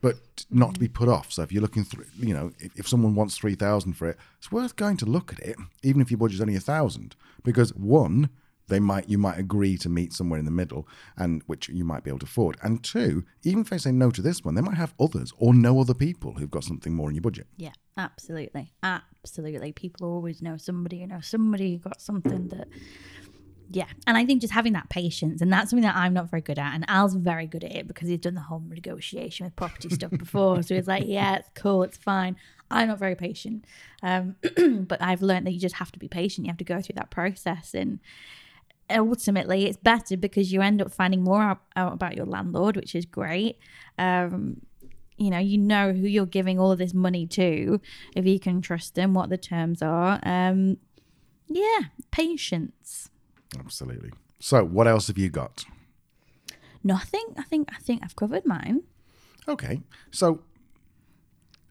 but 0.01 0.45
not 0.51 0.75
to 0.75 0.81
be 0.81 0.88
put 0.88 1.09
off. 1.09 1.33
So 1.33 1.42
if 1.42 1.53
you're 1.53 1.62
looking 1.62 1.85
through, 1.85 2.07
you 2.19 2.35
know, 2.35 2.53
if, 2.59 2.79
if 2.81 2.88
someone 2.88 3.14
wants 3.14 3.38
3,000 3.38 3.95
for 3.95 4.09
it, 4.09 4.19
it's 4.38 4.53
worth 4.53 4.77
going 4.77 4.97
to 4.99 5.07
look 5.07 5.33
at 5.33 5.40
it, 5.40 5.57
even 5.83 6.01
if 6.01 6.11
your 6.11 6.19
budget's 6.19 6.40
only 6.40 6.57
a 6.57 6.61
thousand. 6.61 7.16
Because 7.42 7.75
one, 7.75 8.31
they 8.69 8.81
might 8.81 9.09
you 9.09 9.19
might 9.19 9.38
agree 9.38 9.77
to 9.79 9.88
meet 9.88 10.12
somewhere 10.12 10.38
in 10.38 10.45
the 10.45 10.51
middle, 10.51 10.88
and 11.16 11.42
which 11.47 11.69
you 11.69 11.85
might 11.85 12.05
be 12.05 12.11
able 12.11 12.19
to 12.21 12.27
afford. 12.27 12.57
And 12.62 12.83
two, 12.83 13.25
even 13.42 13.61
if 13.61 13.71
they 13.71 13.79
say 13.79 13.92
no 13.92 14.11
to 14.11 14.23
this 14.23 14.45
one, 14.45 14.55
they 14.55 14.61
might 14.61 14.77
have 14.77 14.95
others 14.99 15.33
or 15.38 15.55
know 15.55 15.81
other 15.81 15.95
people 15.95 16.33
who've 16.33 16.51
got 16.51 16.64
something 16.64 16.92
more 16.95 17.09
in 17.09 17.14
your 17.14 17.23
budget. 17.23 17.47
Yeah, 17.57 17.73
absolutely. 17.97 18.73
Absolutely. 18.83 19.73
People 19.73 20.09
always 20.09 20.42
know 20.42 20.57
somebody, 20.57 20.99
you 20.99 21.07
know, 21.07 21.21
somebody 21.21 21.75
who 21.75 21.79
got 21.79 22.01
something 22.01 22.49
that 22.49 22.69
yeah. 23.71 23.87
And 24.07 24.17
I 24.17 24.25
think 24.25 24.41
just 24.41 24.53
having 24.53 24.75
that 24.75 24.89
patience, 24.89 25.41
and 25.41 25.53
that's 25.53 25.71
something 25.71 25.85
that 25.85 25.97
I'm 25.97 26.15
not 26.15 26.31
very 26.31 26.43
good 26.43 26.59
at. 26.59 26.75
And 26.75 26.85
Al's 26.89 27.15
very 27.15 27.47
good 27.47 27.65
at 27.65 27.73
it 27.73 27.89
because 27.89 28.09
he's 28.09 28.21
done 28.21 28.35
the 28.35 28.41
whole 28.41 28.63
negotiation 28.67 29.45
with 29.45 29.57
property 29.57 29.89
stuff 29.91 30.11
before. 30.19 30.63
So 30.63 30.75
he's 30.75 30.89
like, 30.89 31.05
yeah, 31.07 31.37
it's 31.37 31.51
cool, 31.55 31.83
it's 31.83 31.97
fine. 31.97 32.37
I'm 32.71 32.89
not 32.89 32.99
very 32.99 33.15
patient. 33.15 33.65
Um, 34.03 34.37
but 34.89 35.01
I've 35.01 35.23
learned 35.23 35.47
that 35.47 35.53
you 35.53 35.61
just 35.61 35.77
have 35.77 35.93
to 35.93 35.99
be 35.99 36.09
patient. 36.09 36.47
You 36.47 36.51
have 36.51 36.59
to 36.59 36.65
go 36.65 36.81
through 36.81 36.95
that 36.97 37.11
process. 37.11 37.75
And 37.75 38.01
ultimately, 38.91 39.67
it's 39.67 39.77
better 39.77 40.17
because 40.17 40.53
you 40.53 40.63
end 40.63 40.83
up 40.83 40.93
finding 40.93 41.23
more 41.23 41.43
out, 41.43 41.61
out 41.77 41.93
about 41.93 42.17
your 42.17 42.27
landlord, 42.27 42.77
which 42.77 42.95
is 42.95 43.07
great. 43.07 43.59
Um, 43.99 44.63
you 45.17 45.31
know, 45.31 45.39
you 45.39 45.59
know 45.59 45.93
who 45.93 46.07
you're 46.07 46.27
giving 46.27 46.59
all 46.59 46.73
of 46.73 46.79
this 46.79 46.93
money 46.93 47.27
to, 47.27 47.81
if 48.15 48.27
you 48.27 48.39
can 48.39 48.61
trust 48.61 48.95
them, 48.95 49.15
what 49.15 49.31
the 49.31 49.39
terms 49.39 49.81
are. 49.81 50.21
Um, 50.23 50.77
yeah, 51.49 51.81
patience. 52.11 53.11
Absolutely. 53.59 54.13
So, 54.39 54.65
what 54.65 54.87
else 54.87 55.07
have 55.09 55.19
you 55.19 55.31
got? 55.31 55.65
Nothing. 56.83 57.35
I 57.37 57.43
think 57.43 57.69
I 57.73 57.79
think 57.79 58.03
I've 58.05 58.17
covered 58.17 58.45
mine. 58.45 58.83
Okay. 59.49 59.81
So, 60.11 60.41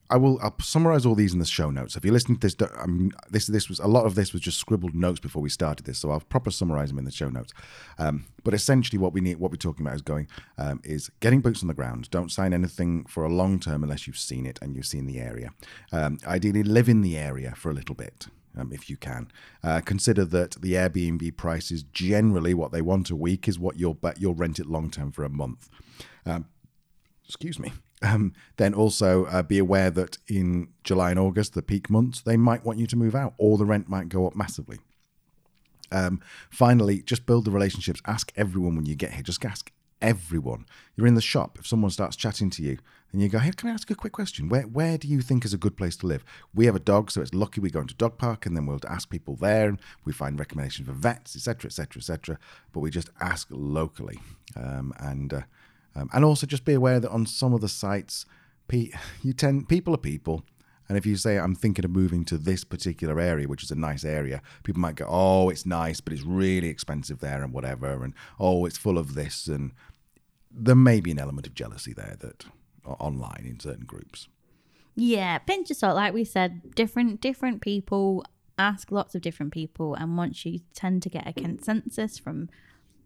I 0.10 0.18
will. 0.18 0.40
I'll 0.42 0.56
summarize 0.60 1.06
all 1.06 1.16
these 1.16 1.34
in 1.34 1.40
the 1.40 1.46
show 1.46 1.72
notes. 1.72 1.96
If 1.96 2.06
you 2.06 2.12
listen 2.12 2.36
to 2.36 2.48
this, 2.48 2.56
um, 2.78 3.12
this 3.30 3.48
this 3.48 3.70
was 3.70 3.80
a 3.80 3.88
lot 3.88 4.06
of 4.06 4.14
this 4.14 4.34
was 4.34 4.42
just 4.42 4.60
scribbled 4.60 4.94
notes 4.94 5.20
before 5.20 5.42
we 5.42 5.50
started 5.50 5.86
this, 5.86 5.98
so 5.98 6.12
I'll 6.12 6.20
proper 6.20 6.52
summarize 6.52 6.90
them 6.90 7.00
in 7.00 7.06
the 7.06 7.12
show 7.12 7.30
notes. 7.30 7.54
Um, 7.98 8.26
but 8.44 8.54
essentially, 8.54 9.00
what 9.00 9.14
we 9.14 9.22
need, 9.22 9.38
what 9.38 9.50
we're 9.50 9.58
talking 9.58 9.86
about, 9.86 9.96
is 9.96 10.04
going 10.04 10.28
um, 10.60 10.80
is 10.84 11.10
getting 11.22 11.42
boots 11.42 11.64
on 11.64 11.68
the 11.68 11.74
ground. 11.74 12.10
Don't 12.12 12.32
sign 12.32 12.54
anything 12.54 13.06
for 13.06 13.24
a 13.24 13.30
long 13.30 13.60
term 13.60 13.84
unless 13.84 14.06
you've 14.06 14.18
seen 14.18 14.46
it 14.46 14.60
and 14.62 14.76
you've 14.76 14.86
seen 14.86 15.08
the 15.08 15.20
area. 15.20 15.50
Um, 15.92 16.20
ideally, 16.28 16.64
live 16.64 16.88
in 16.88 17.02
the 17.02 17.18
area 17.18 17.54
for 17.56 17.72
a 17.72 17.74
little 17.74 17.96
bit 17.96 18.28
um, 18.58 18.72
if 18.72 18.90
you 18.90 18.98
can. 18.98 19.32
Uh, 19.64 19.82
consider 19.82 20.26
that 20.26 20.52
the 20.62 20.74
Airbnb 20.74 21.38
price 21.38 21.72
is 21.72 21.84
generally 21.84 22.54
what 22.54 22.72
they 22.72 22.82
want 22.82 23.10
a 23.10 23.16
week 23.16 23.48
is 23.48 23.60
what 23.60 23.80
you'll 23.80 23.94
but 23.94 24.20
you'll 24.20 24.34
rent 24.34 24.60
it 24.60 24.66
long 24.66 24.90
term 24.90 25.12
for 25.12 25.24
a 25.24 25.30
month. 25.30 25.70
Um, 26.26 26.46
excuse 27.26 27.60
me. 27.60 27.74
Um, 28.02 28.34
then 28.58 28.74
also 28.74 29.26
uh, 29.26 29.42
be 29.42 29.58
aware 29.58 29.90
that 29.92 30.18
in 30.28 30.70
July 30.84 31.12
and 31.12 31.20
August, 31.20 31.54
the 31.54 31.62
peak 31.62 31.90
months, 31.90 32.22
they 32.22 32.38
might 32.38 32.66
want 32.66 32.78
you 32.78 32.88
to 32.88 32.96
move 32.96 33.16
out, 33.16 33.34
or 33.38 33.58
the 33.58 33.66
rent 33.66 33.90
might 33.90 34.10
go 34.10 34.28
up 34.28 34.36
massively. 34.36 34.80
Um, 35.92 36.22
finally, 36.50 37.02
just 37.02 37.26
build 37.26 37.46
the 37.46 37.52
relationships. 37.52 38.02
Ask 38.06 38.32
everyone 38.36 38.76
when 38.76 38.86
you 38.86 38.96
get 38.96 39.14
here. 39.14 39.24
Just 39.24 39.44
ask 39.46 39.72
everyone. 40.02 40.66
You're 40.96 41.08
in 41.08 41.16
the 41.16 41.22
shop. 41.22 41.58
If 41.60 41.68
someone 41.68 41.92
starts 41.92 42.16
chatting 42.16 42.50
to 42.52 42.62
you 42.62 42.78
and 43.12 43.22
you 43.22 43.30
go, 43.30 43.40
Hey, 43.40 43.52
can 43.52 43.70
I 43.70 43.74
ask 43.74 43.90
a 43.90 43.96
quick 43.96 44.14
question? 44.14 44.50
Where 44.50 44.64
where 44.64 44.98
do 44.98 45.08
you 45.08 45.22
think 45.22 45.46
is 45.46 45.54
a 45.54 45.58
good 45.58 45.78
place 45.78 45.96
to 45.98 46.08
live? 46.08 46.24
We 46.54 46.66
have 46.66 46.76
a 46.76 46.80
dog, 46.80 47.12
so 47.12 47.22
it's 47.22 47.34
lucky 47.34 47.62
we 47.62 47.70
go 47.70 47.82
into 47.82 47.96
dog 47.96 48.18
park 48.18 48.46
and 48.46 48.56
then 48.56 48.66
we'll 48.66 48.80
ask 48.88 49.10
people 49.10 49.36
there 49.36 49.70
and 49.70 49.80
we 50.04 50.14
find 50.14 50.40
recommendations 50.40 50.88
for 50.88 50.94
vets, 50.94 51.36
etc., 51.36 51.68
etc., 51.70 52.00
etc. 52.00 52.40
But 52.74 52.82
we 52.82 52.90
just 52.90 53.10
ask 53.20 53.48
locally. 53.50 54.20
Um, 54.56 54.94
and 55.00 55.34
uh, 55.34 55.42
um, 55.96 56.10
and 56.14 56.26
also 56.26 56.46
just 56.46 56.66
be 56.66 56.74
aware 56.74 57.00
that 57.00 57.12
on 57.12 57.26
some 57.26 57.54
of 57.54 57.62
the 57.62 57.70
sites, 57.70 58.26
pe- 58.68 58.92
you 59.24 59.34
tend 59.34 59.70
people 59.70 59.94
are 59.94 59.98
people. 59.98 60.44
And 60.88 60.98
if 60.98 61.06
you 61.06 61.16
say, 61.16 61.38
I'm 61.38 61.56
thinking 61.56 61.86
of 61.86 61.92
moving 61.92 62.26
to 62.26 62.38
this 62.38 62.64
particular 62.64 63.20
area, 63.20 63.48
which 63.48 63.64
is 63.64 63.72
a 63.72 63.76
nice 63.76 64.06
area, 64.06 64.42
people 64.64 64.82
might 64.82 64.96
go, 64.96 65.08
oh, 65.10 65.50
it's 65.50 65.66
nice, 65.66 66.00
but 66.00 66.14
it's 66.14 66.22
really 66.24 66.68
expensive 66.68 67.20
there 67.20 67.44
and 67.44 67.54
whatever. 67.54 68.04
And 68.04 68.14
oh, 68.40 68.66
it's 68.66 68.78
full 68.78 68.98
of 68.98 69.16
this. 69.16 69.48
And 69.48 69.72
there 70.52 70.76
may 70.76 71.02
be 71.02 71.12
an 71.12 71.20
element 71.20 71.48
of 71.48 71.56
jealousy 71.56 71.94
there 71.94 72.16
that 72.20 72.46
online 72.86 73.46
in 73.46 73.60
certain 73.60 73.86
groups. 73.86 74.28
Yeah, 74.96 75.40
pinch 75.40 75.72
of 75.72 75.78
salt, 75.78 75.96
like 75.96 76.14
we 76.14 76.24
said, 76.24 76.74
different 76.76 77.20
different 77.20 77.62
people 77.62 78.24
ask 78.58 78.92
lots 78.92 79.16
of 79.16 79.22
different 79.22 79.52
people, 79.52 79.94
and 79.96 80.18
once 80.18 80.46
you 80.46 80.60
tend 80.74 81.04
to 81.04 81.10
get 81.10 81.28
a 81.28 81.34
consensus 81.34 82.18
from 82.18 82.50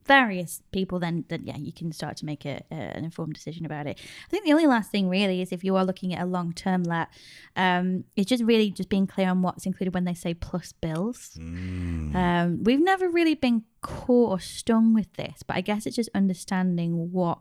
various 0.06 0.62
people, 0.72 1.00
then, 1.00 1.26
then 1.30 1.44
yeah, 1.46 1.58
you 1.58 1.72
can 1.72 1.92
start 1.92 2.18
to 2.18 2.26
make 2.26 2.46
a, 2.46 2.64
a, 2.72 2.76
an 2.76 3.04
informed 3.04 3.34
decision 3.34 3.66
about 3.66 3.88
it. 3.88 4.00
I 4.00 4.30
think 4.30 4.46
the 4.46 4.52
only 4.52 4.68
last 4.68 4.92
thing 4.92 5.10
really 5.10 5.42
is 5.42 5.52
if 5.52 5.64
you 5.64 5.76
are 5.76 5.86
looking 5.86 6.14
at 6.14 6.24
a 6.24 6.26
long 6.26 6.54
term 6.54 6.84
let, 6.84 7.10
um, 7.56 8.06
it's 8.16 8.30
just 8.30 8.44
really 8.44 8.72
just 8.72 8.90
being 8.90 9.08
clear 9.08 9.30
on 9.30 9.42
what's 9.42 9.66
included 9.66 9.94
when 9.94 10.06
they 10.06 10.14
say 10.14 10.34
plus 10.34 10.72
bills. 10.72 11.38
Mm. 11.40 12.16
Um, 12.16 12.64
we've 12.64 12.82
never 12.82 13.10
really 13.10 13.36
been 13.36 13.64
caught 13.82 14.32
or 14.32 14.40
stung 14.40 14.94
with 14.94 15.14
this, 15.14 15.44
but 15.46 15.56
I 15.56 15.62
guess 15.62 15.86
it's 15.86 15.96
just 15.96 16.10
understanding 16.14 17.12
what 17.12 17.40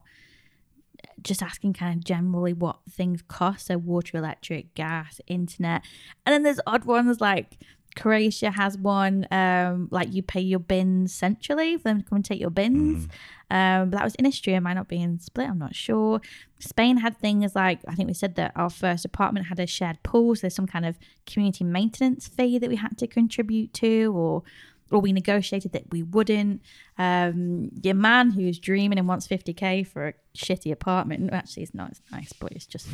just 1.23 1.42
asking 1.42 1.73
kind 1.73 1.97
of 1.97 2.05
generally 2.05 2.53
what 2.53 2.79
things 2.90 3.23
cost 3.23 3.66
so 3.66 3.79
water 3.79 4.18
electric 4.18 4.75
gas 4.75 5.21
internet 5.27 5.83
and 6.27 6.33
then 6.33 6.42
there's 6.42 6.61
odd 6.66 6.85
ones 6.85 7.21
like 7.21 7.59
Croatia 7.99 8.51
has 8.53 8.79
one, 8.79 9.27
um, 9.31 9.89
like 9.91 10.13
you 10.13 10.23
pay 10.23 10.41
your 10.41 10.61
bins 10.61 11.13
centrally 11.13 11.77
for 11.77 11.85
them 11.85 11.99
to 11.99 12.05
come 12.09 12.17
and 12.17 12.25
take 12.25 12.41
your 12.41 12.51
bins. 12.51 13.07
Mm. 13.07 13.11
Um, 13.51 13.91
but 13.91 13.97
that 13.97 14.05
was 14.05 14.15
in 14.15 14.27
Istria, 14.27 14.61
might 14.61 14.75
not 14.75 14.89
be 14.89 15.03
in 15.03 15.19
Split, 15.19 15.49
I'm 15.49 15.59
not 15.59 15.75
sure. 15.75 16.21
Spain 16.61 16.99
had 16.99 17.19
things 17.19 17.55
like, 17.55 17.81
I 17.89 17.95
think 17.95 18.07
we 18.07 18.15
said 18.15 18.37
that 18.37 18.53
our 18.55 18.71
first 18.71 19.05
apartment 19.05 19.47
had 19.47 19.59
a 19.59 19.67
shared 19.67 20.03
pool, 20.03 20.37
so 20.37 20.43
there's 20.43 20.55
some 20.55 20.67
kind 20.67 20.87
of 20.87 20.99
community 21.27 21.65
maintenance 21.65 22.29
fee 22.29 22.59
that 22.59 22.71
we 22.71 22.77
had 22.77 22.97
to 22.99 23.07
contribute 23.07 23.73
to, 23.75 24.13
or 24.15 24.43
or 24.91 25.01
we 25.01 25.13
negotiated 25.13 25.73
that 25.73 25.91
we 25.91 26.03
wouldn't. 26.03 26.63
Um, 26.97 27.71
your 27.83 27.95
man 27.95 28.31
who's 28.31 28.59
dreaming 28.59 28.99
and 28.99 29.07
wants 29.07 29.29
50k 29.29 29.87
for 29.87 30.09
a 30.09 30.15
shitty 30.35 30.73
apartment, 30.73 31.31
actually, 31.33 31.65
it's 31.65 31.75
not, 31.75 31.91
it's 31.91 32.01
nice, 32.11 32.33
but 32.33 32.53
it's 32.53 32.65
just, 32.65 32.89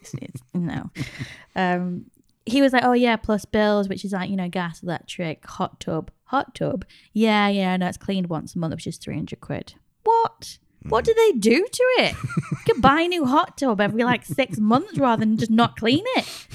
it's, 0.00 0.14
it's 0.14 0.42
no. 0.54 0.90
Um, 1.56 2.06
he 2.46 2.62
was 2.62 2.72
like, 2.72 2.84
"Oh 2.84 2.92
yeah, 2.92 3.16
plus 3.16 3.44
bills, 3.44 3.88
which 3.88 4.04
is 4.04 4.12
like 4.12 4.30
you 4.30 4.36
know 4.36 4.48
gas, 4.48 4.82
electric, 4.82 5.44
hot 5.46 5.80
tub, 5.80 6.10
hot 6.24 6.54
tub. 6.54 6.84
Yeah, 7.12 7.48
yeah, 7.48 7.76
no, 7.76 7.88
it's 7.88 7.96
cleaned 7.96 8.28
once 8.28 8.54
a 8.54 8.58
month, 8.58 8.74
which 8.74 8.86
is 8.86 8.96
three 8.96 9.14
hundred 9.14 9.40
quid. 9.40 9.74
What? 10.04 10.58
What 10.88 11.04
do 11.04 11.12
they 11.14 11.32
do 11.32 11.66
to 11.70 11.82
it? 11.98 12.14
you 12.50 12.58
could 12.64 12.80
buy 12.80 13.00
a 13.00 13.08
new 13.08 13.24
hot 13.24 13.58
tub 13.58 13.80
every 13.80 14.04
like 14.04 14.24
six 14.24 14.58
months 14.58 14.98
rather 14.98 15.20
than 15.20 15.36
just 15.36 15.50
not 15.50 15.76
clean 15.76 16.04
it. 16.14 16.46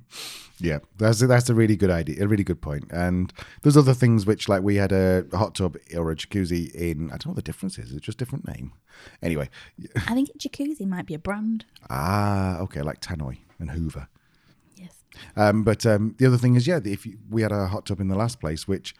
yeah, 0.58 0.78
that's 0.96 1.20
a, 1.20 1.26
that's 1.26 1.50
a 1.50 1.54
really 1.54 1.76
good 1.76 1.90
idea, 1.90 2.24
a 2.24 2.28
really 2.28 2.44
good 2.44 2.62
point. 2.62 2.86
And 2.90 3.32
there's 3.62 3.76
other 3.76 3.94
things 3.94 4.24
which, 4.26 4.48
like, 4.48 4.62
we 4.62 4.76
had 4.76 4.92
a 4.92 5.26
hot 5.32 5.54
tub 5.54 5.76
or 5.94 6.10
a 6.10 6.16
jacuzzi 6.16 6.74
in. 6.74 7.08
I 7.08 7.16
don't 7.16 7.26
know 7.26 7.30
what 7.30 7.36
the 7.36 7.42
difference 7.42 7.78
is. 7.78 7.92
It's 7.92 8.04
just 8.04 8.18
different 8.18 8.46
name. 8.46 8.72
Anyway, 9.22 9.50
I 10.08 10.14
think 10.14 10.30
jacuzzi 10.38 10.86
might 10.86 11.06
be 11.06 11.14
a 11.14 11.18
brand. 11.18 11.66
Ah, 11.90 12.58
okay, 12.60 12.82
like 12.82 13.00
Tannoy 13.00 13.38
and 13.58 13.70
Hoover. 13.72 14.08
Um, 15.36 15.64
but 15.64 15.84
um, 15.86 16.14
the 16.18 16.26
other 16.26 16.38
thing 16.38 16.54
is, 16.54 16.66
yeah, 16.66 16.80
if 16.84 17.06
you, 17.06 17.18
we 17.30 17.42
had 17.42 17.52
a 17.52 17.66
hot 17.66 17.86
tub 17.86 18.00
in 18.00 18.08
the 18.08 18.16
last 18.16 18.40
place, 18.40 18.68
which 18.68 18.94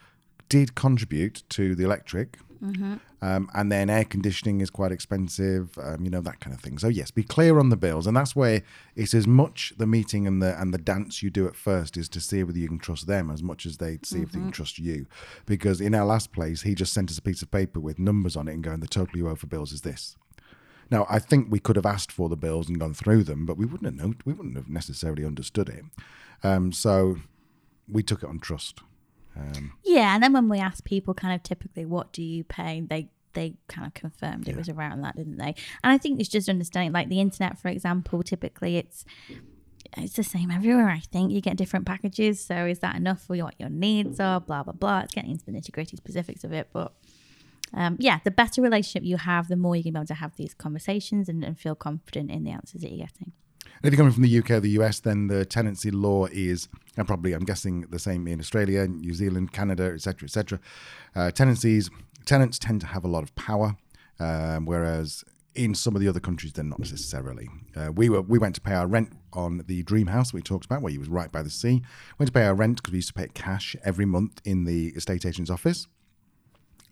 did 0.49 0.75
contribute 0.75 1.43
to 1.51 1.75
the 1.75 1.85
electric, 1.85 2.39
mm-hmm. 2.63 2.97
um, 3.23 3.51
and 3.55 3.73
then 3.73 3.89
air 3.89 4.05
conditioning 4.05 4.61
is 4.61 4.71
quite 4.71 4.93
expensive, 4.93 5.77
um, 5.79 6.05
you 6.05 6.11
know 6.11 6.21
that 6.21 6.41
kind 6.41 6.55
of 6.55 6.61
thing. 6.61 6.79
So 6.79 6.89
yes, 6.89 7.11
be 7.11 7.23
clear 7.23 7.59
on 7.59 7.71
the 7.71 7.77
bills, 7.77 8.07
and 8.07 8.17
that's 8.17 8.37
where 8.37 8.63
it's 8.95 9.15
as 9.15 9.27
much 9.27 9.73
the 9.79 9.87
meeting 9.87 10.27
and 10.27 10.43
the 10.43 10.61
and 10.61 10.73
the 10.73 10.79
dance 10.79 11.23
you 11.23 11.31
do 11.31 11.47
at 11.47 11.57
first 11.57 11.97
is 11.97 12.09
to 12.11 12.21
see 12.21 12.43
whether 12.43 12.59
you 12.59 12.69
can 12.69 12.79
trust 12.79 13.07
them 13.07 13.31
as 13.31 13.43
much 13.43 13.67
as 13.67 13.79
they 13.79 13.99
see 14.03 14.17
mm-hmm. 14.17 14.25
if 14.25 14.33
they 14.33 14.39
can 14.39 14.43
mm-hmm. 14.43 14.51
trust 14.51 14.79
you. 14.79 15.07
Because 15.47 15.81
in 15.81 15.95
our 15.95 16.07
last 16.07 16.33
place, 16.33 16.63
he 16.63 16.75
just 16.75 16.93
sent 16.93 17.11
us 17.11 17.19
a 17.19 17.23
piece 17.23 17.43
of 17.43 17.51
paper 17.51 17.81
with 17.81 17.99
numbers 17.99 18.37
on 18.37 18.49
it 18.49 18.53
and 18.53 18.63
going, 18.63 18.81
the 18.81 18.87
total 18.87 19.17
you 19.17 19.29
owe 19.29 19.37
for 19.37 19.47
bills 19.47 19.73
is 19.73 19.81
this. 19.81 20.17
Now, 20.95 21.09
I 21.11 21.19
think 21.19 21.49
we 21.51 21.59
could 21.59 21.75
have 21.75 21.87
asked 21.87 22.13
for 22.13 22.29
the 22.29 22.37
bills 22.37 22.69
and 22.69 22.79
gone 22.79 22.95
through 22.95 23.25
them, 23.25 23.47
but 23.47 23.57
we 23.57 23.67
wouldn't 23.67 23.87
have 23.87 23.97
known, 23.97 24.17
we 24.25 24.33
wouldn't 24.33 24.55
have 24.55 24.69
necessarily 24.69 25.25
understood 25.25 25.69
it. 25.69 25.85
Um, 26.45 26.71
so 26.71 27.17
we 27.89 28.05
took 28.05 28.23
it 28.23 28.29
on 28.29 28.39
trust. 28.39 28.79
Um, 29.37 29.73
yeah, 29.85 30.15
and 30.15 30.23
then 30.23 30.33
when 30.33 30.49
we 30.49 30.61
asked 30.61 30.85
people, 30.85 31.13
kind 31.13 31.35
of 31.35 31.43
typically, 31.43 31.85
what 31.85 32.13
do 32.13 32.23
you 32.23 32.45
pay? 32.45 32.81
They 32.81 33.09
they 33.33 33.57
kind 33.67 33.89
of 33.89 33.95
confirmed 33.95 34.47
yeah. 34.47 34.53
it 34.53 34.57
was 34.57 34.69
around 34.69 35.01
that, 35.01 35.17
didn't 35.17 35.39
they? 35.39 35.57
And 35.83 35.93
I 35.93 35.99
think 35.99 36.21
it's 36.21 36.29
just 36.29 36.49
understanding, 36.49 36.93
like 36.93 37.09
the 37.09 37.21
internet, 37.21 37.59
for 37.59 37.67
example. 37.67 38.23
Typically, 38.23 38.77
it's 38.77 39.05
it's 39.97 40.15
the 40.15 40.23
same 40.23 40.53
everywhere. 40.53 40.91
I 40.91 41.01
think 41.01 41.33
you 41.33 41.41
get 41.41 41.57
different 41.57 41.87
packages. 41.87 42.39
So 42.39 42.67
is 42.67 42.79
that 42.79 42.95
enough 42.95 43.21
for 43.21 43.37
what 43.39 43.57
your 43.59 43.69
needs 43.69 44.21
are? 44.21 44.41
Blah 44.41 44.63
blah 44.63 44.75
blah. 44.75 45.01
It's 45.01 45.15
getting 45.15 45.33
into 45.33 45.45
the 45.45 45.51
nitty 45.51 45.73
gritty 45.73 45.97
specifics 45.97 46.45
of 46.45 46.53
it, 46.53 46.69
but 46.73 46.93
um, 47.77 47.97
yeah, 47.99 48.21
the 48.25 48.31
better 48.31 48.63
relationship 48.63 49.05
you 49.05 49.17
have, 49.17 49.49
the 49.49 49.57
more 49.57 49.75
you're 49.75 49.83
going 49.83 49.95
to 49.95 49.99
be 49.99 50.03
able 50.03 50.07
to 50.07 50.15
have 50.15 50.37
these 50.37 50.55
conversations 50.55 51.29
and, 51.29 51.45
and 51.45 51.59
feel 51.59 51.75
confident 51.75 52.31
in 52.31 52.45
the 52.45 52.51
answers 52.51 52.83
that 52.83 52.91
you're 52.91 53.07
getting. 53.07 53.33
And 53.83 53.93
if 53.93 53.93
you're 53.93 53.99
coming 53.99 54.13
from 54.13 54.23
the 54.23 54.39
UK 54.39 54.51
or 54.53 54.61
the 54.61 54.71
US, 54.81 55.01
then 55.01 55.27
the 55.27 55.45
tenancy 55.45 55.91
law 55.91 56.27
is, 56.27 56.69
and 56.97 57.07
probably 57.07 57.33
I'm 57.33 57.45
guessing 57.45 57.83
the 57.83 57.99
same 57.99 58.27
in 58.29 58.41
Australia, 58.41 58.87
New 58.87 59.15
Zealand, 59.15 59.53
Canada, 59.53 59.93
etc., 59.95 60.27
etc. 60.27 60.61
Uh, 61.15 61.31
tenancies, 61.31 61.91
tenants 62.25 62.59
tend 62.59 62.81
to 62.83 62.87
have 62.87 63.05
a 63.05 63.09
lot 63.09 63.23
of 63.23 63.35
power, 63.35 63.77
um, 64.21 64.67
whereas 64.67 65.25
in 65.55 65.75
some 65.75 65.95
of 65.95 66.01
the 66.01 66.09
other 66.09 66.21
countries 66.21 66.53
they're 66.53 66.65
not 66.65 66.79
necessarily. 66.79 67.49
Uh, 67.77 67.93
we 67.93 68.09
were 68.09 68.23
we 68.23 68.39
went 68.39 68.55
to 68.55 68.61
pay 68.61 68.75
our 68.75 68.87
rent 68.87 69.13
on 69.33 69.63
the 69.67 69.83
dream 69.83 70.07
house 70.07 70.33
we 70.33 70.43
talked 70.43 70.65
about, 70.65 70.83
where 70.83 70.93
he 70.93 70.99
was 70.99 71.09
right 71.09 71.31
by 71.31 71.43
the 71.43 71.51
sea. 71.51 71.83
Went 72.19 72.29
to 72.29 72.33
pay 72.33 72.45
our 72.45 72.55
rent 72.55 72.77
because 72.77 72.93
we 72.93 72.99
used 72.99 73.09
to 73.09 73.15
pay 73.15 73.25
it 73.25 73.35
cash 73.35 73.77
every 73.85 74.05
month 74.05 74.41
in 74.45 74.65
the 74.65 74.89
estate 74.89 75.25
agent's 75.27 75.51
office. 75.51 75.87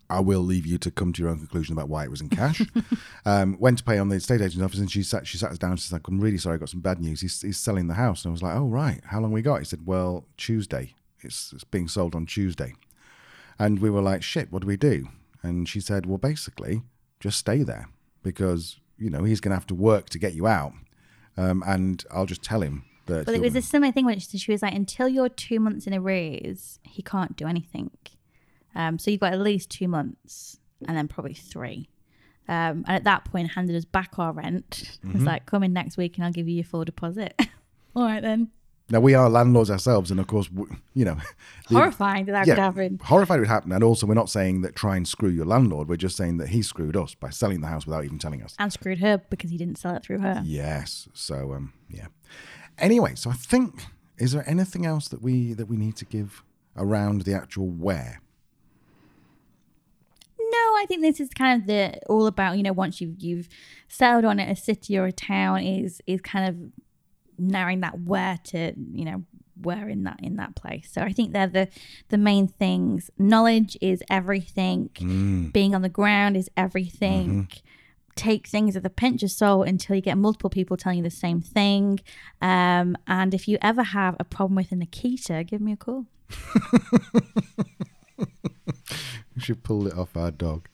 I 0.09 0.19
will 0.19 0.41
leave 0.41 0.65
you 0.65 0.77
to 0.79 0.91
come 0.91 1.13
to 1.13 1.21
your 1.21 1.31
own 1.31 1.39
conclusion 1.39 1.73
about 1.73 1.89
why 1.89 2.03
it 2.03 2.11
was 2.11 2.21
in 2.21 2.29
cash. 2.29 2.61
um, 3.25 3.57
went 3.59 3.77
to 3.79 3.83
pay 3.83 3.97
on 3.97 4.09
the 4.09 4.17
estate 4.17 4.41
agent's 4.41 4.63
office, 4.63 4.79
and 4.79 4.91
she 4.91 5.03
sat. 5.03 5.25
She 5.27 5.37
sat 5.37 5.51
us 5.51 5.57
down. 5.57 5.77
She 5.77 5.87
said, 5.87 6.01
"I'm 6.07 6.19
really 6.19 6.37
sorry. 6.37 6.55
I 6.55 6.59
got 6.59 6.69
some 6.69 6.81
bad 6.81 6.99
news. 6.99 7.21
He's, 7.21 7.41
he's 7.41 7.57
selling 7.57 7.87
the 7.87 7.93
house." 7.95 8.23
And 8.23 8.31
I 8.31 8.33
was 8.33 8.43
like, 8.43 8.55
"Oh 8.55 8.67
right. 8.67 9.01
How 9.05 9.19
long 9.19 9.31
we 9.31 9.41
got?" 9.41 9.59
He 9.59 9.65
said, 9.65 9.85
"Well, 9.85 10.25
Tuesday. 10.37 10.95
It's, 11.21 11.53
it's 11.53 11.63
being 11.63 11.87
sold 11.87 12.15
on 12.15 12.25
Tuesday." 12.25 12.73
And 13.57 13.79
we 13.79 13.89
were 13.89 14.01
like, 14.01 14.23
"Shit. 14.23 14.51
What 14.51 14.61
do 14.61 14.67
we 14.67 14.77
do?" 14.77 15.07
And 15.41 15.67
she 15.67 15.79
said, 15.79 16.05
"Well, 16.05 16.17
basically, 16.17 16.83
just 17.19 17.37
stay 17.37 17.63
there 17.63 17.89
because 18.21 18.79
you 18.97 19.09
know 19.09 19.23
he's 19.23 19.39
going 19.39 19.51
to 19.51 19.55
have 19.55 19.67
to 19.67 19.75
work 19.75 20.09
to 20.09 20.19
get 20.19 20.33
you 20.33 20.47
out, 20.47 20.73
um, 21.37 21.63
and 21.65 22.03
I'll 22.11 22.25
just 22.25 22.43
tell 22.43 22.61
him 22.61 22.83
that." 23.05 23.25
But 23.25 23.35
it 23.35 23.41
was 23.41 23.55
a 23.55 23.61
similar 23.61 23.91
thing 23.91 24.05
when 24.05 24.19
she, 24.19 24.37
she 24.37 24.51
was 24.51 24.61
like, 24.61 24.75
until 24.75 25.07
you're 25.07 25.29
two 25.29 25.59
months 25.59 25.87
in 25.87 25.93
arrears, 25.93 26.79
he 26.83 27.01
can't 27.01 27.35
do 27.35 27.47
anything. 27.47 27.91
Um, 28.75 28.97
so 28.99 29.11
you've 29.11 29.19
got 29.19 29.33
at 29.33 29.39
least 29.39 29.69
two 29.69 29.87
months 29.87 30.59
and 30.87 30.97
then 30.97 31.07
probably 31.07 31.33
three. 31.33 31.89
Um, 32.47 32.83
and 32.87 32.89
at 32.89 33.03
that 33.05 33.25
point, 33.25 33.51
handed 33.51 33.75
us 33.75 33.85
back 33.85 34.19
our 34.19 34.33
rent. 34.33 34.97
Mm-hmm. 35.05 35.15
It's 35.17 35.25
like, 35.25 35.45
come 35.45 35.63
in 35.63 35.71
next 35.73 35.95
week 35.97 36.17
and 36.17 36.25
I'll 36.25 36.31
give 36.33 36.47
you 36.47 36.55
your 36.55 36.63
full 36.65 36.83
deposit. 36.83 37.39
All 37.95 38.03
right 38.03 38.21
then. 38.21 38.49
Now 38.89 38.99
we 38.99 39.13
are 39.13 39.29
landlords 39.29 39.71
ourselves, 39.71 40.11
and 40.11 40.19
of 40.19 40.27
course, 40.27 40.47
w- 40.49 40.75
you 40.93 41.05
know, 41.05 41.15
the- 41.69 41.75
Horrifying 41.75 42.25
that 42.25 42.33
that 42.33 42.45
could 42.45 42.57
happen. 42.57 42.99
horrified 43.01 43.37
it 43.37 43.43
would 43.43 43.47
happen. 43.47 43.71
And 43.71 43.81
also, 43.81 44.05
we're 44.05 44.13
not 44.13 44.29
saying 44.29 44.61
that 44.63 44.75
try 44.75 44.97
and 44.97 45.07
screw 45.07 45.29
your 45.29 45.45
landlord. 45.45 45.87
We're 45.87 45.95
just 45.95 46.17
saying 46.17 46.37
that 46.39 46.49
he 46.49 46.61
screwed 46.61 46.97
us 46.97 47.15
by 47.15 47.29
selling 47.29 47.61
the 47.61 47.67
house 47.67 47.85
without 47.87 48.03
even 48.03 48.19
telling 48.19 48.43
us. 48.43 48.55
And 48.59 48.73
screwed 48.73 48.99
her 48.99 49.19
because 49.29 49.51
he 49.51 49.57
didn't 49.57 49.77
sell 49.77 49.95
it 49.95 50.03
through 50.03 50.19
her. 50.19 50.41
Yes. 50.43 51.07
So, 51.13 51.53
um, 51.53 51.71
yeah. 51.89 52.07
Anyway, 52.77 53.15
so 53.15 53.29
I 53.29 53.33
think 53.33 53.85
is 54.17 54.33
there 54.33 54.43
anything 54.47 54.85
else 54.85 55.07
that 55.07 55.21
we 55.21 55.53
that 55.53 55.67
we 55.69 55.77
need 55.77 55.95
to 55.97 56.05
give 56.05 56.43
around 56.75 57.21
the 57.21 57.33
actual 57.33 57.67
where? 57.69 58.19
I 60.75 60.85
think 60.87 61.01
this 61.01 61.19
is 61.19 61.29
kind 61.29 61.61
of 61.61 61.67
the 61.67 61.99
all 62.07 62.27
about 62.27 62.57
you 62.57 62.63
know 62.63 62.73
once 62.73 63.01
you've 63.01 63.15
you've 63.19 63.49
settled 63.87 64.25
on 64.25 64.39
it, 64.39 64.49
a 64.49 64.55
city 64.55 64.97
or 64.97 65.05
a 65.05 65.11
town 65.11 65.61
is 65.61 66.01
is 66.07 66.21
kind 66.21 66.47
of 66.47 66.55
narrowing 67.37 67.81
that 67.81 67.99
where 68.01 68.37
to 68.45 68.73
you 68.93 69.05
know 69.05 69.23
where 69.61 69.87
in 69.89 70.03
that 70.03 70.19
in 70.21 70.35
that 70.37 70.55
place. 70.55 70.89
So 70.91 71.01
I 71.01 71.11
think 71.13 71.33
they're 71.33 71.47
the 71.47 71.67
the 72.09 72.17
main 72.17 72.47
things. 72.47 73.09
Knowledge 73.17 73.77
is 73.81 74.03
everything. 74.09 74.89
Being 75.51 75.75
on 75.75 75.81
the 75.81 75.89
ground 75.89 76.37
is 76.37 76.49
everything. 76.57 77.47
Take 78.15 78.47
things 78.47 78.75
with 78.75 78.85
a 78.85 78.91
pinch 78.91 79.23
of 79.23 79.31
salt 79.31 79.67
until 79.67 79.95
you 79.95 80.01
get 80.01 80.17
multiple 80.19 80.49
people 80.49 80.77
telling 80.77 80.99
you 80.99 81.03
the 81.03 81.09
same 81.09 81.41
thing. 81.41 81.99
Um, 82.41 82.95
and 83.07 83.33
if 83.33 83.47
you 83.47 83.57
ever 83.61 83.81
have 83.81 84.15
a 84.19 84.23
problem 84.23 84.55
with 84.55 84.71
an 84.71 84.85
Akita, 84.85 85.45
give 85.47 85.61
me 85.61 85.71
a 85.71 85.77
call. 85.77 86.05
We 89.47 89.55
pulled 89.55 89.87
it 89.87 89.97
off 89.97 90.15
our 90.15 90.31
dog. 90.31 90.67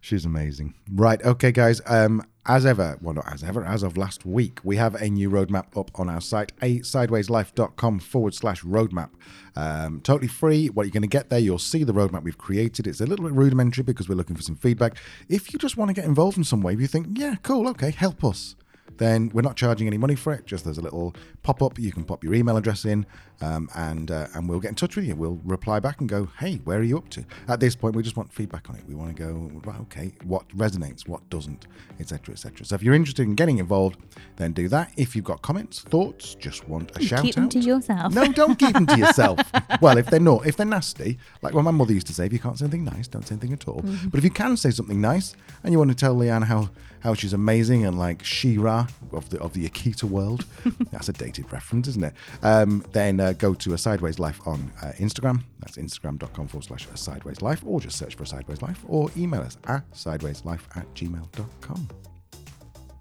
She's 0.00 0.24
amazing. 0.24 0.74
Right. 0.90 1.22
Okay, 1.22 1.52
guys. 1.52 1.80
Um, 1.86 2.22
as 2.44 2.66
ever, 2.66 2.98
well, 3.00 3.14
not 3.14 3.32
as 3.32 3.44
ever, 3.44 3.64
as 3.64 3.84
of 3.84 3.96
last 3.96 4.26
week, 4.26 4.58
we 4.64 4.76
have 4.76 4.96
a 4.96 5.08
new 5.08 5.30
roadmap 5.30 5.76
up 5.78 5.92
on 5.98 6.08
our 6.08 6.20
site, 6.20 6.50
a 6.60 6.80
sidewayslife.com 6.80 8.00
forward 8.00 8.34
slash 8.34 8.62
roadmap. 8.62 9.10
Um, 9.54 10.00
totally 10.00 10.26
free. 10.26 10.68
What 10.68 10.84
you're 10.84 10.92
going 10.92 11.02
to 11.02 11.08
get 11.08 11.30
there, 11.30 11.38
you'll 11.38 11.60
see 11.60 11.84
the 11.84 11.92
roadmap 11.92 12.24
we've 12.24 12.38
created. 12.38 12.88
It's 12.88 13.00
a 13.00 13.06
little 13.06 13.24
bit 13.24 13.34
rudimentary 13.34 13.84
because 13.84 14.08
we're 14.08 14.16
looking 14.16 14.34
for 14.34 14.42
some 14.42 14.56
feedback. 14.56 14.96
If 15.28 15.52
you 15.52 15.58
just 15.58 15.76
want 15.76 15.90
to 15.90 15.94
get 15.94 16.04
involved 16.04 16.36
in 16.36 16.42
some 16.42 16.62
way, 16.62 16.72
if 16.72 16.80
you 16.80 16.88
think, 16.88 17.16
yeah, 17.16 17.36
cool, 17.42 17.68
okay, 17.68 17.92
help 17.92 18.24
us 18.24 18.56
then 18.98 19.30
we're 19.32 19.42
not 19.42 19.56
charging 19.56 19.86
any 19.86 19.98
money 19.98 20.14
for 20.14 20.32
it. 20.32 20.46
Just 20.46 20.64
there's 20.64 20.78
a 20.78 20.82
little 20.82 21.14
pop 21.42 21.62
up. 21.62 21.78
You 21.78 21.92
can 21.92 22.04
pop 22.04 22.22
your 22.24 22.34
email 22.34 22.56
address 22.56 22.84
in, 22.84 23.06
um, 23.40 23.68
and 23.74 24.10
uh, 24.10 24.28
and 24.34 24.48
we'll 24.48 24.60
get 24.60 24.68
in 24.68 24.74
touch 24.74 24.96
with 24.96 25.04
you. 25.04 25.14
We'll 25.14 25.40
reply 25.44 25.80
back 25.80 26.00
and 26.00 26.08
go, 26.08 26.28
hey, 26.38 26.56
where 26.64 26.78
are 26.78 26.82
you 26.82 26.98
up 26.98 27.08
to? 27.10 27.24
At 27.48 27.60
this 27.60 27.74
point, 27.74 27.96
we 27.96 28.02
just 28.02 28.16
want 28.16 28.32
feedback 28.32 28.70
on 28.70 28.76
it. 28.76 28.84
We 28.86 28.94
want 28.94 29.16
to 29.16 29.22
go, 29.22 29.50
right, 29.64 29.80
okay, 29.82 30.12
what 30.24 30.48
resonates, 30.50 31.08
what 31.08 31.28
doesn't, 31.30 31.66
etc., 32.00 32.32
etc. 32.32 32.64
So 32.64 32.74
if 32.74 32.82
you're 32.82 32.94
interested 32.94 33.22
in 33.22 33.34
getting 33.34 33.58
involved, 33.58 33.98
then 34.36 34.52
do 34.52 34.68
that. 34.68 34.92
If 34.96 35.16
you've 35.16 35.24
got 35.24 35.42
comments, 35.42 35.80
thoughts, 35.80 36.34
just 36.34 36.68
want 36.68 36.96
a 36.96 37.02
shout 37.02 37.22
Keep 37.22 37.34
them 37.34 37.48
to 37.50 37.60
yourself. 37.60 38.14
No, 38.14 38.30
don't 38.32 38.58
keep 38.58 38.74
them 38.74 38.86
to 38.86 38.96
yourself. 38.96 39.40
well, 39.80 39.98
if 39.98 40.06
they're 40.06 40.20
not, 40.20 40.46
if 40.46 40.56
they're 40.56 40.66
nasty, 40.66 41.18
like 41.42 41.54
what 41.54 41.64
my 41.64 41.70
mother 41.70 41.92
used 41.92 42.06
to 42.08 42.14
say, 42.14 42.26
if 42.26 42.32
you 42.32 42.38
can't 42.38 42.58
say 42.58 42.64
anything 42.64 42.84
nice, 42.84 43.08
don't 43.08 43.26
say 43.26 43.34
anything 43.34 43.52
at 43.52 43.66
all. 43.68 43.82
Mm-hmm. 43.82 44.08
But 44.08 44.18
if 44.18 44.24
you 44.24 44.30
can 44.30 44.56
say 44.56 44.70
something 44.70 45.00
nice 45.00 45.34
and 45.62 45.72
you 45.72 45.78
want 45.78 45.90
to 45.90 45.96
tell 45.96 46.14
Leanne 46.14 46.44
how 46.44 46.70
how 47.02 47.14
she's 47.14 47.32
amazing 47.32 47.84
and 47.84 47.98
like 47.98 48.24
She-Ra 48.24 48.86
of 49.12 49.28
the 49.30 49.40
of 49.40 49.52
the 49.52 49.68
Akita 49.68 50.04
world, 50.04 50.46
that's 50.90 51.08
a 51.08 51.12
dated 51.12 51.52
reference, 51.52 51.88
isn't 51.88 52.04
it? 52.04 52.14
Um, 52.42 52.84
then 52.92 53.20
uh, 53.20 53.32
go 53.32 53.54
to 53.54 53.74
a 53.74 53.78
Sideways 53.78 54.18
Life 54.18 54.40
on 54.46 54.70
uh, 54.82 54.92
Instagram. 54.98 55.42
That's 55.60 55.76
instagram.com 55.76 56.48
forward 56.48 56.64
slash 56.64 56.86
a 56.92 56.96
Sideways 56.96 57.42
Life, 57.42 57.62
or 57.66 57.80
just 57.80 57.96
search 57.98 58.14
for 58.14 58.22
a 58.22 58.26
Sideways 58.26 58.62
Life, 58.62 58.84
or 58.86 59.10
email 59.16 59.42
us 59.42 59.58
at 59.66 59.90
sidewayslife 59.92 60.62
at 60.76 60.92
gmail.com. 60.94 61.88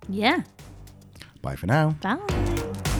Yeah. 0.09 0.43
Bye 1.41 1.55
for 1.55 1.67
now. 1.67 1.95
Bye. 2.01 2.90